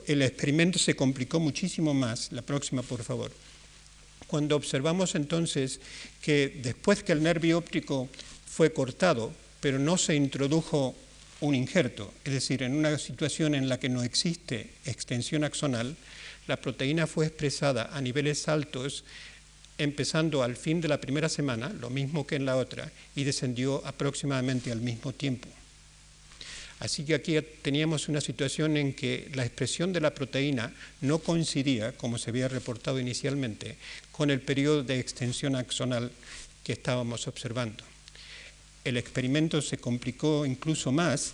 El, 0.07 0.23
experimento 0.23 0.79
se 0.79 0.95
complicó 0.95 1.41
muchísimo 1.41 1.95
más, 1.95 2.31
la 2.31 2.43
próxima 2.43 2.83
por 2.83 3.03
favor, 3.03 3.33
cuando 4.27 4.57
observamos 4.57 5.15
entonces 5.15 5.81
que 6.23 6.61
después 6.63 7.03
que 7.03 7.13
el 7.13 7.23
nervio 7.23 7.59
óptico 7.59 8.09
fue 8.47 8.73
cortado, 8.73 9.33
pero 9.61 9.79
no 9.79 9.99
se 9.99 10.15
introdujo 10.15 10.95
un 11.41 11.55
injerto, 11.55 12.13
es 12.25 12.33
decir, 12.33 12.63
en 12.63 12.75
una 12.75 12.97
situación 12.99 13.55
en 13.55 13.69
la 13.69 13.81
que 13.81 13.89
no 13.89 14.05
existe 14.05 14.71
extensión 14.85 15.43
axonal, 15.43 15.97
la 16.47 16.61
proteína 16.61 17.07
fue 17.07 17.27
expresada 17.27 17.91
a 17.93 18.01
niveles 18.01 18.49
altos 18.49 19.05
empezando 19.79 20.43
al 20.43 20.57
fin 20.57 20.81
de 20.81 20.89
la 20.89 21.01
primera 21.01 21.29
semana, 21.29 21.69
lo 21.69 21.91
mismo 21.91 22.27
que 22.27 22.37
en 22.37 22.47
la 22.47 22.57
otra, 22.57 22.91
y 23.17 23.25
descendió 23.25 23.85
aproximadamente 23.87 24.71
al 24.71 24.81
mismo 24.81 25.13
tiempo. 25.13 25.49
Así 26.81 27.05
que 27.05 27.15
aquí 27.15 27.39
teníamos 27.63 28.09
una 28.09 28.21
situación 28.21 28.77
en 28.77 28.93
que 28.93 29.31
la 29.35 29.45
expresión 29.45 29.93
de 29.93 30.01
la 30.01 30.15
proteína 30.15 30.73
no 31.01 31.19
coincidía, 31.19 31.93
como 31.93 32.19
se 32.19 32.31
había 32.31 32.49
reportado 32.49 33.01
inicialmente, 33.01 33.77
con 34.13 34.31
el 34.31 34.41
periodo 34.41 34.83
de 34.83 34.99
extensión 34.99 35.57
axonal 35.57 36.11
que 36.63 36.73
estábamos 36.73 37.27
observando. 37.27 37.85
El 38.85 38.97
experimento 38.97 39.63
se 39.63 39.79
complicó 39.79 40.45
incluso 40.45 40.93
más 40.93 41.33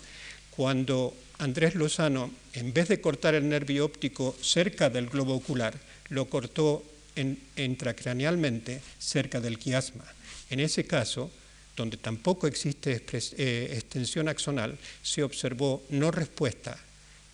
cuando 0.51 1.15
Andrés 1.39 1.75
Lozano, 1.75 2.31
en 2.53 2.71
vez 2.71 2.87
de 2.87 3.01
cortar 3.01 3.35
el 3.35 3.49
nervio 3.49 3.85
óptico 3.85 4.35
cerca 4.41 4.89
del 4.89 5.07
globo 5.07 5.35
ocular, 5.35 5.73
lo 6.09 6.29
cortó 6.29 6.83
intracranealmente 7.15 8.81
cerca 8.99 9.39
del 9.41 9.57
quiasma. 9.57 10.05
En 10.49 10.59
ese 10.59 10.85
caso, 10.85 11.31
donde 11.75 11.97
tampoco 11.97 12.47
existe 12.47 13.03
eh, 13.11 13.69
extensión 13.73 14.27
axonal, 14.27 14.77
se 15.01 15.23
observó 15.23 15.83
no 15.89 16.11
respuesta 16.11 16.77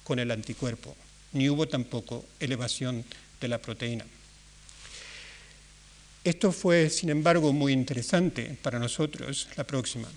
con 0.03 0.19
el 0.19 0.31
anticuerpo, 0.31 0.95
ni 1.33 1.49
hubo 1.49 1.67
tampoco 1.67 2.25
elevación 2.39 3.03
de 3.41 3.47
la 3.47 3.59
proteína. 3.59 4.05
Esto 6.23 6.51
fue, 6.51 6.89
sin 6.89 7.09
embargo, 7.09 7.53
muy 7.53 7.73
interesante 7.73 8.57
para 8.61 8.79
nosotros, 8.79 9.47
la 9.55 9.65
próxima, 9.65 10.09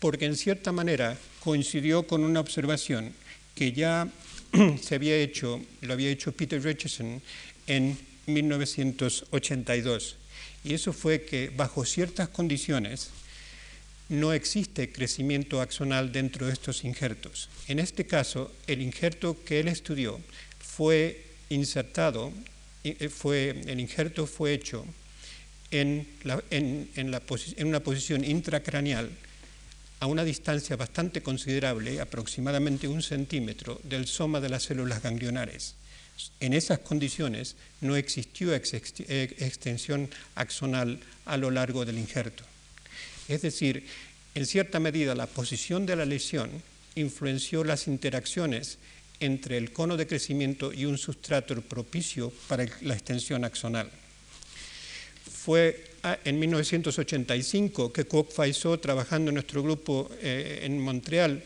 porque 0.00 0.26
en 0.26 0.36
cierta 0.36 0.70
manera 0.70 1.16
coincidió 1.40 2.06
con 2.06 2.24
una 2.24 2.40
observación 2.40 3.12
que 3.54 3.72
ya 3.72 4.08
se 4.82 4.94
había 4.94 5.16
hecho, 5.16 5.60
lo 5.80 5.92
había 5.92 6.10
hecho 6.10 6.32
Peter 6.32 6.62
Richardson 6.62 7.20
en 7.66 7.98
1982. 8.28 10.16
Y 10.64 10.74
eso 10.74 10.92
fue 10.92 11.22
que 11.22 11.50
bajo 11.50 11.84
ciertas 11.84 12.28
condiciones 12.28 13.10
no 14.08 14.32
existe 14.32 14.90
crecimiento 14.90 15.60
axonal 15.60 16.12
dentro 16.12 16.46
de 16.46 16.52
estos 16.52 16.84
injertos. 16.84 17.48
En 17.68 17.78
este 17.78 18.06
caso, 18.06 18.52
el 18.66 18.80
injerto 18.80 19.36
que 19.44 19.60
él 19.60 19.68
estudió 19.68 20.18
fue 20.58 21.24
insertado, 21.50 22.32
eh, 22.84 23.08
fue, 23.08 23.62
el 23.66 23.80
injerto 23.80 24.26
fue 24.26 24.54
hecho 24.54 24.86
en, 25.70 26.06
en, 26.50 26.88
en 26.94 27.66
una 27.66 27.80
posición 27.80 28.24
intracraneal 28.24 29.10
a 30.00 30.06
una 30.06 30.24
distancia 30.24 30.76
bastante 30.76 31.22
considerable, 31.22 32.00
aproximadamente 32.00 32.88
un 32.88 33.02
centímetro, 33.02 33.80
del 33.82 34.06
soma 34.06 34.40
de 34.40 34.48
las 34.48 34.62
células 34.62 35.02
ganglionares. 35.02 35.74
En 36.40 36.52
esas 36.52 36.80
condiciones 36.80 37.56
no 37.80 37.96
existió 37.96 38.54
extensión 38.54 40.08
axonal 40.34 40.98
a 41.24 41.36
lo 41.36 41.50
largo 41.50 41.84
del 41.84 41.98
injerto. 41.98 42.44
Es 43.28 43.42
decir, 43.42 43.86
en 44.34 44.46
cierta 44.46 44.80
medida 44.80 45.14
la 45.14 45.26
posición 45.26 45.86
de 45.86 45.96
la 45.96 46.06
lesión 46.06 46.50
influenció 46.94 47.64
las 47.64 47.86
interacciones 47.86 48.78
entre 49.20 49.58
el 49.58 49.72
cono 49.72 49.96
de 49.96 50.06
crecimiento 50.06 50.72
y 50.72 50.84
un 50.84 50.98
sustrato 50.98 51.60
propicio 51.62 52.32
para 52.48 52.66
la 52.82 52.94
extensión 52.94 53.44
axonal. 53.44 53.90
Fue 55.30 55.84
ah, 56.02 56.18
en 56.24 56.38
1985 56.38 57.92
que 57.92 58.04
Koch 58.04 58.30
Faisot, 58.30 58.80
trabajando 58.80 59.30
en 59.30 59.34
nuestro 59.34 59.62
grupo 59.62 60.10
eh, 60.20 60.60
en 60.62 60.78
Montreal, 60.80 61.42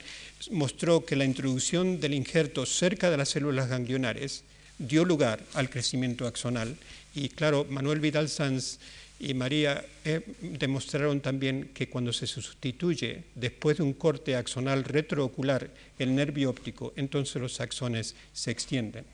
mostró 0.51 1.05
que 1.05 1.16
la 1.16 1.25
introducción 1.25 2.01
del 2.01 2.14
injerto 2.14 2.66
cerca 2.66 3.11
de 3.11 3.16
las 3.16 3.31
células 3.31 3.68
ganglionares 3.68 4.45
dio 4.83 5.05
lugar 5.05 5.41
al 5.55 5.70
crecimiento 5.70 6.26
axonal. 6.26 6.76
Y 7.14 7.28
claro, 7.28 7.66
Manuel 7.68 8.01
Vidal 8.01 8.28
Sanz 8.28 8.78
y 9.18 9.35
María 9.35 9.85
eh, 10.05 10.20
demostraron 10.41 11.20
también 11.20 11.70
que 11.72 11.89
cuando 11.89 12.12
se 12.12 12.26
sustituye 12.26 13.24
después 13.35 13.76
de 13.76 13.85
un 13.85 13.93
corte 13.93 14.35
axonal 14.35 14.83
retroocular 14.83 15.70
el 15.99 16.14
nervio 16.14 16.51
óptico, 16.51 16.93
entonces 16.97 17.41
los 17.41 17.61
axones 17.61 18.16
se 18.33 18.51
extienden. 18.51 19.05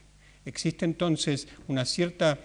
Existe 0.47 0.87
entonces 0.87 1.47
una 1.67 1.85
cierta, 1.85 2.39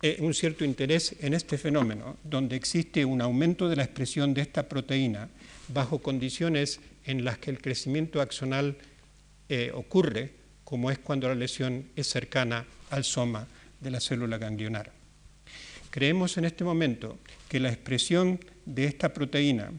eh, 0.00 0.16
un 0.20 0.32
cierto 0.32 0.64
interés 0.64 1.14
en 1.20 1.34
este 1.34 1.58
fenómeno, 1.58 2.16
donde 2.24 2.56
existe 2.56 3.04
un 3.04 3.20
aumento 3.20 3.68
de 3.68 3.76
la 3.76 3.84
expresión 3.84 4.32
de 4.32 4.40
esta 4.40 4.66
proteína 4.66 5.28
bajo 5.68 5.98
condiciones 5.98 6.80
en 7.04 7.22
las 7.22 7.36
que 7.36 7.50
el 7.50 7.60
crecimiento 7.60 8.22
axonal 8.22 8.76
eh, 9.50 9.70
ocurre 9.74 10.43
como 10.64 10.90
es 10.90 10.98
cuando 10.98 11.28
la 11.28 11.34
lesión 11.34 11.86
es 11.94 12.08
cercana 12.08 12.66
al 12.90 13.04
soma 13.04 13.46
de 13.80 13.90
la 13.90 14.00
célula 14.00 14.38
ganglionar. 14.38 14.92
Creemos 15.90 16.36
en 16.38 16.44
este 16.44 16.64
momento 16.64 17.18
que 17.48 17.60
la 17.60 17.68
expresión 17.70 18.40
de 18.66 18.84
esta 18.84 19.12
proteína, 19.12 19.70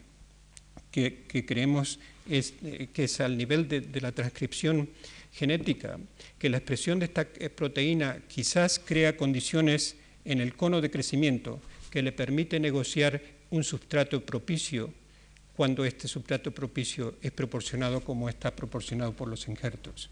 que, 0.92 1.26
creemos 1.46 2.00
es, 2.30 2.54
eh, 2.64 2.88
que 2.94 3.04
es 3.04 3.20
al 3.20 3.38
nivel 3.38 3.68
de, 3.68 3.82
de 3.82 4.02
la 4.02 4.14
transcripción 4.14 4.90
genética, 5.34 6.00
que 6.40 6.50
la 6.50 6.58
expresión 6.58 7.00
de 7.00 7.06
esta 7.06 7.28
eh, 7.36 7.50
proteína 7.50 8.22
quizás 8.28 8.80
crea 8.80 9.18
condiciones 9.18 9.98
en 10.24 10.40
el 10.40 10.56
cono 10.56 10.80
de 10.80 10.90
crecimiento 10.90 11.60
que 11.92 12.02
le 12.02 12.14
permite 12.14 12.60
negociar 12.60 13.22
un 13.50 13.64
sustrato 13.64 14.26
propicio 14.26 14.94
cuando 15.56 15.86
este 15.86 16.08
sustrato 16.08 16.52
propicio 16.52 17.16
es 17.22 17.32
proporcionado 17.32 18.02
como 18.02 18.30
está 18.30 18.56
proporcionado 18.56 19.14
por 19.14 19.28
los 19.28 19.48
injertos. 19.48 20.10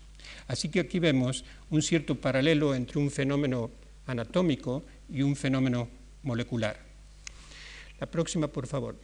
Así 0.47 0.69
que 0.69 0.79
aquí 0.79 0.99
vemos 0.99 1.45
un 1.69 1.81
cierto 1.81 2.15
paralelo 2.15 2.75
entre 2.75 2.99
un 2.99 3.11
fenómeno 3.11 3.71
anatómico 4.05 4.83
y 5.09 5.21
un 5.21 5.35
fenómeno 5.35 5.89
molecular. 6.23 6.79
La 7.99 8.07
próxima, 8.07 8.47
por 8.47 8.67
favor. 8.67 8.95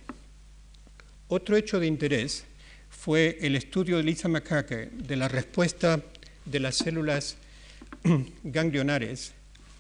Otro 1.28 1.56
hecho 1.56 1.80
de 1.80 1.88
interés 1.88 2.46
fue 2.90 3.38
el 3.42 3.56
estudio 3.56 3.98
de 3.98 4.04
Lisa 4.04 4.28
McCacker 4.28 4.92
de 4.92 5.16
la 5.16 5.28
respuesta 5.28 6.02
de 6.46 6.60
las 6.60 6.76
células 6.76 7.38
ganglionares 8.44 9.34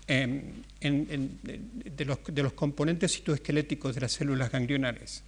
em, 0.07 0.41
de, 0.79 2.05
los, 2.05 2.53
componentes 2.53 3.13
citoesqueléticos 3.13 3.95
de 3.95 4.01
las 4.01 4.11
células 4.11 4.51
ganglionares. 4.51 5.23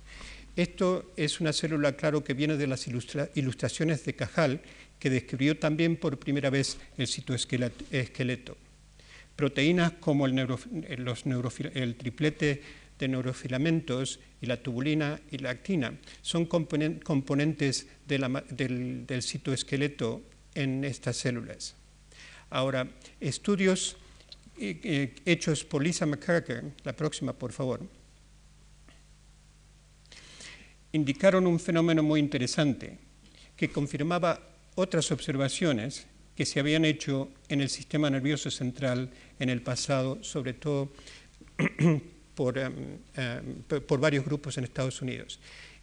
Esto 0.56 1.12
es 1.16 1.40
una 1.40 1.54
célula, 1.54 1.94
claro, 1.94 2.24
que 2.24 2.34
viene 2.34 2.58
de 2.58 2.68
las 2.68 2.88
ilustraciones 2.88 4.06
de 4.06 4.14
Cajal 4.14 4.62
que 5.02 5.10
describió 5.10 5.58
también 5.58 5.98
por 5.98 6.20
primera 6.20 6.52
vez 6.52 6.78
el 6.96 7.08
citoesqueleto. 7.08 8.56
Proteínas 9.36 9.94
como 9.94 10.28
el, 10.28 10.38
el 11.74 11.96
triplete 11.96 12.62
de 13.00 13.08
neurofilamentos 13.08 14.20
y 14.40 14.46
la 14.46 14.62
tubulina 14.62 15.20
y 15.32 15.40
la 15.40 15.50
actina 15.50 15.98
son 16.22 16.46
componentes 16.46 17.88
del, 18.06 19.24
citoesqueleto 19.24 20.22
en 20.54 20.84
estas 20.86 21.18
células. 21.18 21.74
Ahora, 22.52 22.88
estudios 23.20 23.98
eh, 24.60 24.80
eh, 24.84 25.16
hechos 25.26 25.64
por 25.64 25.84
Lisa 25.84 26.06
McCarker, 26.06 26.64
la 26.84 26.94
próxima 26.94 27.34
por 27.34 27.54
favor, 27.54 27.82
indicaron 30.92 31.48
un 31.48 31.60
fenómeno 31.60 32.04
muy 32.04 32.20
interesante 32.20 33.00
que 33.58 33.72
confirmaba 33.72 34.51
otras 34.76 35.12
observaciones 35.12 36.08
que 36.36 36.46
se 36.46 36.60
habían 36.60 36.86
hecho 36.86 37.30
en 37.50 37.62
el 37.62 37.70
sistema 37.70 38.10
nervioso 38.10 38.50
central 38.50 39.12
en 39.40 39.50
el 39.50 39.62
pasado, 39.62 40.24
sobre 40.24 40.54
todo 40.54 40.92
por, 42.36 42.58
em, 42.58 42.98
em, 43.16 43.64
por 43.64 44.00
varios 44.00 44.26
grupos 44.26 44.58
en 44.58 44.64
Estados 44.64 45.02
Unidos. 45.02 45.40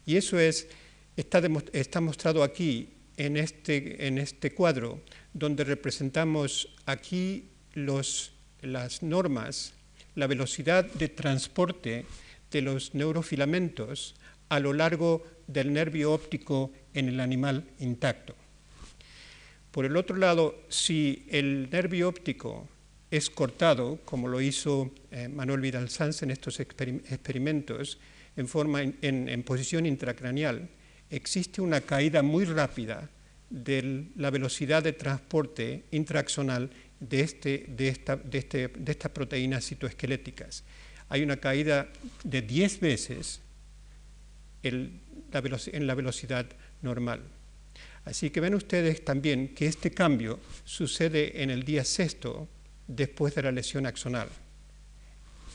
Y 0.06 0.16
eso 0.16 0.38
es, 0.38 0.68
está, 1.16 2.00
mostrado 2.00 2.42
aquí 2.42 2.88
en 3.16 3.36
este, 3.36 4.06
en 4.06 4.18
este 4.18 4.52
cuadro, 4.52 5.02
donde 5.34 5.64
representamos 5.64 6.74
aquí 6.86 7.50
las 7.74 8.32
normas, 9.02 9.74
la 10.14 10.26
velocidad 10.26 10.84
de 10.84 11.08
transporte 11.08 12.06
de 12.50 12.62
los 12.62 12.94
neurofilamentos 12.94 14.14
a 14.48 14.60
lo 14.60 14.72
largo 14.72 15.24
del 15.46 15.72
nervio 15.72 16.12
óptico 16.12 16.72
en 16.94 17.08
el 17.08 17.20
animal 17.20 17.64
intacto. 17.78 18.34
Por 19.70 19.84
el 19.84 19.96
otro 19.96 20.16
lado, 20.16 20.62
si 20.68 21.26
el 21.28 21.68
nervio 21.70 22.08
óptico 22.08 22.68
es 23.10 23.30
cortado, 23.30 24.00
como 24.04 24.28
lo 24.28 24.40
hizo 24.40 24.90
eh, 25.10 25.28
Manuel 25.28 25.60
Vidal 25.60 25.88
Sanz 25.88 26.22
en 26.22 26.30
estos 26.30 26.60
experimentos, 26.60 27.98
en, 28.36 28.48
forma, 28.48 28.82
en, 28.82 29.42
posición 29.42 29.86
intracraneal, 29.86 30.68
existe 31.10 31.60
una 31.60 31.80
caída 31.80 32.22
muy 32.22 32.44
rápida 32.44 33.10
de 33.50 34.08
la 34.16 34.30
velocidad 34.30 34.82
de 34.82 34.92
transporte 34.92 35.84
intraaxonal 35.90 36.70
de, 37.00 37.20
este, 37.20 37.66
de, 37.68 37.88
esta, 37.88 38.16
de, 38.16 38.38
este, 38.38 38.68
de 38.68 38.92
estas 38.92 39.10
proteínas 39.12 39.66
citoesqueléticas. 39.66 40.64
Hay 41.08 41.22
una 41.22 41.38
caída 41.38 41.88
de 42.24 42.42
10 42.42 42.80
veces 42.80 43.40
en 44.62 45.00
la 45.86 45.94
velocidad 45.94 46.46
normal. 46.82 47.22
Así 48.08 48.30
que 48.30 48.40
ven 48.40 48.54
ustedes 48.54 49.04
también 49.04 49.54
que 49.54 49.66
este 49.66 49.90
cambio 49.90 50.40
sucede 50.64 51.42
en 51.42 51.50
el 51.50 51.62
día 51.62 51.84
sexto 51.84 52.48
después 52.86 53.34
de 53.34 53.42
la 53.42 53.52
lesión 53.52 53.84
axonal. 53.84 54.28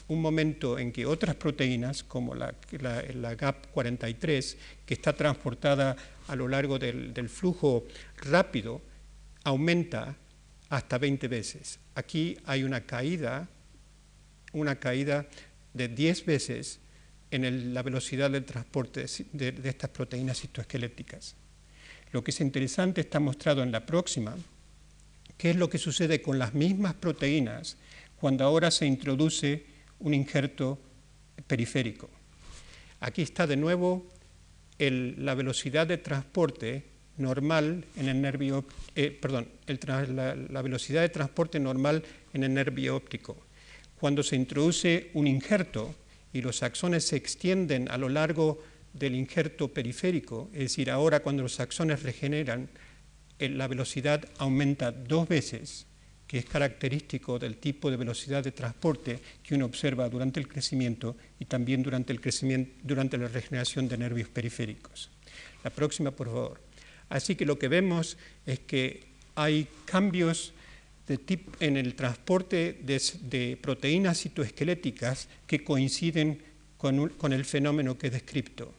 Un 0.07 0.21
momento 0.21 0.77
en 0.77 0.91
que 0.91 1.07
otras 1.07 1.35
proteínas, 1.35 2.03
como 2.03 2.35
la, 2.35 2.53
GAP43, 2.53 4.55
que 4.85 4.93
está 4.93 5.13
transportada 5.13 5.95
a 6.27 6.35
lo 6.35 6.47
largo 6.47 6.77
del, 6.77 7.27
flujo 7.27 7.87
rápido, 8.17 8.83
aumenta 9.43 10.15
hasta 10.69 10.99
20 10.99 11.27
veces. 11.27 11.79
Aquí 11.95 12.37
hay 12.45 12.63
una 12.63 12.81
caída, 12.81 13.49
una 14.51 14.75
caída 14.75 15.25
de 15.73 15.87
10 15.87 16.25
veces 16.27 16.79
en 17.31 17.73
la 17.73 17.81
velocidad 17.81 18.29
del 18.29 18.45
transporte 18.45 19.07
de, 19.31 19.53
de 19.53 19.69
estas 19.69 19.89
proteínas 19.89 20.39
citoesqueléticas. 20.39 21.35
Lo 22.14 22.24
que 22.24 22.32
es 22.32 22.39
interesante 22.41 23.01
está 23.01 23.20
mostrado 23.20 23.64
en 23.64 23.72
la 23.72 23.86
próxima, 23.86 24.36
qué 25.36 25.49
es 25.49 25.55
lo 25.55 25.68
que 25.68 25.80
sucede 25.80 26.22
con 26.22 26.38
las 26.38 26.53
mismas 26.53 26.93
proteínas 26.93 27.76
cuando 28.16 28.45
ahora 28.45 28.70
se 28.70 28.86
introduce 28.86 29.66
un 29.99 30.14
injerto 30.14 30.80
periférico. 31.47 32.09
Aquí 32.99 33.24
está 33.24 33.47
de 33.47 33.57
nuevo 33.57 34.05
la 34.78 35.34
velocidad 35.34 35.88
de 35.88 35.97
transporte 35.97 36.86
normal 37.18 37.86
en 37.95 38.09
el 38.09 38.22
nervio, 38.22 38.64
eh, 38.95 39.09
perdón, 39.09 39.47
la, 39.68 40.61
velocidad 40.61 41.01
de 41.01 41.09
transporte 41.09 41.59
normal 41.59 42.03
en 42.34 42.43
el 42.43 42.53
nervio 42.53 42.95
óptico. 42.95 43.38
Cuando 43.99 44.22
se 44.22 44.36
introduce 44.36 45.09
un 45.16 45.26
injerto 45.26 45.95
y 46.32 46.41
los 46.41 46.61
axones 46.61 47.07
se 47.07 47.16
extienden 47.16 47.89
a 47.89 47.97
lo 47.97 48.09
largo 48.09 48.61
del 48.93 49.15
injerto 49.15 49.73
periférico, 49.73 50.49
es 50.53 50.59
decir, 50.59 50.91
ahora 50.91 51.21
cuando 51.21 51.43
los 51.43 51.59
axones 51.59 52.03
regeneran, 52.03 52.69
eh, 53.39 53.49
la 53.49 53.67
velocidad 53.67 54.23
aumenta 54.37 54.91
dos 54.91 55.27
veces, 55.27 55.87
que 56.27 56.37
es 56.37 56.45
característico 56.45 57.37
del 57.37 57.57
tipo 57.57 57.91
de 57.91 57.97
velocidad 57.97 58.43
de 58.43 58.51
transporte 58.51 59.19
que 59.43 59.55
uno 59.55 59.65
observa 59.65 60.09
durante 60.09 60.39
el 60.39 60.47
crecimiento 60.47 61.17
y 61.39 61.45
también 61.45 61.83
durante, 61.83 62.13
el 62.13 62.21
crecimiento, 62.21 62.71
durante 62.83 63.17
la 63.17 63.27
regeneración 63.27 63.87
de 63.87 63.97
nervios 63.97 64.29
periféricos. 64.29 65.09
La 65.63 65.69
próxima, 65.69 66.11
por 66.11 66.27
favor. 66.27 66.61
Así 67.09 67.35
que 67.35 67.45
lo 67.45 67.59
que 67.59 67.67
vemos 67.67 68.17
es 68.45 68.59
que 68.59 69.03
hay 69.35 69.67
cambios 69.85 70.53
en 71.59 71.77
el 71.77 71.95
transporte 71.95 72.79
de, 72.81 73.57
proteínas 73.61 74.21
citoesqueléticas 74.21 75.27
que 75.45 75.63
coinciden 75.63 76.41
con, 76.77 77.09
con 77.09 77.33
el 77.33 77.45
fenómeno 77.45 77.97
que 77.97 78.07
he 78.07 78.09
descrito. 78.09 78.73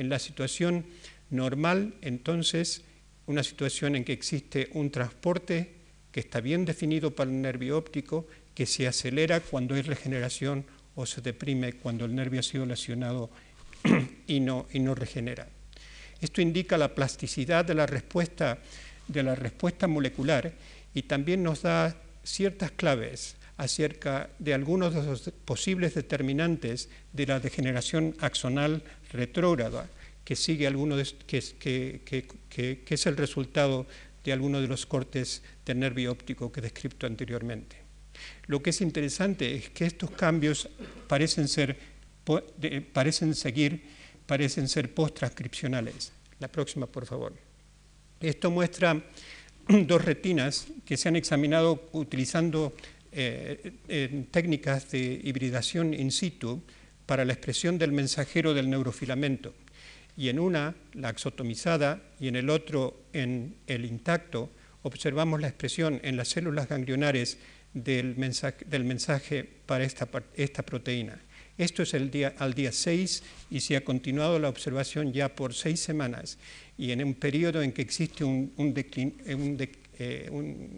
En 0.00 0.08
la 0.08 0.18
situación 0.18 0.86
normal, 1.28 1.92
entonces, 2.00 2.84
una 3.26 3.42
situación 3.42 3.96
en 3.96 4.04
que 4.04 4.14
existe 4.14 4.70
un 4.72 4.90
transporte 4.90 5.74
que 6.10 6.20
está 6.20 6.40
bien 6.40 6.64
definido 6.64 7.14
para 7.14 7.30
el 7.30 7.42
nervio 7.42 7.76
óptico, 7.76 8.26
que 8.54 8.64
se 8.64 8.88
acelera 8.88 9.40
cuando 9.40 9.74
hay 9.74 9.82
regeneración 9.82 10.64
o 10.94 11.04
se 11.04 11.20
deprime 11.20 11.74
cuando 11.74 12.06
el 12.06 12.14
nervio 12.14 12.40
ha 12.40 12.42
sido 12.42 12.64
lesionado 12.64 13.28
y 14.26 14.40
no, 14.40 14.66
y 14.72 14.78
no 14.78 14.94
regenera. 14.94 15.46
Esto 16.18 16.40
indica 16.40 16.78
la 16.78 16.94
plasticidad 16.94 17.66
de 17.66 17.74
la 17.74 17.84
respuesta, 17.84 18.56
de 19.06 19.22
la 19.22 19.34
respuesta 19.34 19.86
molecular 19.86 20.50
y 20.94 21.02
también 21.02 21.42
nos 21.42 21.60
da 21.60 21.94
ciertas 22.24 22.70
claves 22.70 23.36
acerca 23.60 24.30
de 24.38 24.54
algunos 24.54 24.94
de 24.94 25.04
los 25.04 25.20
posibles 25.44 25.92
determinantes 25.92 26.88
de 27.12 27.26
la 27.26 27.40
degeneración 27.40 28.16
axonal 28.18 28.82
retrógrada, 29.12 29.86
que 30.24 30.34
sigue 30.34 30.66
alguno 30.66 30.96
que, 31.26 32.00
que, 32.48 32.84
es 32.88 33.06
el 33.06 33.18
resultado 33.18 33.86
de 34.24 34.32
algunos 34.32 34.62
de 34.62 34.68
los 34.68 34.86
cortes 34.86 35.42
del 35.66 35.80
nervio 35.80 36.10
óptico 36.10 36.50
que 36.50 36.60
he 36.60 36.62
descrito 36.62 37.06
anteriormente. 37.06 37.76
Lo 38.46 38.62
que 38.62 38.70
es 38.70 38.80
interesante 38.80 39.54
es 39.54 39.68
que 39.68 39.84
estos 39.84 40.10
cambios 40.10 40.66
parecen, 41.06 41.46
ser, 41.46 41.76
parecen 42.94 43.34
seguir, 43.34 43.84
parecen 44.24 44.68
ser 44.68 44.94
post-transcripcionales. 44.94 46.12
La 46.38 46.48
próxima, 46.48 46.86
por 46.86 47.04
favor. 47.04 47.34
Esto 48.20 48.50
muestra 48.50 49.04
dos 49.68 50.02
retinas 50.02 50.66
que 50.86 50.96
se 50.96 51.10
han 51.10 51.16
examinado 51.16 51.90
utilizando 51.92 52.72
eh, 53.12 54.24
técnicas 54.30 54.90
de 54.90 55.20
hibridación 55.24 55.94
in 55.94 56.10
situ 56.10 56.62
para 57.06 57.24
la 57.24 57.32
expresión 57.32 57.78
del 57.78 57.92
mensajero 57.92 58.54
del 58.54 58.70
neurofilamento. 58.70 59.54
Y 60.16 60.28
en 60.28 60.38
una, 60.38 60.74
la 60.94 61.08
axotomizada, 61.08 62.02
y 62.20 62.28
en 62.28 62.36
el 62.36 62.50
otro, 62.50 63.02
en 63.12 63.56
el 63.66 63.84
intacto, 63.84 64.50
observamos 64.82 65.40
la 65.40 65.48
expresión 65.48 66.00
en 66.02 66.16
las 66.16 66.28
células 66.28 66.68
ganglionares 66.68 67.38
del 67.72 68.16
mensaje, 68.16 69.48
para 69.66 69.84
esta, 69.84 70.08
esta, 70.34 70.62
proteína. 70.62 71.20
Esto 71.56 71.82
es 71.82 71.94
al 71.94 72.10
día 72.10 72.72
6 72.72 73.22
y 73.50 73.60
se 73.60 73.76
ha 73.76 73.84
continuado 73.84 74.38
la 74.38 74.48
observación 74.48 75.12
ya 75.12 75.34
por 75.34 75.54
seis 75.54 75.80
semanas 75.80 76.38
y 76.78 76.92
en 76.92 77.04
un 77.04 77.14
periodo 77.14 77.62
en 77.62 77.72
que 77.72 77.82
existe 77.82 78.24
un, 78.24 78.52
un, 78.56 78.74
eh, 80.02 80.30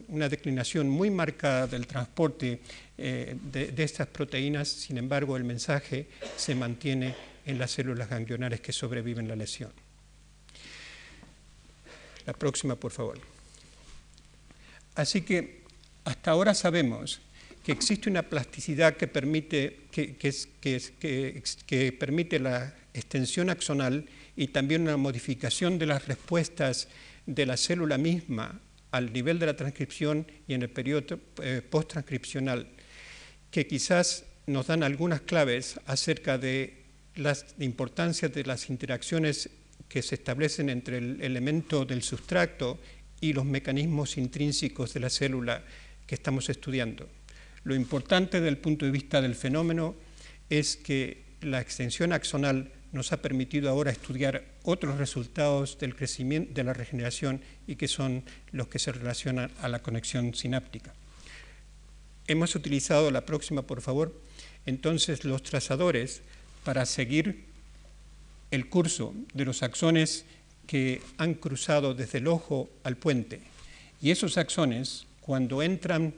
una 0.09 0.29
declinación 0.29 0.91
muy 0.91 1.09
marcada 1.09 1.69
del 1.69 1.87
transporte 1.87 2.59
eh, 2.99 3.37
de, 3.53 3.73
estas 3.85 4.09
proteínas, 4.09 4.67
sin 4.67 4.99
embargo 4.99 5.37
el 5.37 5.45
mensaje 5.45 6.09
se 6.37 6.57
mantiene 6.57 7.15
en 7.47 7.57
las 7.57 7.71
células 7.71 8.11
ganglionares 8.11 8.61
que 8.61 8.73
sobreviven 8.73 9.29
la 9.29 9.37
lesión. 9.37 9.71
La 12.27 12.33
próxima, 12.33 12.75
por 12.75 12.91
favor. 12.91 13.21
Así 14.97 15.23
que 15.23 15.63
hasta 16.03 16.33
ahora 16.33 16.53
sabemos 16.53 17.21
que 17.63 17.71
existe 17.71 18.11
una 18.11 18.25
plasticidad 18.25 18.97
que 18.97 19.07
permite, 19.07 19.83
que, 19.93 20.17
que 20.17 21.93
permite 21.93 22.41
la 22.41 22.75
extensión 22.93 23.51
axonal 23.51 24.05
y 24.35 24.49
también 24.49 24.83
una 24.83 24.97
modificación 24.97 25.79
de 25.79 25.87
las 25.87 26.09
respuestas 26.09 26.89
de 27.25 27.47
la 27.47 27.57
célula 27.57 27.99
misma 27.99 28.61
al 28.93 29.13
nivel 29.13 29.39
de 29.39 29.47
la 29.47 29.57
transcripción 29.57 30.27
y 30.47 30.55
en 30.55 30.63
el 30.63 30.71
periodo 30.71 31.19
eh, 31.43 31.63
post-transcripcional, 31.69 32.69
que 33.51 33.67
quizás 33.67 34.25
nos 34.47 34.69
dan 34.69 34.83
algunas 34.83 35.23
claves 35.23 35.81
acerca 35.87 36.39
de 36.39 36.85
la 37.17 37.37
importancia 37.59 38.29
de 38.29 38.45
las 38.45 38.71
interacciones 38.71 39.51
que 39.89 40.03
se 40.03 40.15
establecen 40.15 40.71
entre 40.71 40.99
el 40.99 41.21
elemento 41.21 41.85
del 41.85 42.03
sustrato 42.03 42.81
y 43.21 43.33
los 43.33 43.45
mecanismos 43.45 44.17
intrínsecos 44.17 44.95
de 44.95 45.01
la 45.01 45.11
célula 45.11 45.65
que 46.07 46.15
estamos 46.15 46.49
estudiando. 46.49 47.09
Lo 47.65 47.75
importante 47.75 48.39
desde 48.39 48.49
el 48.49 48.59
punto 48.59 48.85
de 48.85 48.91
vista 48.91 49.21
del 49.21 49.35
fenómeno 49.35 49.95
es 50.49 50.77
que 50.77 51.25
la 51.43 51.61
extensión 51.61 52.13
axonal 52.13 52.73
nos 52.93 53.13
ha 53.13 53.23
permitido 53.23 53.71
ahora 53.71 53.91
estudiar 53.91 54.45
otros 54.63 54.99
resultados 54.99 55.79
del 55.79 55.97
crecimiento, 55.97 56.53
de 56.53 56.65
la 56.65 56.73
regeneración 56.73 57.41
y 57.67 57.77
que 57.77 57.89
son 57.89 58.25
los 58.53 58.69
que 58.69 58.79
se 58.79 58.93
relacionan 58.93 59.51
a 59.61 59.69
la 59.69 59.83
conexión 59.83 60.35
sináptica. 60.35 60.95
Hemos 62.29 62.55
utilizado 62.55 63.11
la 63.11 63.27
próxima, 63.27 63.63
por 63.63 63.81
favor, 63.81 64.15
entonces 64.67 65.25
los 65.25 65.43
trazadores 65.43 66.23
para 66.65 66.87
seguir 66.87 67.45
el 68.51 68.69
curso 68.69 69.15
de 69.35 69.45
los 69.45 69.63
axones 69.63 70.25
que 70.67 71.03
han 71.19 71.35
cruzado 71.35 71.95
desde 71.95 72.19
el 72.19 72.29
ojo 72.29 72.71
al 72.85 72.97
puente. 72.97 73.41
Y 74.01 74.11
esos 74.11 74.39
axones, 74.39 75.07
cuando 75.21 75.63
entran 75.63 76.15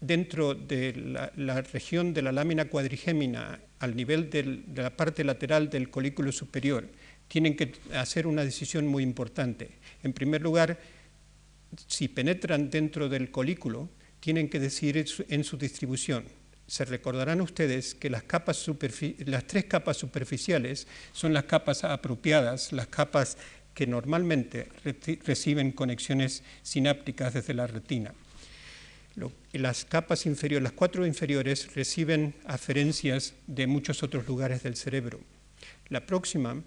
dentro 0.00 0.54
de 0.54 1.30
la, 1.36 1.62
región 1.62 2.12
de 2.12 2.22
la 2.22 2.32
lámina 2.32 2.66
cuadrigémina 2.66 3.60
al 3.80 3.94
nivel 3.94 4.30
de 4.30 4.82
la 4.82 4.96
parte 4.96 5.24
lateral 5.24 5.68
del 5.70 5.90
colículo 5.90 6.32
superior, 6.32 6.88
tienen 7.28 7.56
que 7.56 7.72
hacer 7.94 8.26
una 8.26 8.44
decisión 8.44 8.86
muy 8.86 9.02
importante. 9.02 9.70
En 10.02 10.12
primer 10.12 10.42
lugar, 10.42 10.78
si 11.86 12.08
penetran 12.08 12.70
dentro 12.70 13.08
del 13.08 13.30
colículo, 13.30 13.88
tienen 14.20 14.48
que 14.48 14.60
decir 14.60 15.04
en 15.28 15.44
su 15.44 15.56
distribución. 15.56 16.24
Se 16.66 16.84
recordarán 16.84 17.40
ustedes 17.40 17.94
que 17.94 18.10
las 18.10 18.24
tres 18.24 19.64
capas 19.66 19.96
superficiales 19.96 20.86
son 21.12 21.32
las 21.32 21.44
capas 21.44 21.84
apropiadas, 21.84 22.72
las 22.72 22.88
capas 22.88 23.36
que 23.74 23.86
normalmente 23.86 24.68
reciben 25.24 25.70
conexiones 25.72 26.42
sinápticas 26.62 27.34
desde 27.34 27.54
la 27.54 27.66
retina. 27.66 28.14
Las 29.52 29.84
capas 29.84 30.26
inferiores, 30.26 30.62
las 30.62 30.72
cuatro 30.72 31.06
inferiores, 31.06 31.74
reciben 31.74 32.34
aferencias 32.44 33.34
de 33.46 33.66
muchos 33.66 34.02
otros 34.02 34.26
lugares 34.26 34.62
del 34.62 34.76
cerebro. 34.76 35.20
La 35.88 36.04
próxima, 36.04 36.62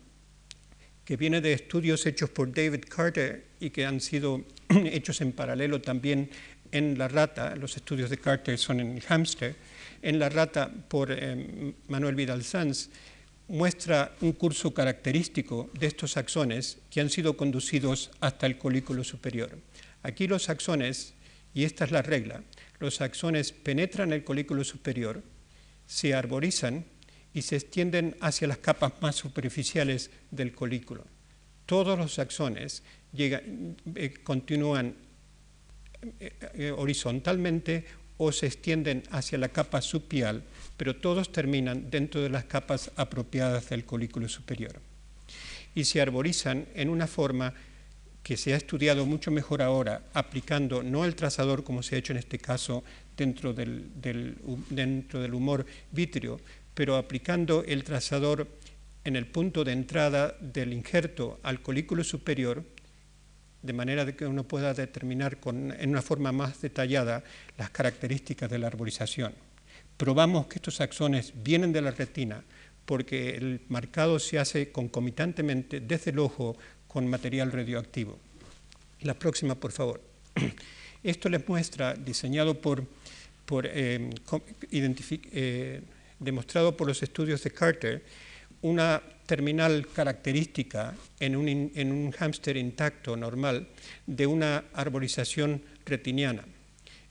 que 1.05 1.17
viene 1.17 1.41
de 1.41 1.53
estudios 1.53 2.05
hechos 2.05 2.29
por 2.29 2.51
David 2.53 2.85
Carter 2.87 3.45
y 3.59 3.69
que 3.69 3.85
han 3.85 4.01
sido 4.01 4.43
hechos 4.69 5.21
en 5.21 5.31
paralelo 5.31 5.81
también 5.81 6.29
en 6.71 6.97
la 6.97 7.07
rata, 7.07 7.55
los 7.55 7.75
estudios 7.77 8.09
de 8.09 8.17
Carter 8.17 8.57
son 8.57 8.79
en 8.79 8.97
el 8.97 9.01
hámster, 9.01 9.55
en 10.01 10.19
la 10.19 10.29
rata 10.29 10.71
por 10.87 11.11
eh, 11.11 11.73
Manuel 11.87 12.15
Vidal 12.15 12.43
Sanz, 12.43 12.89
muestra 13.47 14.15
un 14.21 14.33
curso 14.33 14.73
característico 14.73 15.69
de 15.73 15.87
estos 15.87 16.17
axones 16.17 16.77
que 16.91 17.01
han 17.01 17.09
sido 17.09 17.35
conducidos 17.35 18.11
hasta 18.19 18.45
el 18.45 18.57
colículo 18.57 19.03
superior. 19.03 19.57
Aquí 20.03 20.27
los 20.27 20.49
axones, 20.49 21.13
y 21.53 21.63
esta 21.63 21.85
es 21.85 21.91
la 21.91 22.01
regla, 22.01 22.43
los 22.79 23.01
axones 23.01 23.51
penetran 23.51 24.13
el 24.13 24.23
colículo 24.23 24.63
superior, 24.63 25.23
se 25.85 26.13
arborizan 26.13 26.85
y 27.33 27.41
se 27.41 27.55
extienden 27.55 28.15
hacia 28.21 28.47
las 28.47 28.57
capas 28.57 28.93
más 29.01 29.15
superficiales 29.15 30.11
del 30.31 30.53
colículo. 30.53 31.05
Todos 31.65 31.97
los 31.97 32.17
axones 32.19 32.83
eh, 33.17 34.13
continúan 34.23 34.95
eh, 36.19 36.73
horizontalmente 36.75 37.85
o 38.17 38.31
se 38.31 38.47
extienden 38.47 39.03
hacia 39.11 39.37
la 39.37 39.49
capa 39.49 39.81
subpial, 39.81 40.43
pero 40.77 40.95
todos 40.95 41.31
terminan 41.31 41.89
dentro 41.89 42.21
de 42.21 42.29
las 42.29 42.45
capas 42.45 42.91
apropiadas 42.95 43.69
del 43.69 43.85
colículo 43.85 44.27
superior. 44.27 44.81
Y 45.75 45.85
se 45.85 46.01
arborizan 46.01 46.67
en 46.73 46.89
una 46.89 47.07
forma 47.07 47.53
que 48.29 48.37
se 48.37 48.53
ha 48.53 48.57
estudiado 48.57 49.07
mucho 49.07 49.31
mejor 49.31 49.59
ahora, 49.63 50.03
aplicando 50.13 50.83
no 50.83 51.03
el 51.03 51.15
trazador 51.15 51.63
como 51.63 51.81
se 51.81 51.95
ha 51.95 51.97
hecho 51.97 52.13
en 52.13 52.19
este 52.19 52.37
caso 52.37 52.83
dentro 53.17 53.55
del, 53.55 53.89
dentro 54.69 55.19
del 55.19 55.33
humor 55.33 55.65
vítreo, 55.91 56.39
pero 56.75 56.95
aplicando 56.95 57.63
el 57.63 57.83
trazador 57.83 58.47
en 59.03 59.15
el 59.15 59.25
punto 59.25 59.63
de 59.63 59.71
entrada 59.71 60.37
del 60.41 60.73
injerto 60.73 61.39
al 61.41 61.63
colículo 61.63 62.03
superior 62.03 62.63
de 63.63 63.73
manera 63.73 64.05
que 64.15 64.27
uno 64.27 64.43
pueda 64.43 64.75
determinar 64.75 65.39
en 65.47 65.89
una 65.89 66.03
forma 66.03 66.31
más 66.31 66.61
detallada 66.61 67.23
las 67.57 67.71
características 67.71 68.47
de 68.47 68.59
la 68.59 68.67
arborización. 68.67 69.33
Probamos 69.97 70.45
que 70.45 70.59
estos 70.59 70.81
axones 70.81 71.33
vienen 71.35 71.73
de 71.73 71.81
la 71.81 71.89
retina 71.89 72.43
porque 72.85 73.31
el 73.37 73.61
marcado 73.69 74.19
se 74.19 74.37
hace 74.37 74.71
concomitantemente 74.71 75.79
desde 75.79 76.11
el 76.11 76.19
ojo 76.19 76.57
con 76.89 77.07
material 77.07 77.53
radioactivo. 77.53 78.19
La 79.01 79.13
próxima, 79.13 79.55
por 79.55 79.71
favor. 79.71 80.01
Esto 81.03 81.29
les 81.29 81.47
muestra, 81.47 81.93
diseñado 81.93 82.59
por, 82.59 82.83
eh, 83.63 84.09
eh, 84.71 85.81
demostrado 86.19 86.75
por 86.75 86.87
los 86.87 87.01
estudios 87.01 87.41
de 87.43 87.51
Carter, 87.51 88.03
una 88.61 89.01
terminal 89.25 89.87
característica 89.87 90.95
en 91.19 91.35
un, 91.37 91.47
en 91.47 92.11
hámster 92.11 92.57
intacto 92.57 93.15
normal 93.15 93.67
de 94.05 94.27
una 94.27 94.65
arborización 94.73 95.61
retiniana. 95.85 96.43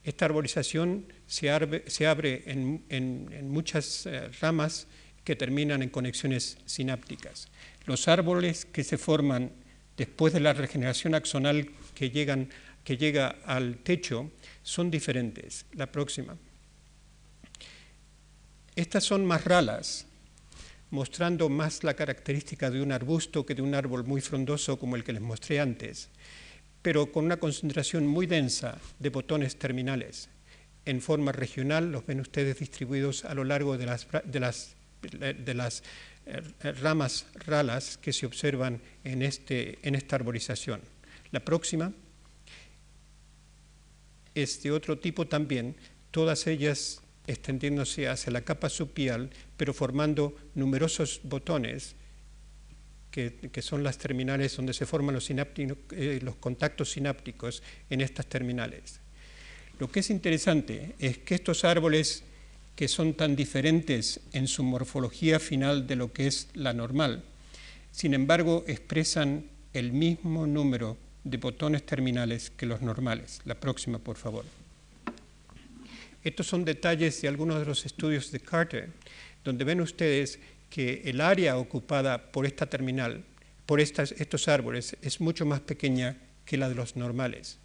Esta 0.04 0.24
arborización 0.24 1.06
se 1.26 1.50
abre, 1.50 2.42
en, 2.46 3.48
muchas 3.48 4.06
eh, 4.06 4.28
ramas 4.40 4.86
que 5.22 5.36
terminan 5.36 5.82
en 5.82 5.90
conexiones 5.90 6.58
sinápticas. 6.66 7.48
Los 7.86 8.08
árboles 8.08 8.64
que 8.64 8.84
se 8.84 8.98
forman 8.98 9.52
después 9.98 10.32
de 10.32 10.40
la 10.40 10.54
regeneración 10.54 11.14
axonal 11.14 11.68
que, 11.94 12.10
llegan, 12.10 12.48
que 12.84 12.96
llega 12.96 13.36
al 13.44 13.78
techo 13.78 14.30
son 14.62 14.90
diferentes. 14.90 15.66
La 15.74 15.90
próxima. 15.90 16.36
Estas 18.76 19.02
son 19.02 19.26
más 19.26 19.44
ralas, 19.44 20.06
mostrando 20.90 21.48
más 21.48 21.82
la 21.82 21.94
característica 21.94 22.70
de 22.70 22.80
un 22.80 22.92
arbusto 22.92 23.44
que 23.44 23.56
de 23.56 23.62
un 23.62 23.74
árbol 23.74 24.04
muy 24.04 24.20
frondoso 24.20 24.78
como 24.78 24.94
el 24.94 25.02
que 25.02 25.12
les 25.12 25.20
mostré 25.20 25.58
antes, 25.58 26.08
pero 26.80 27.10
con 27.10 27.24
una 27.24 27.38
concentración 27.38 28.06
muy 28.06 28.26
densa 28.26 28.78
de 29.00 29.10
botones 29.10 29.58
terminales. 29.58 30.28
En 30.84 31.02
forma 31.02 31.32
regional 31.32 31.90
los 31.90 32.06
ven 32.06 32.20
ustedes 32.20 32.60
distribuidos 32.60 33.24
a 33.24 33.34
lo 33.34 33.42
largo 33.42 33.76
de 33.76 33.86
las, 33.86 34.06
de 34.24 34.40
las, 34.40 34.76
de 35.02 35.54
las 35.54 35.82
ramas 36.82 37.26
ralas 37.46 37.96
que 37.98 38.12
se 38.12 38.26
observan 38.26 38.80
en, 39.04 39.22
este, 39.22 39.78
en 39.82 39.94
esta 39.94 40.16
arborización. 40.16 40.80
La 41.30 41.40
próxima 41.40 41.92
es 44.34 44.62
de 44.62 44.70
otro 44.70 44.98
tipo 44.98 45.26
también, 45.26 45.76
todas 46.10 46.46
ellas 46.46 47.02
extendiéndose 47.26 48.08
hacia 48.08 48.32
la 48.32 48.40
capa 48.40 48.70
subpial, 48.70 49.30
pero 49.56 49.74
formando 49.74 50.34
numerosos 50.54 51.20
botones, 51.24 51.94
que, 53.10 53.62
son 53.62 53.82
las 53.82 53.98
terminales 53.98 54.56
donde 54.56 54.72
se 54.72 54.86
forman 54.86 55.14
los, 55.14 55.28
eh, 55.30 56.20
los 56.22 56.36
contactos 56.36 56.92
sinápticos 56.92 57.62
en 57.90 58.00
estas 58.00 58.26
terminales. 58.26 59.00
Lo 59.80 59.90
que 59.90 60.00
es 60.00 60.10
interesante 60.10 60.94
es 60.98 61.18
que 61.18 61.34
estos 61.34 61.64
árboles 61.64 62.22
que 62.78 62.86
son 62.86 63.14
tan 63.14 63.34
diferentes 63.34 64.20
en 64.32 64.46
su 64.46 64.62
morfología 64.62 65.40
final 65.40 65.88
de 65.88 65.96
lo 65.96 66.12
que 66.12 66.28
es 66.28 66.46
la 66.54 66.72
normal, 66.72 67.24
sin 67.90 68.14
embargo 68.14 68.62
expresan 68.68 69.46
el 69.72 69.90
mismo 69.90 70.46
número 70.46 70.96
de 71.24 71.38
botones 71.38 71.84
terminales 71.84 72.50
que 72.50 72.66
los 72.66 72.80
normales. 72.80 73.40
La 73.46 73.56
próxima, 73.56 73.98
por 73.98 74.16
favor. 74.16 74.44
Estos 76.22 76.46
son 76.46 76.64
detalles 76.64 77.20
de 77.20 77.26
algunos 77.26 77.58
de 77.58 77.66
los 77.66 77.84
estudios 77.84 78.30
de 78.30 78.38
Carter, 78.38 78.90
donde 79.42 79.64
ven 79.64 79.80
ustedes 79.80 80.38
que 80.70 81.02
el 81.06 81.20
área 81.20 81.58
ocupada 81.58 82.30
por 82.30 82.46
esta 82.46 82.66
terminal, 82.66 83.24
por 83.66 83.80
estos 83.80 84.46
árboles, 84.46 84.96
es 85.02 85.20
mucho 85.20 85.44
más 85.44 85.58
pequeña 85.58 86.16
que 86.44 86.56
la 86.56 86.68
de 86.68 86.76
los 86.76 86.94
normales, 86.94 87.58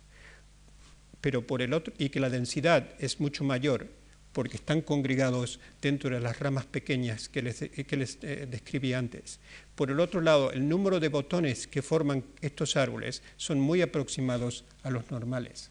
pero 1.22 1.46
por 1.46 1.62
el 1.62 1.74
otro, 1.74 1.94
y 2.00 2.10
que 2.10 2.20
la 2.20 2.32
densidad 2.32 2.96
es 2.98 3.20
mucho 3.20 3.44
mayor 3.44 4.02
porque 4.34 4.58
están 4.58 4.82
congregados 4.82 5.60
dentro 5.82 6.10
de 6.10 6.20
las 6.20 6.40
ramas 6.40 6.66
pequeñas 6.66 7.30
que 7.30 7.44
les, 7.44 7.60
que 7.60 7.98
les 7.98 8.18
eh, 8.24 8.48
describí 8.50 8.94
antes. 8.94 9.40
Por 9.76 9.92
el 9.92 10.00
otro 10.00 10.22
lado, 10.22 10.52
el 10.52 10.68
número 10.68 11.00
de 11.00 11.10
botones 11.10 11.68
que 11.68 11.82
forman 11.82 12.24
estos 12.42 12.76
árboles 12.76 13.22
son 13.38 13.60
muy 13.60 13.82
aproximados 13.82 14.66
a 14.82 14.90
los 14.90 15.10
normales. 15.12 15.70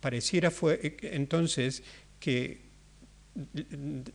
Pareciera 0.00 0.50
fue, 0.50 0.80
eh, 0.82 0.96
entonces 1.12 1.82
que, 2.20 2.66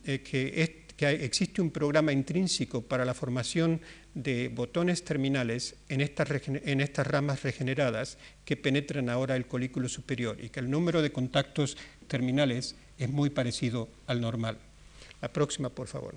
eh, 0.04 0.81
que, 1.02 1.24
existe 1.24 1.60
un 1.60 1.72
programa 1.72 2.12
intrínseco 2.12 2.82
para 2.82 3.04
la 3.04 3.12
formación 3.12 3.80
de 4.14 4.46
botones 4.48 5.02
terminales 5.02 5.74
en 5.88 6.00
estas, 6.00 6.28
en 6.46 6.80
estas 6.80 7.06
ramas 7.06 7.42
regeneradas 7.42 8.18
que 8.44 8.56
penetran 8.56 9.08
ahora 9.08 9.34
el 9.34 9.46
colículo 9.46 9.88
superior 9.88 10.38
y 10.40 10.50
que 10.50 10.60
el 10.60 10.70
número 10.70 11.02
de 11.02 11.10
contactos 11.10 11.76
terminales 12.06 12.76
es 12.98 13.10
muy 13.10 13.30
parecido 13.30 13.88
al 14.06 14.20
normal. 14.20 14.58
La 15.20 15.32
próxima, 15.32 15.70
por 15.70 15.88
favor. 15.88 16.14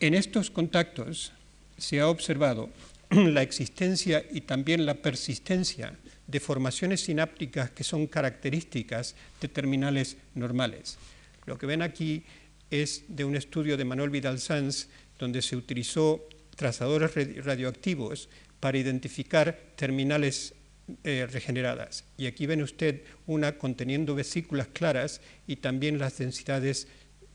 En 0.00 0.14
estos 0.14 0.50
contactos 0.50 1.32
se 1.78 2.00
ha 2.00 2.08
observado 2.08 2.68
la 3.10 3.42
existencia 3.42 4.24
y 4.32 4.40
también 4.40 4.86
la 4.86 4.94
persistencia 4.94 5.96
de 6.26 6.40
formaciones 6.40 7.02
sinápticas 7.02 7.70
que 7.70 7.84
son 7.84 8.08
características 8.08 9.14
de 9.40 9.46
terminales 9.46 10.16
normales. 10.34 10.98
Lo 11.46 11.56
que 11.58 11.66
ven 11.66 11.82
aquí 11.82 12.24
es 12.70 13.04
de 13.08 13.24
un 13.24 13.36
estudio 13.36 13.76
de 13.76 13.84
Manuel 13.84 14.10
Vidal 14.10 14.40
Sanz, 14.40 14.88
donde 15.18 15.40
se 15.42 15.56
utilizó 15.56 16.28
trazadores 16.56 17.14
radioactivos 17.44 18.28
para 18.60 18.78
identificar 18.78 19.58
terminales 19.76 20.54
eh, 21.04 21.26
regeneradas. 21.30 22.04
Y 22.16 22.26
aquí 22.26 22.46
ven 22.46 22.62
usted 22.62 23.02
una 23.26 23.58
conteniendo 23.58 24.14
vesículas 24.14 24.68
claras 24.68 25.20
y 25.46 25.56
también 25.56 25.98
las 25.98 26.18
densidades 26.18 26.88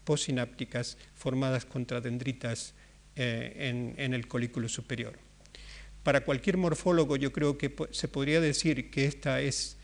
postsinápticas 0.03 0.97
formadas 1.15 1.65
contra 1.65 2.01
dendritas 2.01 2.73
eh, 3.15 3.93
en, 3.97 4.13
el 4.13 4.27
colículo 4.27 4.67
superior. 4.69 5.17
Para 6.03 6.23
cualquier 6.23 6.57
morfólogo 6.57 7.17
yo 7.17 7.31
creo 7.31 7.57
que 7.57 7.73
se 7.91 8.07
podría 8.07 8.41
decir 8.41 8.89
que 8.89 9.05
esta 9.05 9.41
es 9.41 9.77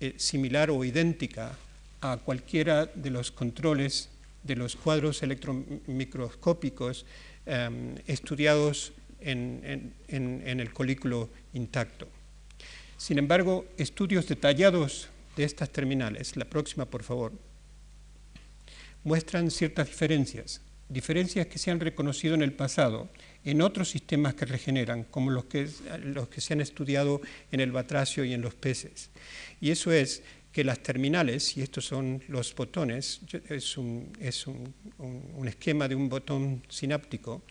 eh, 0.00 0.14
similar 0.16 0.70
o 0.70 0.84
idéntica 0.84 1.56
a 2.02 2.18
cualquiera 2.18 2.86
de 2.86 3.10
los 3.10 3.30
controles 3.30 4.10
de 4.42 4.56
los 4.56 4.76
cuadros 4.76 5.22
electromicroscópicos 5.22 7.06
em, 7.46 7.94
estudiados 8.06 8.92
en, 9.20 9.94
el 10.08 10.72
colículo 10.72 11.30
intacto. 11.54 12.08
Sin 12.96 13.18
embargo, 13.18 13.66
estudios 13.78 14.26
detallados 14.26 15.08
de 15.36 15.44
estas 15.44 15.70
terminales, 15.70 16.36
la 16.36 16.44
próxima 16.44 16.86
por 16.86 17.04
favor, 17.04 17.32
muestran 19.04 19.50
ciertas 19.50 19.86
diferencias, 19.86 20.60
diferencias 20.88 21.46
que 21.46 21.58
se 21.58 21.70
han 21.70 21.80
reconocido 21.80 22.34
en 22.34 22.42
el 22.42 22.52
pasado 22.52 23.08
en 23.44 23.62
otros 23.62 23.90
sistemas 23.90 24.34
que 24.34 24.44
regeneran, 24.44 25.04
como 25.04 25.30
los 25.30 25.46
que, 25.46 25.68
los 26.02 26.28
que 26.28 26.40
se 26.40 26.52
han 26.52 26.60
estudiado 26.60 27.20
en 27.50 27.60
el 27.60 27.72
batracio 27.72 28.24
y 28.24 28.34
en 28.34 28.42
los 28.42 28.54
peces. 28.54 29.10
Y 29.60 29.70
eso 29.70 29.90
es 29.90 30.22
que 30.52 30.64
las 30.64 30.82
terminales, 30.82 31.56
y 31.56 31.62
estos 31.62 31.86
son 31.86 32.22
los 32.28 32.54
botones, 32.54 33.20
es 33.48 33.78
un, 33.78 34.12
es 34.20 34.46
un, 34.46 34.74
un, 34.98 35.48
esquema 35.48 35.88
de 35.88 35.94
un 35.94 36.08
botón 36.08 36.62
sináptico, 36.68 37.42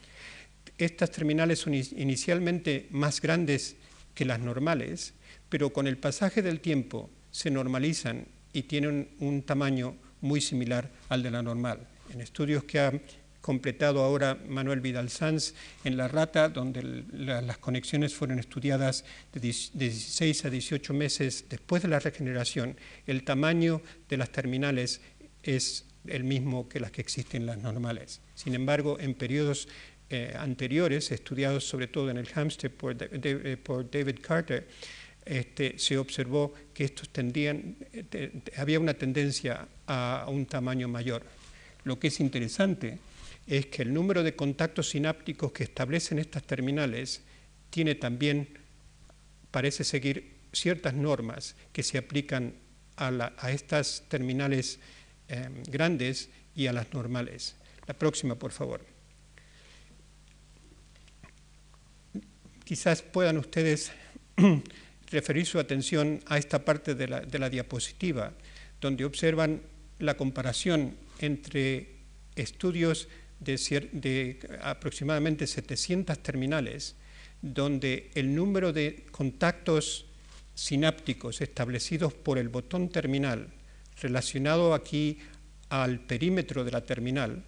estas 0.78 1.12
terminales 1.12 1.60
son 1.60 1.74
inicialmente 1.74 2.88
más 2.92 3.20
grandes 3.22 3.76
que 4.14 4.26
las 4.26 4.40
normales, 4.40 5.14
pero 5.50 5.72
con 5.72 5.88
el 5.88 5.98
pasaje 5.98 6.42
del 6.42 6.60
tiempo 6.60 7.10
se 7.32 7.50
normalizan 7.50 8.26
y 8.54 8.64
tienen 8.64 9.10
un 9.20 9.42
tamaño 9.44 9.96
muy 10.22 10.42
similar 10.42 10.90
al 11.10 11.24
de 11.24 11.32
la 11.32 11.42
normal. 11.42 11.88
En 12.14 12.22
estudios 12.22 12.64
que 12.66 12.80
ha 12.80 12.94
completado 13.42 14.04
ahora 14.04 14.38
Manuel 14.48 14.82
Vidal 14.82 15.10
Sanz 15.10 15.54
en 15.84 15.98
La 15.98 16.08
Rata, 16.08 16.50
donde 16.50 17.06
las 17.12 17.58
conexiones 17.58 18.14
fueron 18.14 18.40
estudiadas 18.40 19.04
de 19.34 19.40
16 19.40 20.46
a 20.46 20.50
18 20.50 20.94
meses 20.94 21.46
después 21.50 21.82
de 21.82 21.90
la 21.90 22.00
regeneración, 22.00 22.78
el 23.08 23.24
tamaño 23.24 23.82
de 24.08 24.18
las 24.18 24.32
terminales 24.32 25.02
es 25.44 25.86
el 26.08 26.24
mismo 26.24 26.68
que 26.70 26.80
las 26.80 26.92
que 26.92 27.02
existen 27.02 27.42
en 27.42 27.48
las 27.48 27.58
normales. 27.58 28.22
Sin 28.36 28.56
embargo, 28.56 29.00
en 29.00 29.14
periodos 29.14 29.68
eh, 30.10 30.34
anteriores, 30.38 31.12
estudiados 31.12 31.68
sobre 31.68 31.88
todo 31.88 32.10
en 32.10 32.18
el 32.18 32.28
Hampstead 32.34 32.72
por, 32.72 32.96
por 33.64 33.90
David 33.90 34.18
Carter, 34.22 34.68
este, 35.26 35.78
se 35.78 35.98
observó 35.98 36.54
que 36.74 36.84
estos 36.84 37.10
tendían, 37.10 37.76
había 38.58 38.80
una 38.80 38.96
tendencia 38.96 39.68
a, 39.88 40.26
un 40.28 40.46
tamaño 40.46 40.88
mayor. 40.88 41.24
Lo 41.84 42.00
que 42.00 42.08
es 42.08 42.20
interesante 42.20 42.98
es 43.58 43.66
que 43.66 43.82
el 43.82 43.94
número 43.94 44.24
de 44.24 44.34
contactos 44.34 44.92
sinápticos 44.92 45.52
que 45.52 45.66
establecen 45.66 46.20
estas 46.20 46.44
terminales 46.44 47.22
tiene 47.70 47.96
también, 47.96 48.48
parece 49.52 49.84
seguir 49.84 50.38
ciertas 50.54 50.94
normas 50.94 51.58
que 51.74 51.84
se 51.84 51.98
aplican 51.98 52.54
a, 52.96 53.52
estas 53.52 54.06
terminales 54.08 54.80
em, 55.28 55.64
grandes 55.64 56.30
y 56.56 56.68
a 56.68 56.74
las 56.74 56.94
normales. 56.94 57.56
La 57.88 57.94
próxima, 57.94 58.36
por 58.36 58.54
favor. 58.54 58.86
Quizás 62.64 63.02
puedan 63.02 63.38
ustedes 63.38 63.92
referir 65.12 65.46
su 65.46 65.60
atención 65.60 66.22
a 66.28 66.38
esta 66.38 66.64
parte 66.64 66.96
de 66.96 67.08
la, 67.10 67.50
diapositiva, 67.50 68.32
donde 68.80 69.04
observan 69.04 69.62
la 70.00 70.16
comparación 70.16 70.96
entre 71.20 71.98
estudios 72.38 73.10
de, 73.42 73.90
de, 73.92 74.40
aproximadamente 74.62 75.48
700 75.48 76.18
terminales, 76.20 76.96
donde 77.42 78.12
el 78.14 78.34
número 78.34 78.72
de 78.72 79.06
contactos 79.12 80.06
sinápticos 80.54 81.42
establecidos 81.42 82.14
por 82.14 82.38
el 82.38 82.50
botón 82.50 82.90
terminal, 82.90 83.48
relacionado 84.00 84.74
aquí 84.74 85.18
al 85.70 86.00
perímetro 86.00 86.64
de 86.64 86.72
la 86.72 86.86
terminal, 86.86 87.44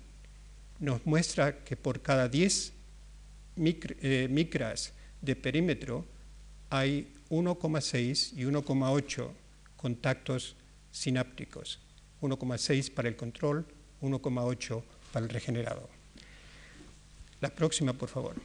nos 0.80 1.06
muestra 1.06 1.64
que 1.64 1.78
por 1.78 2.02
cada 2.02 2.28
10 2.28 2.74
eh, 3.56 4.28
micras 4.30 4.94
de 5.22 5.36
perímetro 5.36 6.06
hay 6.70 7.14
1,6 7.30 8.34
y 8.36 8.44
1,8 8.44 9.30
contactos 9.78 10.56
sinápticos, 10.92 11.80
1,6 12.22 12.92
para 12.92 13.10
el 13.10 13.16
control, 13.16 13.66
1,8 14.02 14.84
para 15.14 15.26
el 15.26 15.32
regenerado. 15.32 15.88
La 17.40 17.50
próxima, 17.50 17.94
por 17.94 18.10
favor. 18.10 18.36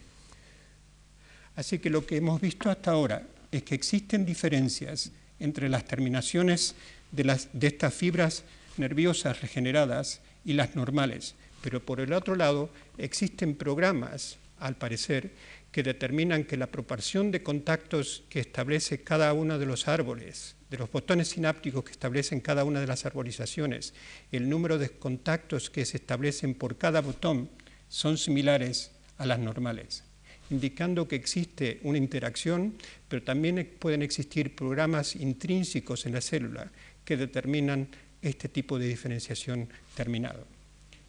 Así 1.57 1.81
que 1.81 1.91
lo 1.91 2.07
que 2.07 2.19
hemos 2.19 2.41
visto 2.41 2.71
hasta 2.71 2.93
ahora 2.93 3.27
es 3.51 3.65
que 3.65 3.75
existen 3.75 4.25
diferencias 4.25 5.11
entre 5.41 5.69
las 5.69 5.85
terminaciones 5.87 6.75
de, 7.11 7.25
las, 7.25 7.49
de 7.53 7.67
estas 7.69 7.95
fibras 7.95 8.45
nerviosas 8.77 9.41
regeneradas 9.41 10.21
y 10.45 10.53
las 10.53 10.77
normales, 10.77 11.35
pero 11.63 11.85
por 11.85 12.01
el 12.01 12.13
otro 12.13 12.37
lado 12.37 12.71
existen 12.99 13.57
programas, 13.57 14.37
al 14.61 14.77
parecer, 14.77 15.33
que 15.73 15.83
determinan 15.83 16.45
que 16.45 16.57
la 16.57 16.69
proporción 16.69 17.31
de 17.31 17.43
contactos 17.43 18.25
que 18.29 18.41
establece 18.41 19.03
cada 19.03 19.33
uno 19.33 19.59
de 19.59 19.67
los 19.67 19.87
árboles, 19.87 20.57
de 20.71 20.79
los 20.79 20.91
botones 20.91 21.29
sinápticos 21.29 21.85
que 21.85 21.93
establecen 21.93 22.41
cada 22.41 22.65
una 22.65 22.81
de 22.81 22.87
las 22.87 23.05
arbolizaciones, 23.05 23.95
el 24.33 24.49
número 24.49 24.79
de 24.79 24.91
contactos 24.91 25.71
que 25.71 25.85
se 25.85 25.99
establecen 25.99 26.55
por 26.55 26.79
cada 26.79 27.01
botón 27.01 27.51
son 27.89 28.19
similares 28.19 28.93
a 29.19 29.27
las 29.27 29.39
normales, 29.39 30.05
indicando 30.51 31.09
que 31.09 31.17
existe 31.17 31.81
una 31.83 31.99
interacción, 31.99 32.75
pero 33.09 33.23
también 33.23 33.77
pueden 33.79 34.03
existir 34.03 34.55
programas 34.55 35.17
intrínsecos 35.17 36.07
en 36.07 36.15
la 36.15 36.21
célula 36.21 36.71
que 37.05 37.17
determinan 37.17 37.89
este 38.23 38.49
tipo 38.49 38.79
de 38.79 38.89
diferenciación 38.89 39.69
terminado. 39.95 40.47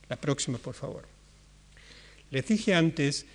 La 0.09 0.15
próxima, 0.15 0.57
por 0.57 0.73
favor. 0.73 1.07
Les 2.31 2.45
dije 2.47 2.73
antes 2.73 3.25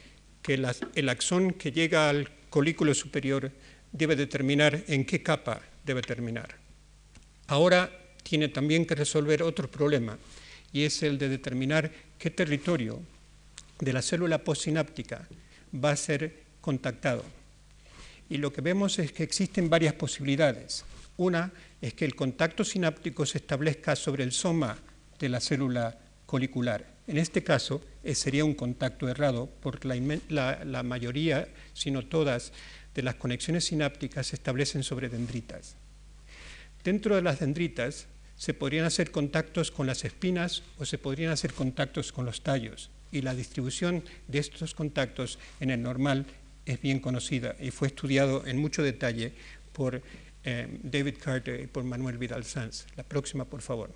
que 0.45 0.61
el 0.95 1.09
axón 1.09 1.55
que 1.55 1.72
llega 1.72 2.11
al 2.11 2.28
colículo 2.51 2.92
superior 2.92 3.51
debe 3.92 4.14
determinar 4.14 4.84
en 4.88 5.07
qué 5.07 5.22
capa 5.22 5.62
debe 5.86 6.03
terminar. 6.03 6.55
Ahora 7.47 7.90
tiene 8.22 8.49
también 8.49 8.84
que 8.84 8.95
resolver 8.95 9.42
otro 9.42 9.70
problema 9.70 10.18
y 10.70 10.82
es 10.82 11.03
el 11.03 11.16
de 11.16 11.30
determinar 11.30 11.90
qué 12.18 12.28
territorio 12.28 13.01
de 13.78 13.92
la 13.95 14.03
célula 14.03 14.45
postsináptica 14.45 15.26
va 15.72 15.92
a 15.92 15.97
ser 15.97 16.42
contactado. 16.61 17.24
Y 18.28 18.36
lo 18.36 18.53
que 18.53 18.61
vemos 18.61 18.99
es 18.99 19.12
que 19.12 19.22
existen 19.22 19.70
varias 19.70 19.95
posibilidades. 19.95 20.84
Una 21.16 21.53
es 21.80 21.95
que 21.95 22.05
el 22.05 22.14
contacto 22.14 22.64
sináptico 22.64 23.24
se 23.24 23.38
establezca 23.38 23.97
sobre 23.97 24.24
el 24.24 24.32
soma 24.32 24.76
de 25.18 25.28
la 25.30 25.40
célula 25.40 25.99
colicular. 26.26 26.93
En 27.07 27.19
este 27.19 27.45
caso, 27.45 27.83
eh, 28.03 28.15
sería 28.15 28.45
un 28.45 28.55
contacto 28.55 29.09
errado, 29.09 29.51
porque 29.61 29.89
la, 30.29 30.83
mayoría, 30.83 31.49
si 31.75 31.91
no 31.91 32.07
todas, 32.07 32.53
de 32.95 33.03
las 33.03 33.17
conexiones 33.17 33.67
sinápticas 33.67 34.29
se 34.29 34.37
establecen 34.37 34.83
sobre 34.83 35.09
dendritas. 35.09 35.77
Dentro 36.83 37.17
de 37.17 37.23
las 37.23 37.41
dendritas 37.41 38.07
se 38.37 38.55
podrían 38.55 38.85
hacer 38.85 39.11
contactos 39.11 39.71
con 39.71 39.87
las 39.87 40.05
espinas 40.05 40.63
o 40.79 40.85
se 40.85 40.99
podrían 40.99 41.33
hacer 41.33 41.53
contactos 41.53 42.13
con 42.13 42.25
los 42.25 42.43
tallos. 42.43 42.91
Y 43.13 43.23
la 43.23 43.35
distribución 43.35 44.03
de 44.29 44.39
estos 44.39 44.75
contactos 44.75 45.39
en 45.61 45.71
el 45.71 45.83
normal 45.83 46.27
es 46.67 46.81
bien 46.81 47.01
conocida 47.01 47.55
y 47.61 47.71
fue 47.71 47.89
estudiado 47.89 48.47
en 48.47 48.59
mucho 48.59 48.83
detalle 48.83 49.33
por 49.73 50.03
eh, 50.45 50.79
David 50.83 51.17
Carter 51.23 51.61
y 51.61 51.67
por 51.67 51.85
Manuel 51.85 52.19
Vidal 52.19 52.45
Sanz. 52.45 52.87
La 52.97 53.03
próxima, 53.03 53.45
por 53.45 53.63
favor. 53.63 53.93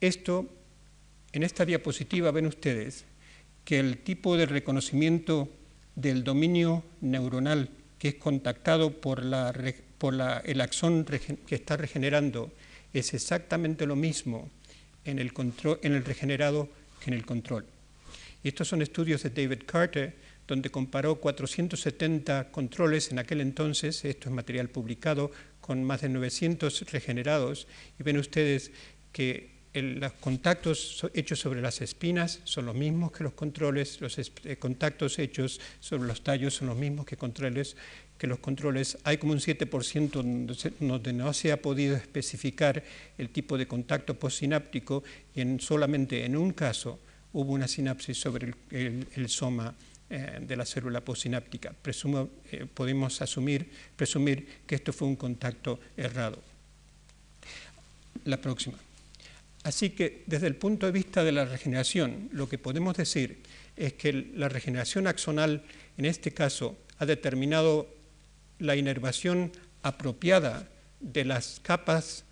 Esto 0.00 0.48
en 1.32 1.42
esta 1.42 1.64
diapositiva 1.64 2.30
ven 2.30 2.46
ustedes 2.46 3.04
que 3.64 3.78
el 3.78 3.98
tipo 3.98 4.36
de 4.36 4.46
reconocimiento 4.46 5.48
del 5.94 6.24
dominio 6.24 6.84
neuronal 7.00 7.70
que 7.98 8.08
es 8.08 8.14
contactado 8.16 9.00
por, 9.00 9.22
el 9.22 10.60
axón 10.60 11.06
que 11.46 11.54
está 11.54 11.76
regenerando 11.76 12.50
es 12.92 13.14
exactamente 13.14 13.86
lo 13.86 13.94
mismo 13.94 14.50
en 15.04 15.18
el, 15.18 15.32
en 15.82 15.92
el 15.92 16.04
regenerado 16.04 16.68
que 17.02 17.10
en 17.10 17.14
el 17.14 17.24
control. 17.24 17.64
Y 18.42 18.48
estos 18.48 18.68
son 18.68 18.82
estudios 18.82 19.22
de 19.22 19.30
David 19.30 19.62
Carter, 19.66 20.16
donde 20.48 20.70
comparó 20.70 21.16
470 21.16 22.50
controles 22.50 23.12
en 23.12 23.20
aquel 23.20 23.40
entonces, 23.40 24.04
esto 24.04 24.28
es 24.28 24.34
material 24.34 24.68
publicado, 24.68 25.30
con 25.60 25.84
más 25.84 26.00
de 26.00 26.08
900 26.08 26.90
regenerados, 26.90 27.68
y 27.98 28.02
ven 28.02 28.18
ustedes 28.18 28.72
que 29.12 29.51
los 29.74 30.12
contactos 30.14 31.06
hechos 31.14 31.40
sobre 31.40 31.62
las 31.62 31.80
espinas 31.80 32.40
son 32.44 32.66
los 32.66 32.74
mismos 32.74 33.10
que 33.10 33.24
los 33.24 33.32
controles, 33.32 34.00
los 34.02 34.18
eh, 34.18 34.56
contactos 34.58 35.18
hechos 35.18 35.60
sobre 35.80 36.06
los 36.06 36.22
tallos 36.22 36.54
son 36.54 36.68
los 36.68 36.76
mismos 36.76 37.06
que, 37.06 37.16
controles, 37.16 37.76
que 38.18 38.26
los 38.26 38.38
controles. 38.38 38.98
Hay 39.04 39.16
como 39.16 39.32
un 39.32 39.38
7% 39.38 40.10
donde, 40.78 41.12
no 41.14 41.32
se 41.32 41.52
ha 41.52 41.62
podido 41.62 41.96
especificar 41.96 42.84
el 43.16 43.30
tipo 43.30 43.56
de 43.56 43.66
contacto 43.66 44.14
postsináptico 44.14 45.04
y 45.34 45.40
en, 45.40 45.58
solamente 45.58 46.26
en 46.26 46.36
un 46.36 46.52
caso 46.52 46.98
hubo 47.32 47.52
una 47.52 47.66
sinapsis 47.66 48.20
sobre 48.20 48.52
el, 48.70 49.28
soma 49.30 49.74
eh, 50.10 50.38
de 50.42 50.54
la 50.54 50.66
célula 50.66 51.00
postsináptica. 51.00 51.72
Presumo, 51.72 52.28
eh, 52.50 52.66
podemos 52.66 53.22
asumir, 53.22 53.70
presumir 53.96 54.60
que 54.66 54.74
esto 54.74 54.92
fue 54.92 55.08
un 55.08 55.16
contacto 55.16 55.80
errado. 55.96 56.38
La 58.26 58.36
próxima. 58.36 58.76
Así 59.64 59.90
que 59.90 60.24
desde 60.26 60.48
el 60.48 60.56
punto 60.56 60.86
de 60.86 60.92
vista 60.92 61.22
de 61.22 61.32
la 61.32 61.44
regeneración, 61.44 62.28
lo 62.32 62.48
que 62.48 62.58
podemos 62.58 62.96
decir 62.96 63.42
es 63.76 63.92
que 63.94 64.12
la 64.12 64.48
regeneración 64.48 65.06
axonal, 65.06 65.64
en 65.96 66.04
este 66.04 66.32
caso, 66.32 66.78
ha 66.98 67.06
determinado 67.06 67.88
la 68.58 68.76
inervación 68.76 69.52
apropiada 69.82 70.68
de 71.00 71.24
las 71.24 71.60
capas 71.62 72.24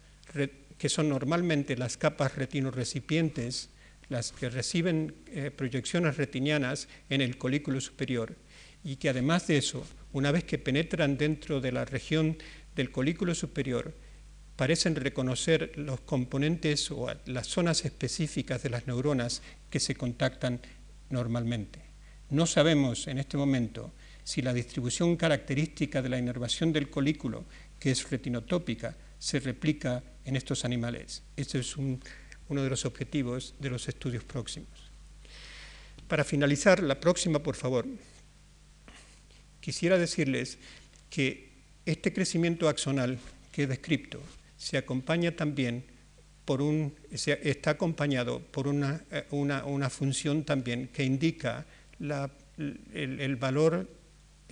que 0.78 0.88
son 0.88 1.08
normalmente 1.08 1.76
las 1.76 1.96
capas 1.96 2.36
retinorecipientes, 2.36 3.68
las 4.08 4.32
que 4.32 4.48
reciben 4.48 5.14
eh, 5.26 5.50
proyecciones 5.50 6.16
retinianas 6.16 6.88
en 7.10 7.20
el 7.20 7.36
colículo 7.36 7.80
superior, 7.80 8.34
y 8.82 8.96
que 8.96 9.10
además 9.10 9.46
de 9.46 9.58
eso, 9.58 9.86
una 10.12 10.32
vez 10.32 10.44
que 10.44 10.58
penetran 10.58 11.18
dentro 11.18 11.60
de 11.60 11.72
la 11.72 11.84
región 11.84 12.38
del 12.76 12.90
colículo 12.90 13.34
superior, 13.34 13.92
parecen 14.60 14.94
reconocer 14.94 15.72
los 15.76 16.00
componentes 16.00 16.90
o 16.90 17.06
las 17.24 17.46
zonas 17.46 17.86
específicas 17.86 18.62
de 18.62 18.68
las 18.68 18.86
neuronas 18.86 19.40
que 19.70 19.80
se 19.80 19.94
contactan 19.94 20.60
normalmente. 21.08 21.80
No 22.28 22.44
sabemos 22.44 23.06
en 23.06 23.16
este 23.16 23.38
momento 23.38 23.90
si 24.22 24.42
la 24.42 24.52
distribución 24.52 25.16
característica 25.16 26.02
de 26.02 26.10
la 26.10 26.18
inervación 26.18 26.74
del 26.74 26.90
colículo, 26.90 27.46
que 27.78 27.90
es 27.90 28.10
retinotópica, 28.10 28.98
se 29.18 29.40
replica 29.40 30.04
en 30.26 30.36
estos 30.36 30.66
animales. 30.66 31.22
Este 31.38 31.58
es 31.58 31.78
uno 31.78 32.62
de 32.62 32.68
los 32.68 32.84
objetivos 32.84 33.54
de 33.60 33.70
los 33.70 33.88
estudios 33.88 34.24
próximos. 34.24 34.68
Para 36.06 36.22
finalizar, 36.22 36.82
la 36.82 37.00
próxima, 37.00 37.42
por 37.42 37.56
favor, 37.56 37.86
quisiera 39.62 39.96
decirles 39.96 40.58
que 41.08 41.48
este 41.86 42.12
crecimiento 42.12 42.68
axonal 42.68 43.18
que 43.52 43.62
he 43.62 43.66
descrito 43.66 44.20
se 44.60 44.76
acompaña 44.76 45.32
también 45.32 45.84
por 46.44 46.60
un, 46.60 46.94
está 47.10 47.70
acompañado 47.70 48.40
por 48.40 48.68
una, 48.68 49.02
eh, 49.10 49.24
una, 49.30 49.64
una 49.64 49.88
función 49.88 50.44
también 50.44 50.88
que 50.88 51.02
indica 51.02 51.64
la, 51.98 52.30
el, 52.92 53.36
valor, 53.36 53.88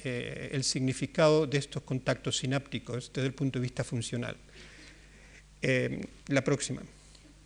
eh, 0.02 0.48
el 0.52 0.64
significado 0.64 1.46
de 1.46 1.58
estos 1.58 1.82
contactos 1.82 2.38
sinápticos 2.38 3.12
desde 3.12 3.26
el 3.26 3.34
punto 3.34 3.58
de 3.58 3.64
vista 3.64 3.84
funcional. 3.84 4.34
Eh, 5.60 6.00
la 6.28 6.42
próxima. 6.42 6.80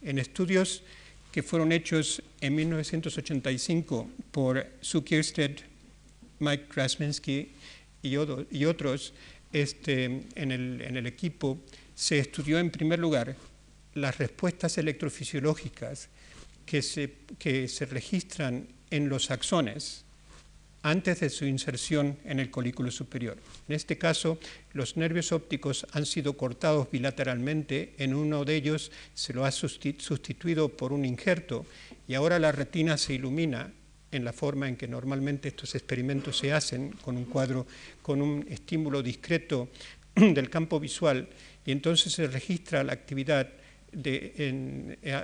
En 0.00 0.20
estudios 0.20 0.84
que 1.32 1.42
fueron 1.42 1.72
hechos 1.72 2.22
en 2.40 2.54
1985 2.54 4.08
por 4.30 4.64
Sue 4.80 5.02
Kierstead, 5.02 5.56
Mike 6.38 6.66
Krasminski 6.68 7.50
y, 8.02 8.14
y 8.50 8.64
otros 8.66 9.14
este, 9.52 10.04
en, 10.36 10.52
el, 10.52 10.80
en 10.82 10.96
el 10.96 11.06
equipo, 11.06 11.58
se 12.02 12.18
estudió 12.18 12.58
en 12.58 12.72
primer 12.72 12.98
lugar 12.98 13.36
las 13.94 14.18
respuestas 14.18 14.76
electrofisiológicas 14.76 16.08
que 16.66 16.82
se, 16.82 17.12
que 17.38 17.68
se 17.68 17.86
registran 17.86 18.66
en 18.90 19.08
los 19.08 19.30
axones 19.30 20.04
antes 20.82 21.20
de 21.20 21.30
su 21.30 21.44
inserción 21.44 22.18
en 22.24 22.40
el 22.40 22.50
colículo 22.50 22.90
superior. 22.90 23.38
En 23.68 23.76
este 23.76 23.98
caso, 23.98 24.40
los 24.72 24.96
nervios 24.96 25.30
ópticos 25.30 25.86
han 25.92 26.04
sido 26.04 26.36
cortados 26.36 26.90
bilateralmente, 26.90 27.94
en 27.98 28.14
uno 28.14 28.44
de 28.44 28.56
ellos 28.56 28.90
se 29.14 29.32
lo 29.32 29.44
ha 29.44 29.52
sustituido 29.52 30.70
por 30.70 30.92
un 30.92 31.04
injerto 31.04 31.66
y 32.08 32.14
ahora 32.14 32.40
la 32.40 32.50
retina 32.50 32.98
se 32.98 33.14
ilumina 33.14 33.72
en 34.10 34.24
la 34.24 34.32
forma 34.32 34.68
en 34.68 34.74
que 34.74 34.88
normalmente 34.88 35.46
estos 35.46 35.76
experimentos 35.76 36.36
se 36.36 36.52
hacen, 36.52 36.90
con 37.04 37.16
un 37.16 37.26
cuadro, 37.26 37.64
con 38.02 38.20
un 38.20 38.44
estímulo 38.50 39.04
discreto 39.04 39.68
del 40.16 40.50
campo 40.50 40.80
visual 40.80 41.28
y 41.64 41.72
entonces 41.72 42.12
se 42.12 42.26
registra 42.26 42.82
la 42.84 42.92
actividad 42.92 43.48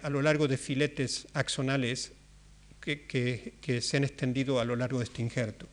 a, 0.02 0.10
lo 0.10 0.22
largo 0.22 0.46
de 0.46 0.56
filetes 0.56 1.26
axonales 1.34 2.12
que, 2.80 3.80
se 3.82 3.96
han 3.96 4.04
extendido 4.04 4.60
a 4.60 4.64
lo 4.64 4.76
largo 4.76 4.98
de 4.98 5.04
este 5.04 5.22
injerto. 5.22 5.66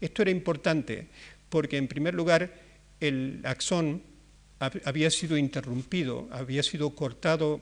Esto 0.00 0.22
era 0.22 0.30
importante 0.30 1.08
porque, 1.48 1.76
en 1.76 1.88
primer 1.88 2.14
lugar, 2.14 2.52
el 3.00 3.40
axón 3.44 4.02
había 4.58 5.10
sido 5.10 5.36
interrumpido, 5.36 6.28
había 6.32 6.62
sido 6.62 6.90
cortado 6.90 7.60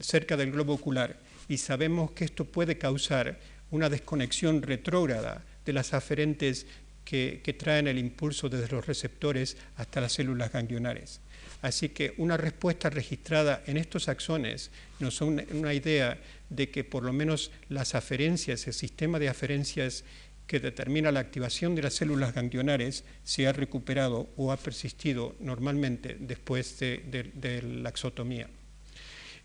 cerca 0.00 0.36
del 0.36 0.52
globo 0.52 0.74
ocular 0.74 1.18
y 1.48 1.58
sabemos 1.58 2.10
que 2.12 2.24
esto 2.24 2.44
puede 2.44 2.76
causar 2.76 3.38
una 3.70 3.88
desconexión 3.88 4.62
retrógrada 4.62 5.44
de 5.64 5.72
las 5.72 5.94
aferentes 5.94 6.66
que, 7.04 7.40
que 7.42 7.52
traen 7.52 7.88
el 7.88 7.98
impulso 7.98 8.48
desde 8.48 8.68
los 8.68 8.86
receptores 8.86 9.56
hasta 9.76 10.00
las 10.00 10.12
células 10.12 10.52
ganglionares. 10.52 11.20
Así 11.60 11.88
que 11.88 12.14
una 12.18 12.36
respuesta 12.36 12.88
registrada 12.88 13.62
en 13.66 13.76
estos 13.76 14.08
axones 14.08 14.70
nos 15.00 15.14
son 15.14 15.44
una 15.52 15.74
idea 15.74 16.18
de 16.50 16.70
que 16.70 16.84
por 16.84 17.02
lo 17.02 17.12
menos 17.12 17.50
las 17.68 17.94
aferencias, 17.94 18.66
el 18.66 18.74
sistema 18.74 19.18
de 19.18 19.28
aferencias 19.28 20.04
que 20.46 20.60
determina 20.60 21.12
la 21.12 21.20
activación 21.20 21.74
de 21.74 21.82
las 21.82 21.94
células 21.94 22.32
ganglionares 22.32 23.04
se 23.22 23.46
ha 23.46 23.52
recuperado 23.52 24.30
o 24.36 24.50
ha 24.50 24.56
persistido 24.56 25.36
normalmente 25.40 26.16
después 26.18 26.78
de, 26.78 27.62
la 27.82 27.90
axotomía. 27.90 28.48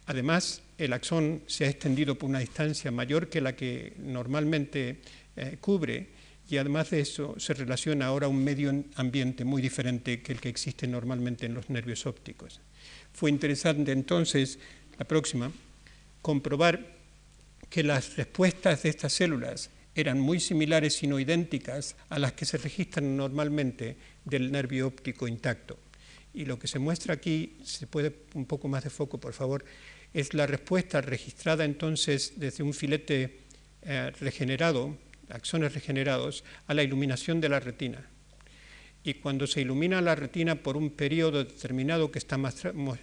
Además, 0.05 0.61
el 0.77 0.93
axón 0.93 1.43
se 1.47 1.65
ha 1.65 1.69
extendido 1.69 2.15
por 2.15 2.29
una 2.29 2.39
distancia 2.39 2.91
mayor 2.91 3.27
que 3.27 3.41
la 3.41 3.55
que 3.55 3.93
normalmente 3.97 5.01
eh, 5.35 5.57
cubre 5.59 6.07
y 6.53 6.57
además 6.59 6.91
de 6.91 6.99
eso 6.99 7.33
se 7.39 7.55
relaciona 7.55 8.05
ahora 8.05 8.27
a 8.27 8.29
un 8.29 8.43
medio 8.43 8.71
ambiente 8.93 9.43
muy 9.43 9.59
diferente 9.59 10.21
que 10.21 10.33
el 10.33 10.39
que 10.39 10.49
existe 10.49 10.85
normalmente 10.85 11.47
en 11.47 11.55
los 11.55 11.67
nervios 11.71 12.05
ópticos. 12.05 12.61
Fue 13.11 13.31
interesante 13.31 13.91
entonces, 13.91 14.59
la 14.99 15.05
próxima, 15.05 15.51
comprobar 16.21 16.95
que 17.71 17.81
las 17.81 18.17
respuestas 18.17 18.83
de 18.83 18.89
estas 18.89 19.13
células 19.13 19.71
eran 19.95 20.19
muy 20.19 20.39
similares 20.39 21.01
y 21.01 21.07
no 21.07 21.19
idénticas 21.19 21.95
a 22.09 22.19
las 22.19 22.33
que 22.33 22.45
se 22.45 22.59
registran 22.59 23.17
normalmente 23.17 23.97
del 24.23 24.51
nervio 24.51 24.85
óptico 24.85 25.27
intacto. 25.27 25.79
Y 26.35 26.45
lo 26.45 26.59
que 26.59 26.67
se 26.67 26.77
muestra 26.77 27.15
aquí, 27.15 27.57
se 27.63 27.87
puede 27.87 28.13
un 28.35 28.45
poco 28.45 28.67
más 28.67 28.83
de 28.83 28.91
foco, 28.91 29.19
por 29.19 29.33
favor, 29.33 29.65
es 30.13 30.35
la 30.35 30.45
respuesta 30.45 31.01
registrada 31.01 31.65
entonces 31.65 32.33
desde 32.35 32.61
un 32.61 32.75
filete 32.75 33.39
eh, 33.81 34.11
regenerado 34.19 34.95
axones 35.33 35.73
regenerados, 35.73 36.43
a 36.67 36.73
la 36.73 36.83
iluminación 36.83 37.41
de 37.41 37.49
la 37.49 37.59
retina. 37.59 38.07
Y 39.03 39.15
cuando 39.15 39.47
se 39.47 39.61
ilumina 39.61 40.01
la 40.01 40.15
retina 40.15 40.55
por 40.55 40.77
un 40.77 40.91
periodo 40.91 41.43
determinado 41.43 42.09
que 42.09 42.19
está, 42.19 42.39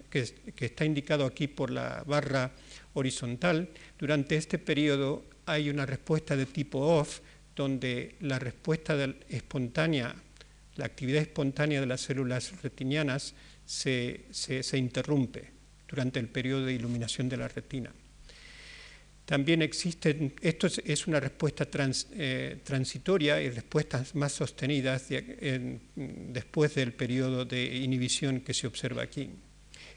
que, 0.08 0.64
está 0.64 0.84
indicado 0.86 1.26
aquí 1.26 1.46
por 1.46 1.70
la 1.70 2.02
barra 2.06 2.52
horizontal, 2.94 3.68
durante 3.98 4.36
este 4.36 4.58
periodo 4.58 5.24
hay 5.44 5.68
una 5.68 5.84
respuesta 5.84 6.36
de 6.36 6.46
tipo 6.46 6.78
off, 6.78 7.20
donde 7.54 8.16
la 8.20 8.38
respuesta 8.38 8.96
espontánea, 9.28 10.14
la 10.76 10.86
actividad 10.86 11.20
espontánea 11.20 11.80
de 11.80 11.86
las 11.86 12.00
células 12.00 12.62
retinianas 12.62 13.34
se, 13.66 14.24
se 14.30 14.78
interrumpe 14.78 15.50
durante 15.86 16.18
el 16.18 16.28
periodo 16.28 16.64
de 16.64 16.72
iluminación 16.72 17.28
de 17.28 17.36
la 17.36 17.48
retina. 17.48 17.92
También 19.30 19.62
existen, 19.62 20.34
esto 20.42 20.66
es 20.66 21.06
una 21.06 21.20
respuesta 21.20 21.64
eh, 22.14 22.58
transitoria 22.64 23.40
y 23.40 23.48
respuestas 23.48 24.16
más 24.16 24.32
sostenidas 24.32 25.06
después 25.94 26.74
del 26.74 26.92
periodo 26.92 27.44
de 27.44 27.76
inhibición 27.76 28.40
que 28.40 28.52
se 28.52 28.66
observa 28.66 29.04
aquí. 29.04 29.30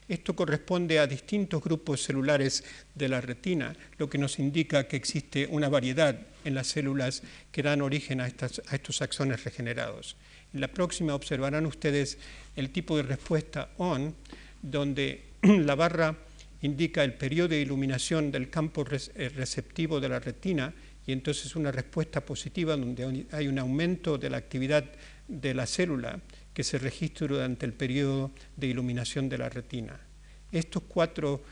Esto 0.08 0.36
corresponde 0.36 1.00
a 1.00 1.08
distintos 1.08 1.60
grupos 1.64 2.04
celulares 2.04 2.62
de 2.94 3.08
la 3.08 3.20
retina, 3.20 3.74
lo 3.98 4.08
que 4.08 4.18
nos 4.18 4.38
indica 4.38 4.86
que 4.86 4.94
existe 4.94 5.48
una 5.50 5.68
variedad 5.68 6.16
en 6.44 6.54
las 6.54 6.68
células 6.68 7.24
que 7.50 7.64
dan 7.64 7.82
origen 7.82 8.20
a, 8.20 8.26
a 8.26 8.28
estos 8.76 9.02
axones 9.02 9.42
regenerados. 9.42 10.14
En 10.52 10.60
la 10.60 10.68
próxima 10.68 11.12
observarán 11.12 11.66
ustedes 11.66 12.18
el 12.54 12.70
tipo 12.70 12.96
de 12.96 13.02
respuesta 13.02 13.70
ON, 13.78 14.14
donde 14.62 15.24
la 15.42 15.74
barra 15.74 16.16
indica 16.64 17.04
el 17.04 17.12
periodo 17.12 17.48
de 17.48 17.60
iluminación 17.60 18.32
del 18.32 18.48
campo 18.48 18.86
eh, 18.90 19.28
receptivo 19.28 20.00
de 20.00 20.08
la 20.08 20.18
retina 20.18 20.72
y 21.06 21.12
entonces 21.12 21.54
una 21.56 21.70
respuesta 21.70 22.22
positiva 22.22 22.74
donde 22.74 23.26
hay 23.32 23.48
un 23.48 23.58
aumento 23.58 24.16
de 24.16 24.30
la 24.30 24.38
actividad 24.38 24.84
de 25.28 25.52
la 25.52 25.66
célula 25.66 26.20
que 26.54 26.64
se 26.64 26.78
registra 26.78 27.26
durante 27.26 27.66
el 27.66 27.74
periodo 27.74 28.30
de 28.56 28.68
iluminación 28.68 29.28
de 29.28 29.38
la 29.38 29.50
retina. 29.50 30.00
Estos 30.50 30.84
cuatro, 30.88 31.42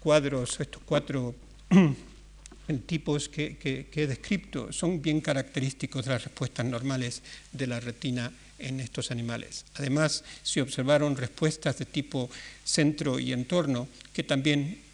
cuadros, 0.00 0.58
estos 0.58 0.80
cuatro 0.82 1.34
tipos 2.86 3.28
que, 3.28 3.58
que, 3.58 4.02
he 4.02 4.06
descrito, 4.06 4.72
son 4.72 5.02
bien 5.02 5.20
característicos 5.20 6.06
de 6.06 6.12
las 6.12 6.24
respuestas 6.24 6.64
normales 6.64 7.22
de 7.52 7.66
la 7.66 7.80
retina 7.80 8.32
en 8.58 8.80
estos 8.80 9.10
animales. 9.10 9.64
Además, 9.74 10.24
se 10.42 10.62
observaron 10.62 11.16
respuestas 11.16 11.78
de 11.78 11.84
tipo 11.84 12.30
centro 12.64 13.18
y 13.18 13.32
entorno 13.32 13.88
que 14.12 14.22
también 14.22 14.84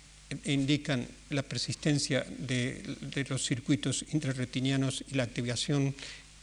indican 0.45 1.07
la 1.31 1.43
persistencia 1.43 2.25
de, 2.39 3.27
los 3.29 3.45
circuitos 3.45 4.05
intrarretinianos 4.13 5.05
y 5.11 5.15
la 5.15 5.25
activación 5.25 5.95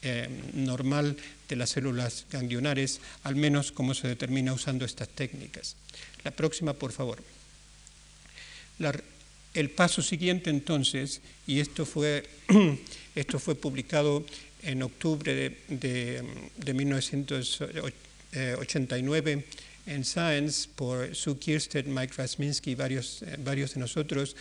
eh, 0.03 0.29
normal 0.53 1.17
de 1.49 1.55
las 1.55 1.71
células 1.71 2.25
ganglionares, 2.31 2.99
al 3.23 3.35
menos 3.35 3.71
como 3.71 3.93
se 3.93 4.07
determina 4.07 4.53
usando 4.53 4.85
estas 4.85 5.09
técnicas. 5.09 5.75
La 6.23 6.31
próxima, 6.31 6.73
por 6.73 6.91
favor. 6.91 7.23
el 9.53 9.69
paso 9.71 10.01
siguiente, 10.01 10.49
entonces, 10.49 11.21
y 11.47 11.59
esto 11.59 11.85
fue, 11.85 12.29
esto 13.15 13.39
fue 13.39 13.55
publicado 13.55 14.25
en 14.67 14.83
octubre 14.83 15.33
de, 15.33 15.57
de, 15.69 16.21
de 16.57 16.73
1989 16.73 19.45
en 19.87 20.03
Science 20.03 20.67
por 20.75 21.15
Sue 21.15 21.39
Kiersted, 21.39 21.85
Mike 21.85 22.15
Rasminsky 22.17 22.71
y 22.71 22.75
varios, 22.75 23.23
eh, 23.23 23.37
varios 23.39 23.73
de 23.73 23.79
nosotros, 23.79 24.35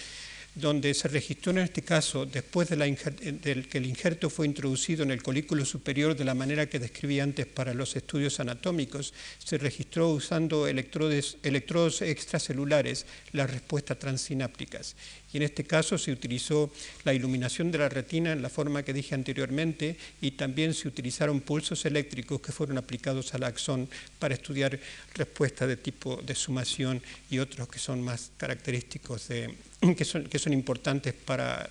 donde 0.57 0.95
se 0.95 1.09
registró 1.09 1.53
en 1.53 1.59
este 1.59 1.83
caso, 1.83 2.25
después 2.25 2.71
de, 2.71 2.77
la 2.77 2.87
que 2.87 3.79
el 3.79 3.87
injerto 3.87 4.31
fue 4.31 4.47
introducido 4.47 5.03
en 5.03 5.11
el 5.11 5.23
colículo 5.23 5.67
superior 5.67 6.17
de 6.17 6.25
la 6.25 6.35
manera 6.35 6.67
que 6.67 6.79
describí 6.79 7.21
antes 7.21 7.47
para 7.47 7.75
los 7.75 7.95
estudios 7.95 8.41
anatómicos, 8.41 9.13
se 9.39 9.59
registró 9.59 10.09
usando 10.09 10.67
electrodos 10.67 12.01
extracelulares 12.01 13.05
las 13.33 13.51
respuestas 13.51 13.99
transsinápticas. 13.99 14.97
Y 15.33 15.37
en 15.37 15.43
este 15.43 15.65
caso 15.65 15.99
se 15.99 16.11
utilizó 16.11 16.73
la 17.05 17.13
iluminación 17.13 17.71
de 17.71 17.79
la 17.79 17.91
retina 17.91 18.33
en 18.33 18.41
la 18.41 18.49
forma 18.49 18.83
que 18.83 18.95
dije 18.95 19.15
anteriormente 19.15 19.99
y 20.23 20.31
también 20.31 20.73
se 20.73 20.89
utilizaron 20.89 21.43
pulsos 21.43 21.85
eléctricos 21.85 22.41
que 22.41 22.53
fueron 22.53 22.79
aplicados 22.79 23.35
al 23.35 23.43
axón 23.43 23.89
para 24.19 24.35
estudiar 24.35 24.81
respuestas 25.15 25.69
de 25.69 25.77
tipo 25.77 26.17
de 26.25 26.35
sumación 26.35 27.03
y 27.29 27.41
otros 27.41 27.69
que 27.69 27.79
son 27.79 28.01
más 28.01 28.31
característicos 28.39 29.29
de, 29.29 29.55
que 29.97 30.05
son, 30.05 30.25
que 30.25 30.39
son 30.39 30.53
importantes 30.53 31.15
para 31.15 31.71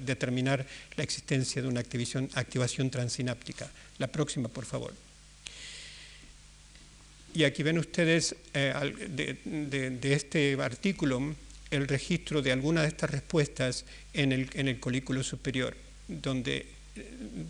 determinar 0.00 0.66
la 0.96 1.04
existencia 1.04 1.62
de 1.62 1.68
una 1.68 1.80
activación, 1.80 2.28
activación 2.34 2.90
transináptica. 2.90 3.70
La 3.98 4.08
próxima, 4.08 4.48
por 4.48 4.64
favor. 4.64 4.92
Y 7.34 7.42
aquí 7.42 7.64
ven 7.64 7.78
ustedes 7.78 8.36
eh, 8.54 8.72
de, 9.10 10.12
este 10.14 10.56
artículo 10.60 11.34
el 11.70 11.88
registro 11.88 12.42
de 12.42 12.52
alguna 12.52 12.82
de 12.82 12.88
estas 12.88 13.10
respuestas 13.10 13.84
en 14.12 14.30
el, 14.30 14.48
en 14.54 14.68
el 14.68 14.78
colículo 14.78 15.24
superior, 15.24 15.76
donde, 16.06 16.66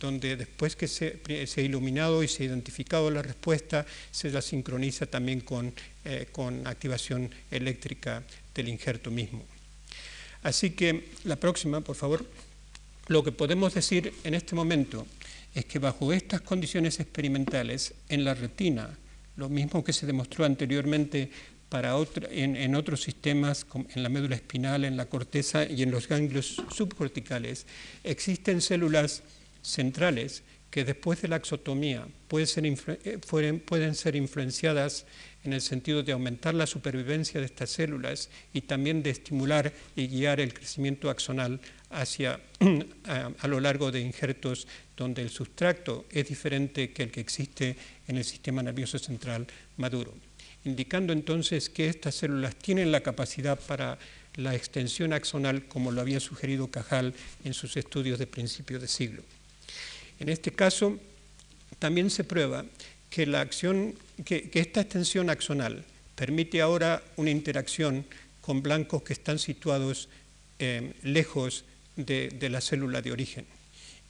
donde 0.01 0.37
después 0.37 0.75
que 0.75 0.89
se, 0.89 1.21
ha 1.29 1.61
iluminado 1.61 2.23
y 2.23 2.29
se 2.29 2.43
ha 2.43 2.47
identificado 2.47 3.11
la 3.11 3.21
respuesta, 3.21 3.85
se 4.11 4.31
la 4.31 4.41
sincroniza 4.41 5.05
también 5.05 5.41
con, 5.41 5.75
eh, 6.07 6.29
con 6.33 6.67
activación 6.67 7.31
eléctrica 7.51 8.23
del 8.55 8.71
injerto 8.71 9.11
mismo. 9.11 9.45
Así 10.45 10.71
que 10.71 11.09
la 11.25 11.37
próxima, 11.37 11.81
por 11.81 11.97
favor. 11.97 12.25
Lo 13.09 13.25
que 13.25 13.33
podemos 13.33 13.75
decir 13.75 14.15
en 14.25 14.35
este 14.35 14.55
momento 14.55 15.07
es 15.55 15.65
que 15.65 15.79
bajo 15.79 16.13
estas 16.13 16.41
condiciones 16.41 17.01
experimentales, 17.01 17.95
en 18.09 18.25
la 18.25 18.35
retina, 18.35 18.97
lo 19.37 19.49
mismo 19.49 19.83
que 19.83 19.93
se 19.93 20.07
demostró 20.07 20.45
anteriormente 20.45 21.31
para 21.69 21.95
en, 22.31 22.75
otros 22.77 23.03
sistemas, 23.03 23.67
en 23.95 24.03
la 24.03 24.09
médula 24.09 24.37
espinal, 24.37 24.85
en 24.85 24.97
la 24.97 25.07
corteza 25.07 25.65
y 25.65 25.83
en 25.83 25.91
los 25.91 26.09
ganglios 26.09 26.63
subcorticales, 26.71 27.67
existen 28.05 28.61
células 28.61 29.23
centrales 29.63 30.45
que 30.75 30.85
después 30.85 31.23
de 31.23 31.29
la 31.29 31.37
exotomía 31.37 32.05
eh, 32.05 33.19
pueden 33.25 33.95
ser, 33.95 34.17
influenciadas 34.17 35.07
en 35.45 35.53
el 35.53 35.61
sentido 35.61 36.03
de 36.03 36.11
aumentar 36.11 36.53
la 36.53 36.67
supervivencia 36.67 37.39
de 37.39 37.47
estas 37.47 37.71
células 37.71 38.29
y 38.53 38.63
también 38.63 39.01
de 39.01 39.11
estimular 39.11 39.73
y 39.95 40.09
guiar 40.09 40.41
el 40.41 40.53
crecimiento 40.53 41.11
axonal 41.11 41.61
hacia, 41.91 42.41
a, 43.39 43.47
lo 43.47 43.61
largo 43.61 43.93
de 43.93 44.01
injertos 44.01 44.67
donde 44.97 45.23
el 45.23 45.31
sustrato 45.31 46.07
es 46.11 46.27
diferente 46.27 46.93
que 46.93 47.05
el 47.05 47.13
que 47.13 47.21
existe 47.21 47.77
en 48.09 48.17
el 48.17 48.25
sistema 48.25 48.61
nervioso 48.61 48.99
central 48.99 49.47
maduro 49.77 50.13
indicando 50.65 51.13
entonces 51.13 51.71
que 51.71 51.89
estas 51.89 52.17
células 52.17 52.57
tienen 52.57 52.91
la 52.91 53.03
capacidad 53.03 53.61
para 53.61 53.97
la 54.35 54.57
extensión 54.57 55.13
axonal, 55.13 55.69
como 55.69 55.93
lo 55.93 56.01
había 56.01 56.19
sugerido 56.19 56.69
Cajal 56.69 57.15
en 57.45 57.55
sus 57.55 57.77
estudios 57.77 58.19
de 58.19 58.27
principio 58.27 58.81
de 58.81 58.89
siglo. 58.89 59.23
En 60.21 60.29
este 60.29 60.53
caso, 60.53 60.99
también 61.79 62.11
se 62.11 62.25
prueba 62.25 62.65
que, 63.11 63.27
la 63.27 63.41
acción, 63.41 63.95
que, 64.25 64.51
esta 64.55 64.81
extensión 64.81 65.31
axonal 65.31 65.85
permite 66.15 66.61
ahora 66.61 67.03
una 67.17 67.31
interacción 67.31 68.07
con 68.41 68.63
blancos 68.63 69.03
que 69.03 69.13
están 69.13 69.39
situados 69.39 70.09
eh, 70.59 70.93
lejos 71.03 71.65
de, 71.97 72.31
la 72.51 72.61
célula 72.61 73.03
de 73.03 73.13
origen 73.13 73.47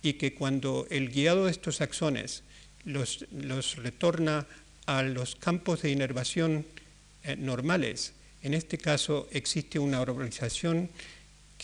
y 0.03 0.15
que 0.15 0.35
cuando 0.35 0.87
el 0.91 1.11
guiado 1.11 1.47
de 1.47 1.51
estos 1.51 1.81
axones 1.81 2.43
los, 2.85 3.25
los 3.33 3.77
retorna 3.77 4.47
a 4.87 5.03
los 5.03 5.37
campos 5.37 5.83
de 5.83 5.91
inervación 5.91 6.67
eh, 7.23 7.37
normales. 7.37 8.13
En 8.43 8.53
este 8.53 8.77
caso 8.77 9.29
existe 9.33 9.79
una 9.79 10.01
organización 10.01 10.91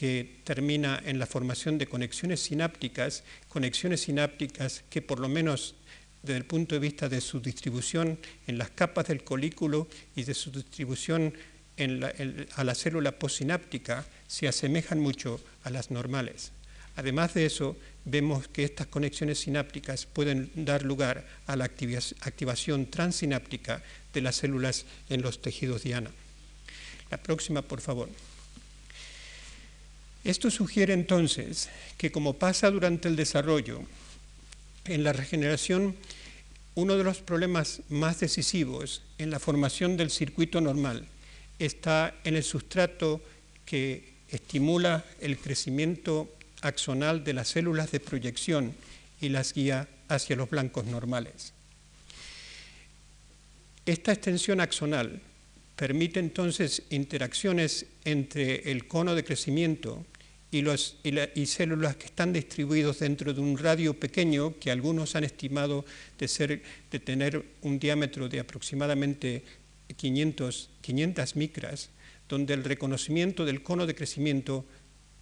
que 0.01 0.41
termina 0.45 0.99
en 1.05 1.19
la 1.19 1.27
formación 1.27 1.77
de 1.77 1.85
conexiones 1.87 2.41
sinápticas, 2.41 3.23
conexiones 3.51 4.01
sinápticas 4.01 4.83
que 4.89 5.03
por 5.03 5.21
lo 5.21 5.29
menos 5.29 5.75
desde 6.23 6.39
el 6.39 6.47
punto 6.47 6.75
de 6.75 6.79
vista 6.79 7.11
de 7.11 7.21
su 7.21 7.39
distribución 7.39 8.19
en 8.47 8.57
las 8.57 8.71
capas 8.71 9.09
del 9.09 9.25
colículo 9.25 9.89
y 10.17 10.23
de 10.23 10.33
su 10.33 10.51
distribución 10.53 11.35
a 11.77 12.65
la 12.65 12.75
célula 12.75 13.19
postsináptica 13.19 14.07
se 14.27 14.49
asemejan 14.49 15.01
mucho 15.01 15.39
a 15.65 15.71
las 15.71 15.91
normales. 15.91 16.53
Además 16.97 17.35
de 17.35 17.45
eso, 17.45 17.77
vemos 18.07 18.49
que 18.49 18.65
estas 18.65 18.87
conexiones 18.87 19.41
sinápticas 19.41 20.07
pueden 20.07 20.51
dar 20.55 20.83
lugar 20.83 21.27
a 21.47 21.57
la 21.57 21.65
activación 21.67 22.87
transsináptica 22.87 23.83
de 24.15 24.23
las 24.23 24.37
células 24.37 24.87
en 25.11 25.21
los 25.21 25.43
tejidos 25.43 25.83
diana. 25.83 26.11
La 27.11 27.19
próxima, 27.19 27.61
por 27.61 27.83
favor. 27.83 28.09
Esto 30.25 30.51
sugiere 30.51 30.93
entonces 30.93 31.69
que 31.97 32.13
como 32.13 32.35
pasa 32.35 32.71
durante 32.71 33.09
el 33.09 33.17
desarrollo, 33.17 33.83
en 34.85 35.05
la 35.05 35.13
regeneración, 35.13 35.97
uno 36.75 36.97
de 36.97 37.05
los 37.05 37.19
problemas 37.19 37.81
más 37.89 38.21
decisivos 38.21 39.03
en 39.19 39.31
la 39.31 39.39
formación 39.39 39.97
del 39.97 40.11
circuito 40.11 40.61
normal 40.61 41.07
está 41.59 42.15
en 42.25 42.37
el 42.37 42.43
sustrato 42.43 43.21
que 43.65 44.15
estimula 44.29 45.05
el 45.21 45.39
crecimiento 45.39 46.33
axonal 46.63 47.25
de 47.25 47.35
las 47.35 47.49
células 47.49 47.91
de 47.91 48.01
proyección 48.01 48.75
y 49.21 49.29
las 49.29 49.53
guía 49.53 49.89
hacia 50.09 50.37
los 50.37 50.49
blancos 50.49 50.87
normales. 50.87 51.53
Esta 53.87 54.13
extensión 54.13 54.61
axonal 54.61 55.21
permite 55.81 56.21
entonces 56.21 56.83
interacciones 56.91 57.87
entre 58.05 58.71
el 58.71 58.87
cono 58.87 59.15
de 59.15 59.25
crecimiento 59.25 60.05
y, 60.51 60.63
y, 60.63 61.47
células 61.47 61.97
que 61.97 62.05
están 62.05 62.35
distribuidos 62.35 62.99
dentro 62.99 63.33
de 63.33 63.41
un 63.41 63.57
radio 63.57 63.99
pequeño 63.99 64.59
que 64.59 64.71
algunos 64.71 65.17
han 65.17 65.25
estimado 65.25 65.87
de, 66.19 66.29
ser, 66.29 66.63
de 66.91 67.01
tener 67.01 67.43
un 67.63 67.79
diámetro 67.79 68.29
de 68.29 68.41
aproximadamente 68.41 69.43
500, 69.97 70.69
500 70.83 71.37
micras, 71.37 71.89
donde 72.29 72.53
el 72.53 72.63
reconocimiento 72.63 73.47
del 73.47 73.63
cono 73.63 73.87
de 73.87 73.95
crecimiento 73.95 74.67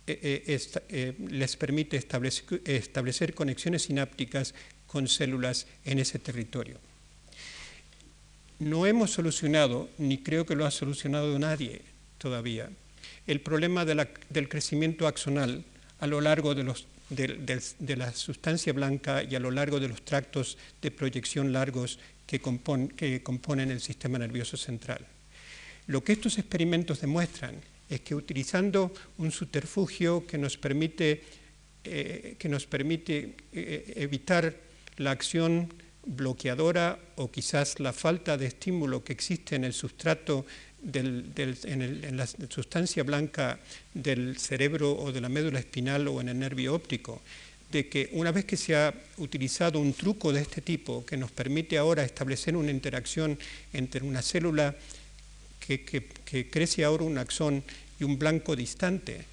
eh, 0.08 0.42
eh, 0.44 0.60
eh, 0.88 1.14
les 1.30 1.56
permite 1.56 1.96
establecer, 1.96 3.32
conexiones 3.32 3.82
sinápticas 3.82 4.56
con 4.88 5.06
células 5.06 5.68
en 5.84 6.00
ese 6.00 6.18
territorio. 6.18 6.80
No 8.58 8.86
hemos 8.86 9.12
solucionado, 9.12 9.88
ni 9.98 10.18
creo 10.18 10.44
que 10.44 10.56
lo 10.56 10.66
ha 10.66 10.70
solucionado 10.70 11.38
nadie 11.38 11.82
todavía, 12.18 12.70
el 13.26 13.40
problema 13.40 13.84
del 13.84 14.48
crecimiento 14.48 15.06
axonal 15.06 15.64
a 16.00 16.06
lo 16.06 16.20
largo 16.20 16.54
de, 16.54 17.96
la 17.96 18.12
sustancia 18.12 18.72
blanca 18.72 19.22
y 19.22 19.34
a 19.34 19.40
lo 19.40 19.50
largo 19.50 19.78
de 19.78 19.88
los 19.88 20.04
tractos 20.04 20.58
de 20.82 20.90
proyección 20.90 21.52
largos 21.52 21.98
que 22.26 22.40
componen 22.40 23.70
el 23.70 23.80
sistema 23.80 24.18
nervioso 24.18 24.56
central. 24.56 25.06
Lo 25.86 26.02
que 26.02 26.12
estos 26.12 26.38
experimentos 26.38 27.00
demuestran 27.00 27.56
es 27.88 28.00
que 28.00 28.14
utilizando 28.14 28.92
un 29.16 29.30
subterfugio 29.30 30.26
que 30.26 30.36
nos 30.36 30.58
permite, 30.58 31.22
eh, 31.84 32.36
que 32.38 32.48
nos 32.48 32.66
permite 32.66 33.34
eh, 33.52 33.94
evitar 33.96 34.54
la 34.98 35.12
acción 35.12 35.72
bloqueadora 36.08 36.98
o 37.16 37.30
quizás 37.30 37.80
la 37.80 37.92
falta 37.92 38.36
de 38.36 38.46
estímulo 38.46 39.04
que 39.04 39.12
existe 39.12 39.56
en 39.56 39.64
el 39.64 39.74
sustrato 39.74 40.46
en, 40.94 42.16
la 42.16 42.26
sustancia 42.26 43.02
blanca 43.02 43.58
del 43.94 44.38
cerebro 44.38 44.92
o 44.92 45.12
de 45.12 45.20
la 45.20 45.28
médula 45.28 45.58
espinal 45.58 46.08
o 46.08 46.20
en 46.20 46.28
el 46.28 46.38
nervio 46.38 46.74
óptico, 46.74 47.20
de 47.70 47.88
que 47.88 48.08
una 48.12 48.32
vez 48.32 48.44
que 48.44 48.56
se 48.56 48.76
ha 48.76 48.94
utilizado 49.18 49.80
un 49.80 49.92
truco 49.92 50.32
de 50.32 50.40
este 50.40 50.62
tipo 50.62 51.04
que 51.04 51.16
nos 51.16 51.30
permite 51.30 51.76
ahora 51.76 52.04
establecer 52.04 52.56
una 52.56 52.70
interacción 52.70 53.38
entre 53.72 54.02
una 54.02 54.22
célula 54.22 54.74
que, 55.60 55.84
que 55.84 56.48
crece 56.48 56.84
ahora 56.84 57.04
un 57.04 57.18
axón 57.18 57.62
y 58.00 58.04
un 58.04 58.18
blanco 58.18 58.56
distante, 58.56 59.24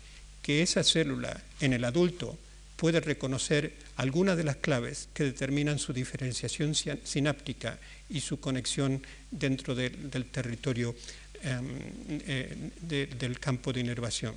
que 0.42 0.62
esa 0.62 0.84
célula 0.84 1.42
en 1.62 1.74
el 1.74 1.86
adulto 1.86 2.38
puede 2.76 3.00
reconocer 3.00 3.74
algunas 3.96 4.38
de 4.38 4.44
las 4.44 4.58
claves 4.58 5.08
que 5.14 5.24
determinan 5.24 5.80
su 5.80 5.94
diferenciación 5.94 6.76
sináptica 6.76 7.80
y 8.10 8.20
su 8.20 8.40
conexión 8.40 9.02
dentro 9.32 9.76
del 9.76 10.26
territorio 10.26 10.96
em, 11.44 11.66
eh, 12.28 12.72
del 13.18 13.40
campo 13.40 13.72
de 13.72 13.82
inervación. 13.82 14.36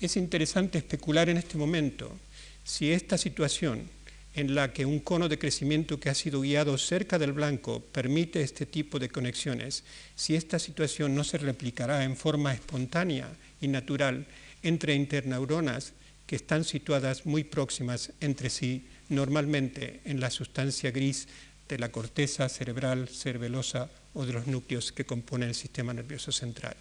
Es 0.00 0.16
interesante 0.16 0.78
especular 0.78 1.28
en 1.28 1.36
este 1.36 1.58
momento 1.58 2.18
si 2.64 2.92
esta 2.92 3.18
situación 3.18 3.88
en 4.34 4.54
la 4.54 4.72
que 4.72 4.86
un 4.86 5.00
cono 5.00 5.28
de 5.28 5.38
crecimiento 5.38 5.98
que 5.98 6.08
ha 6.08 6.14
sido 6.14 6.40
guiado 6.40 6.78
cerca 6.78 7.18
del 7.18 7.32
blanco 7.32 7.80
permite 7.80 8.42
este 8.42 8.64
tipo 8.64 8.98
de 8.98 9.08
conexiones, 9.08 9.82
si 10.14 10.36
esta 10.36 10.58
situación 10.58 11.14
no 11.14 11.24
se 11.24 11.38
replicará 11.38 12.04
en 12.04 12.16
forma 12.16 12.54
espontánea 12.54 13.28
y 13.60 13.68
natural 13.68 14.26
entre 14.62 14.94
interneuronas 14.94 15.92
que 16.30 16.36
están 16.36 16.62
situadas 16.62 17.26
muy 17.26 17.42
próximas 17.42 18.12
entre 18.20 18.50
sí, 18.50 18.86
normalmente 19.08 20.00
en 20.04 20.20
la 20.20 20.30
sustancia 20.30 20.92
gris 20.92 21.26
de 21.68 21.76
la 21.76 21.90
corteza 21.90 22.48
cerebral, 22.48 23.08
cerebelosa 23.08 23.90
o 24.14 24.24
de 24.24 24.34
los 24.34 24.46
núcleos 24.46 24.92
que 24.92 25.04
componen 25.04 25.48
el 25.48 25.56
sistema 25.56 25.92
nervioso 25.92 26.30
central. 26.30 26.76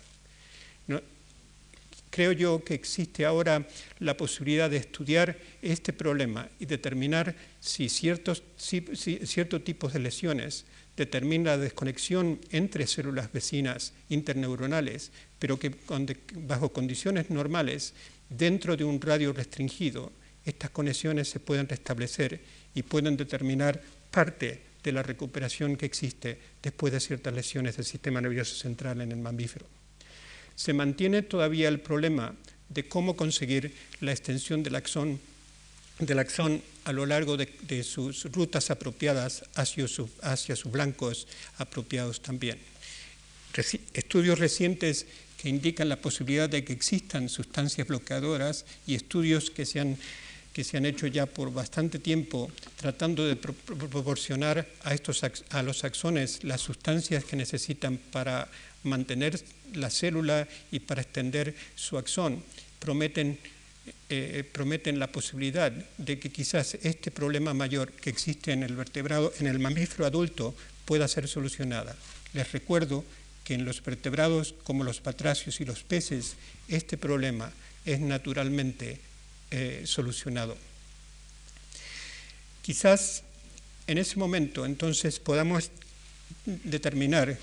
Creo 2.09 2.31
yo 2.31 2.63
que 2.63 2.73
existe 2.73 3.25
ahora 3.25 3.67
la 3.99 4.17
posibilidad 4.17 4.69
de 4.69 4.77
estudiar 4.77 5.37
este 5.61 5.93
problema 5.93 6.49
y 6.59 6.65
determinar 6.65 7.35
si 7.59 7.89
ciertos, 7.89 8.43
ciertos 8.57 9.63
tipos 9.63 9.93
de 9.93 9.99
lesiones 9.99 10.65
determinan 10.97 11.45
la 11.45 11.57
desconexión 11.57 12.39
entre 12.51 12.85
células 12.85 13.31
vecinas 13.31 13.93
interneuronales, 14.09 15.11
pero 15.39 15.57
que 15.57 15.73
bajo 16.35 16.73
condiciones 16.73 17.29
normales 17.29 17.93
dentro 18.29 18.75
de 18.75 18.83
un 18.83 18.99
radio 18.99 19.31
restringido, 19.31 20.11
estas 20.43 20.71
conexiones 20.71 21.29
se 21.29 21.39
pueden 21.39 21.67
restablecer 21.67 22.41
y 22.75 22.83
pueden 22.83 23.15
determinar 23.15 23.81
parte 24.11 24.61
de 24.83 24.91
la 24.91 25.03
recuperación 25.03 25.75
que 25.75 25.85
existe 25.85 26.37
después 26.61 26.91
de 26.91 26.99
ciertas 26.99 27.33
lesiones 27.33 27.77
del 27.77 27.85
sistema 27.85 28.21
nervioso 28.21 28.55
central 28.55 29.01
en 29.01 29.11
el 29.11 29.19
mamífero. 29.19 29.78
Se 30.59 30.73
mantiene 30.73 31.21
todavía 31.21 31.69
el 31.69 31.79
problema 31.79 32.35
de 32.67 32.85
cómo 32.85 33.15
conseguir 33.15 33.73
la 34.01 34.11
extensión 34.11 34.61
del 34.61 34.75
axón, 34.75 35.17
del 35.99 36.19
axón 36.19 36.61
a 36.83 36.91
lo 36.91 37.05
largo 37.05 37.37
de, 37.37 37.83
sus 37.85 38.25
rutas 38.25 38.69
apropiadas 38.69 39.45
hacia, 39.55 39.85
hacia 40.21 40.57
sus 40.57 40.69
blancos 40.69 41.29
apropiados 41.59 42.21
también. 42.21 42.59
estudios 43.93 44.37
recientes 44.37 45.05
que 45.41 45.47
indican 45.47 45.87
la 45.87 46.01
posibilidad 46.01 46.49
de 46.49 46.65
que 46.65 46.73
existan 46.73 47.29
sustancias 47.29 47.87
bloqueadoras 47.87 48.65
y 48.85 48.95
estudios 48.95 49.51
que 49.51 49.65
se 49.65 49.79
han, 49.79 49.97
que 50.59 50.65
se 50.65 50.75
han 50.75 50.85
hecho 50.85 51.07
ya 51.07 51.25
por 51.25 51.53
bastante 51.53 51.99
tiempo 51.99 52.51
tratando 52.75 53.25
de 53.25 53.37
proporcionar 53.37 54.67
a, 54.83 54.93
estos, 54.93 55.23
a 55.23 55.63
los 55.63 55.85
axones 55.85 56.43
las 56.43 56.59
sustancias 56.59 57.23
que 57.23 57.37
necesitan 57.37 57.95
para 57.95 58.45
mantener 58.83 59.39
la 59.75 59.89
célula 59.89 60.49
y 60.69 60.81
para 60.81 61.01
extender 61.01 61.55
su 61.75 61.97
axón, 61.97 62.43
prometen 62.77 63.39
eh, 64.09 64.43
prometen 64.51 64.99
la 64.99 65.07
posibilidad 65.07 65.71
de 65.71 66.19
que 66.19 66.29
quizás 66.29 66.75
este 66.83 67.09
problema 67.09 67.53
mayor 67.53 67.93
que 67.93 68.09
existe 68.09 68.51
en 68.51 68.63
el 68.63 68.75
vertebrado, 68.75 69.31
en 69.39 69.47
el 69.47 69.59
mamífero 69.59 70.05
adulto, 70.05 70.53
pueda 70.83 71.07
ser 71.07 71.29
solucionada. 71.29 71.95
Les 72.33 72.51
recuerdo 72.51 73.05
que 73.45 73.53
en 73.53 73.63
los 73.63 73.81
vertebrados 73.81 74.55
como 74.65 74.83
los 74.83 74.99
patracios 74.99 75.61
y 75.61 75.63
los 75.63 75.83
peces 75.83 76.35
este 76.67 76.97
problema 76.97 77.49
es 77.85 78.01
naturalmente 78.01 79.07
eh, 79.51 79.83
solucionado. 79.85 80.57
Quizás 82.61 83.23
en 83.87 83.97
ese 83.97 84.17
momento 84.17 84.65
entonces 84.65 85.19
podamos 85.19 85.71
determinar 86.45 87.37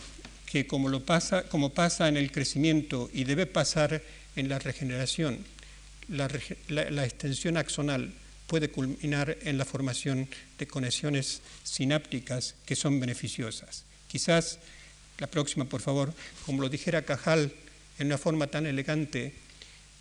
que 0.46 0.66
como, 0.66 0.88
lo 0.88 1.04
pasa, 1.04 1.42
como 1.48 1.70
pasa 1.70 2.08
en 2.08 2.16
el 2.16 2.30
crecimiento 2.30 3.10
y 3.12 3.24
debe 3.24 3.46
pasar 3.46 4.02
en 4.36 4.48
la 4.48 4.58
regeneración, 4.58 5.44
la, 6.08 6.30
la 6.68 7.04
extensión 7.04 7.56
axonal 7.56 8.12
puede 8.46 8.70
culminar 8.70 9.36
en 9.42 9.58
la 9.58 9.64
formación 9.64 10.28
de 10.58 10.66
conexiones 10.66 11.42
sinápticas 11.64 12.54
que 12.64 12.76
son 12.76 13.00
beneficiosas. 13.00 13.82
Quizás 14.08 14.58
la 15.18 15.26
próxima, 15.26 15.64
por 15.64 15.80
favor, 15.80 16.14
como 16.44 16.62
lo 16.62 16.68
dijera 16.68 17.02
Cajal 17.02 17.52
en 17.98 18.06
una 18.06 18.18
forma 18.18 18.46
tan 18.46 18.66
elegante, 18.66 19.34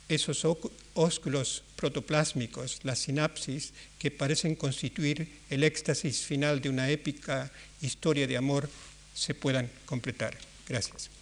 esos 0.07 0.45
ósculos 0.94 1.64
protoplásmicos, 1.76 2.80
las 2.84 2.99
sinapsis, 2.99 3.73
que 3.98 4.11
parecen 4.11 4.56
constituir 4.56 5.27
el 5.49 5.64
éxtasis 5.64 6.22
final 6.22 6.61
de 6.61 6.69
una 6.69 6.90
épica 6.90 7.52
historia 7.82 8.27
de 8.27 8.38
amor, 8.38 8.69
se 9.14 9.34
puedan 9.34 9.69
completar. 9.86 10.38
Gracias. 10.68 11.15